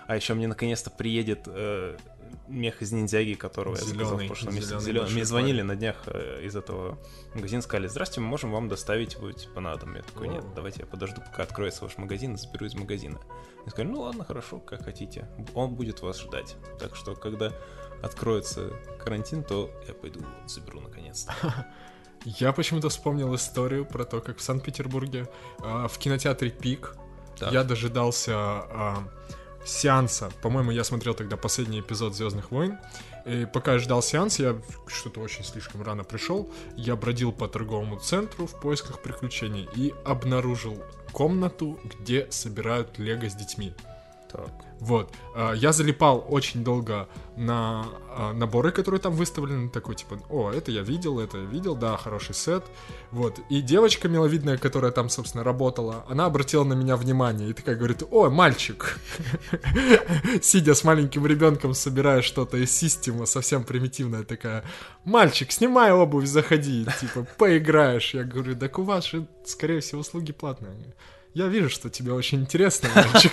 [0.07, 1.97] А еще мне наконец-то приедет э,
[2.48, 4.74] мех из ниндзяги, которого я заказал в прошлом месяце.
[4.74, 5.66] большой Мне звонили парень.
[5.69, 6.98] на днях э, из этого
[7.35, 9.94] магазина, сказали, здрасте, мы можем вам доставить вот, типа, на дом.
[9.94, 13.20] Я такой, нет, давайте я подожду, пока откроется ваш магазин, и заберу из магазина.
[13.65, 15.28] Я сказали, ну ладно, хорошо, как хотите.
[15.55, 16.57] Он будет вас ждать.
[16.78, 17.52] Так что, когда
[18.02, 21.35] откроется карантин, то я пойду заберу наконец-то.
[22.24, 25.27] Я почему-то вспомнил историю про то, как в Санкт-Петербурге
[25.61, 26.94] а, в кинотеатре Пик
[27.39, 27.51] Так.
[27.51, 29.09] я дожидался а,
[29.65, 30.31] сеанса.
[30.43, 32.78] По-моему, я смотрел тогда последний эпизод Звездных войн.
[33.27, 36.51] И пока я ждал сеанс, я что-то очень слишком рано пришел.
[36.77, 40.82] Я бродил по торговому центру в поисках приключений и обнаружил
[41.12, 43.74] комнату, где собирают лего с детьми.
[44.32, 44.51] Так.
[44.81, 45.12] Вот.
[45.35, 49.69] А, Я залипал очень долго на а, наборы, которые там выставлены.
[49.69, 52.65] Такой, типа, о, это я видел, это я видел, да, хороший сет.
[53.11, 53.39] Вот.
[53.51, 58.02] И девочка миловидная, которая там, собственно, работала, она обратила на меня внимание и такая говорит,
[58.11, 58.98] о, мальчик.
[60.43, 64.65] Сидя с маленьким ребенком, собирая что-то из системы, совсем примитивная такая,
[65.05, 68.15] мальчик, снимай обувь, заходи, типа, поиграешь.
[68.15, 70.94] Я говорю, так у вас же, скорее всего, услуги платные.
[71.35, 73.32] Я вижу, что тебе очень интересно, мальчик.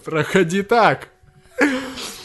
[0.04, 1.08] Проходи так.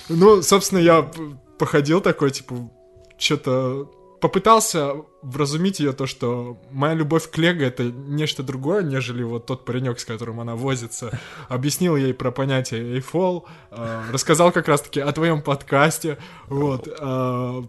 [0.10, 1.10] Ну, собственно, я
[1.57, 2.69] походил такой, типа,
[3.18, 9.45] что-то попытался вразумить ее то, что моя любовь к Лего это нечто другое, нежели вот
[9.45, 11.18] тот паренек, с которым она возится.
[11.48, 16.18] Объяснил ей про понятие Eiffel, э, рассказал как раз-таки о твоем подкасте,
[16.48, 16.88] вот.
[16.88, 17.64] э,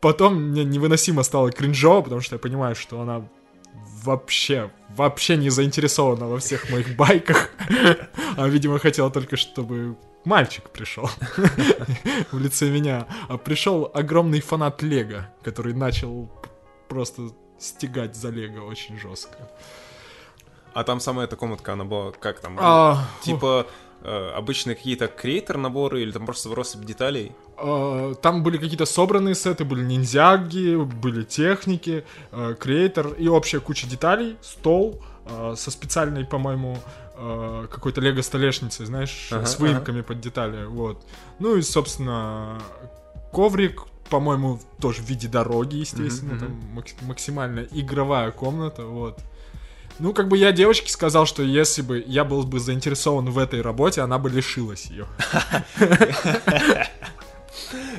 [0.00, 3.28] Потом мне невыносимо стало кринжово, потому что я понимаю, что она
[4.02, 7.50] вообще, вообще не заинтересована во всех моих байках.
[8.36, 11.08] А, видимо, хотела только, чтобы мальчик пришел
[12.32, 13.06] в лице меня.
[13.28, 16.30] А пришел огромный фанат Лего, который начал
[16.88, 19.50] просто стегать за Лего очень жестко.
[20.72, 22.56] А там самая эта комнатка, она была как там?
[22.60, 23.89] А, Типа э,
[24.36, 27.32] обычные какие-то креатор наборы или там просто россыпь деталей?
[27.58, 33.86] Э, Там были какие-то собранные сеты, были ниндзяги, были техники, э, креатор и общая куча
[33.86, 36.78] деталей, стол э, со специальной, по-моему,
[37.16, 41.04] э, какой-то лего-столешницей, знаешь, Ага, с выемками под детали, вот.
[41.38, 42.58] Ну и, собственно,
[43.32, 49.20] коврик, по-моему, тоже в виде дороги, естественно, Мгм, там макс- максимально игровая комната, вот.
[50.00, 53.60] Ну, как бы я девочке сказал, что если бы я был бы заинтересован в этой
[53.60, 55.06] работе, она бы лишилась ее.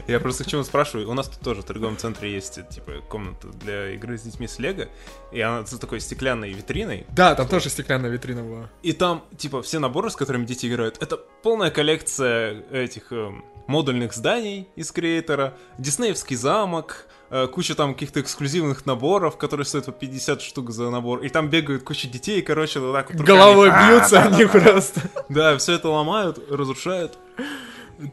[0.07, 1.09] Я просто к чему спрашиваю.
[1.09, 4.57] У нас тут тоже в торговом центре есть, типа, комната для игры с детьми с
[4.59, 4.87] Лего,
[5.31, 7.05] и она за такой стеклянной витриной.
[7.09, 8.69] Да, там тоже стеклянная витрина была.
[8.81, 14.13] И там, типа, все наборы, с которыми дети играют, это полная коллекция этих эм, модульных
[14.13, 17.05] зданий из креатора, диснеевский замок,
[17.51, 21.83] куча там каких-то эксклюзивных наборов, которые стоят по 50 штук за набор, и там бегают
[21.83, 23.37] куча детей, короче, вот так вот руками.
[23.37, 25.01] Головой бьются они просто.
[25.29, 27.17] Да, все это ломают, разрушают.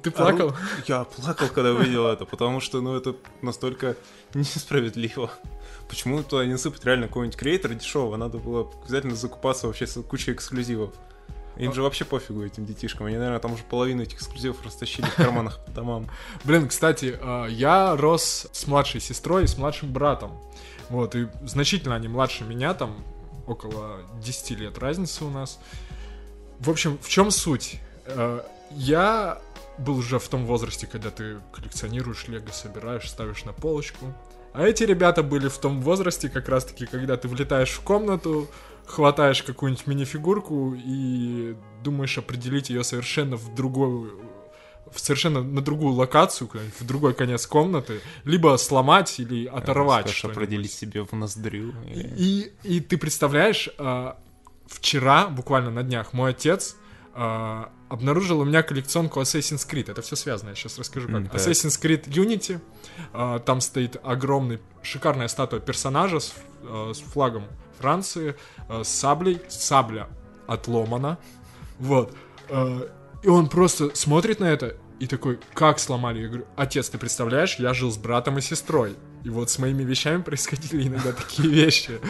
[0.02, 0.48] Ты плакал?
[0.50, 3.96] Ору- Я плакал, когда увидел это, потому что, ну, это настолько
[4.34, 5.30] несправедливо.
[5.88, 8.16] Почему туда не насыпать реально какой-нибудь креатор дешевого?
[8.16, 10.92] Надо было обязательно закупаться вообще с кучей эксклюзивов.
[11.58, 13.06] Им же вообще пофигу этим детишкам.
[13.06, 16.08] Они, наверное, там уже половину этих эксклюзивов растащили в карманах по домам.
[16.44, 20.38] Блин, кстати, а, я рос с младшей сестрой и с младшим братом.
[20.88, 22.96] Вот, и значительно они младше меня, там
[23.46, 25.58] около 10 лет разницы у нас.
[26.60, 27.80] В общем, в чем суть?
[28.06, 29.40] Э, Я
[29.78, 34.12] был уже в том возрасте, когда ты коллекционируешь лего, собираешь, ставишь на полочку.
[34.52, 38.48] А эти ребята были в том возрасте, как раз таки, когда ты влетаешь в комнату,
[38.88, 41.54] хватаешь какую-нибудь минифигурку и
[41.84, 44.20] думаешь определить ее совершенно в другую
[44.92, 46.48] в совершенно на другую локацию,
[46.80, 50.04] в другой конец комнаты, либо сломать или оторвать.
[50.06, 50.36] Скажешь, что-нибудь.
[50.44, 51.74] определить себе в ноздрю.
[51.86, 54.18] или- И, и ты представляешь, а,
[54.66, 56.74] вчера, буквально на днях, мой отец
[57.12, 59.90] а, обнаружил у меня коллекционку Assassin's Creed.
[59.90, 61.32] Это все связано, я сейчас расскажу как.
[61.32, 61.34] Так.
[61.34, 62.58] Assassin's Creed Unity.
[63.12, 66.32] а, там стоит огромный, шикарная статуя персонажа с,
[66.62, 67.44] с флагом
[67.78, 68.36] Франции,
[68.68, 69.40] а, с саблей.
[69.48, 70.08] Сабля
[70.46, 71.18] отломана.
[71.78, 72.14] Вот.
[72.48, 72.88] А,
[73.22, 76.20] и он просто смотрит на это и такой, как сломали?
[76.20, 78.96] Я говорю, отец, ты представляешь, я жил с братом и сестрой.
[79.24, 82.00] И вот с моими вещами происходили иногда такие вещи.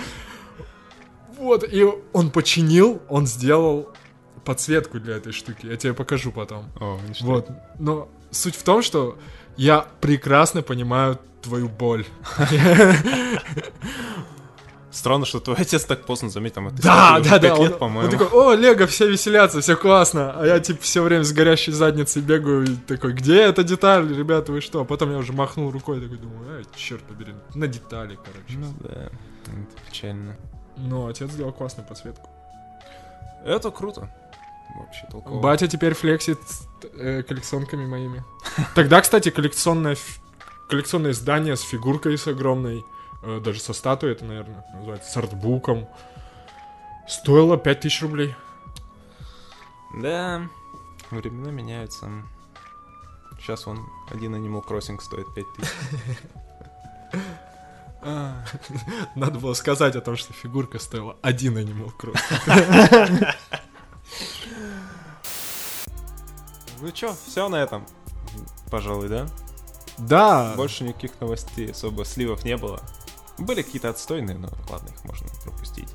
[1.37, 3.91] Вот, и он починил, он сделал
[4.45, 5.67] подсветку для этой штуки.
[5.67, 6.71] Я тебе покажу потом.
[6.81, 6.99] О.
[7.21, 7.49] Вот.
[7.79, 9.19] Но суть в том, что
[9.57, 12.07] я прекрасно понимаю твою боль.
[14.91, 16.67] Странно, что твой отец так поздно заметил.
[16.67, 17.57] Это Да, уже да, да.
[17.57, 20.33] пять Он, он такой, о, Лего, все веселятся, все классно.
[20.41, 24.53] А я, типа, все время с горящей задницей бегаю и такой, где эта деталь, ребята,
[24.53, 24.81] вы что?
[24.81, 28.59] А потом я уже махнул рукой, такой думаю, ай, черт побери, на детали, короче.
[28.59, 29.11] Ну да,
[29.47, 30.37] это печально.
[30.77, 32.29] Но отец сделал классную подсветку.
[33.45, 34.11] Это круто.
[34.79, 35.41] Вообще толково.
[35.41, 36.39] Батя теперь флексит
[36.99, 38.23] э, коллекционками моими.
[38.75, 39.97] Тогда, кстати, коллекционное,
[40.69, 42.83] коллекционное издание с фигуркой с огромной, э,
[43.23, 45.89] даже со статуей, это, наверное, называется, с артбуком,
[47.09, 48.35] стоило 5000 рублей.
[49.95, 50.43] Да,
[51.11, 52.11] времена меняются.
[53.39, 55.69] Сейчас он один Animal Crossing стоит 5000.
[59.15, 63.35] Надо было сказать о том, что фигурка стоила один Animal Crossing.
[66.81, 67.85] Ну чё, все на этом.
[68.71, 69.27] Пожалуй, да?
[69.99, 72.81] Да, Больше никаких новостей особо сливов не было.
[73.39, 75.89] Были какие-то отстойные, но ладно, их можно пропустить.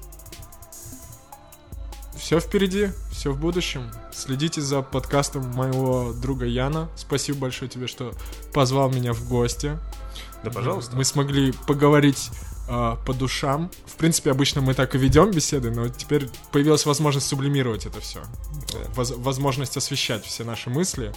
[2.18, 3.91] все впереди, все в будущем.
[4.14, 6.90] Следите за подкастом моего друга Яна.
[6.95, 8.14] Спасибо большое тебе, что
[8.53, 9.78] позвал меня в гости.
[10.44, 10.95] Да, пожалуйста.
[10.95, 12.30] Мы смогли поговорить
[12.70, 13.70] а, по душам.
[13.86, 18.22] В принципе, обычно мы так и ведем беседы, но теперь появилась возможность сублимировать это все.
[18.72, 19.03] Да.
[19.18, 21.14] возможность освещать все наши мысли,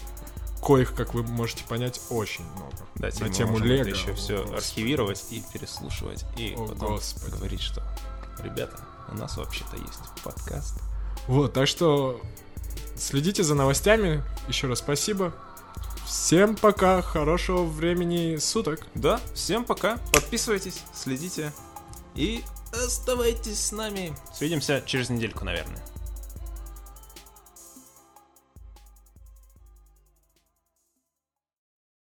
[0.67, 2.77] коих, как вы можете понять, очень много.
[2.97, 3.89] Да, на тему Лего.
[3.89, 6.25] еще все О, архивировать и переслушивать.
[6.37, 7.31] И О, потом Господи.
[7.37, 7.85] говорить, что
[8.43, 8.77] ребята,
[9.09, 10.81] у нас вообще-то есть подкаст.
[11.29, 12.21] Вот, так что
[12.97, 14.25] следите за новостями.
[14.49, 15.33] Еще раз спасибо.
[16.05, 18.89] Всем пока, хорошего времени суток.
[18.97, 19.99] Да, всем пока.
[20.13, 21.53] Подписывайтесь, следите
[22.17, 24.17] и оставайтесь с нами.
[24.35, 25.81] Свидимся через недельку, наверное.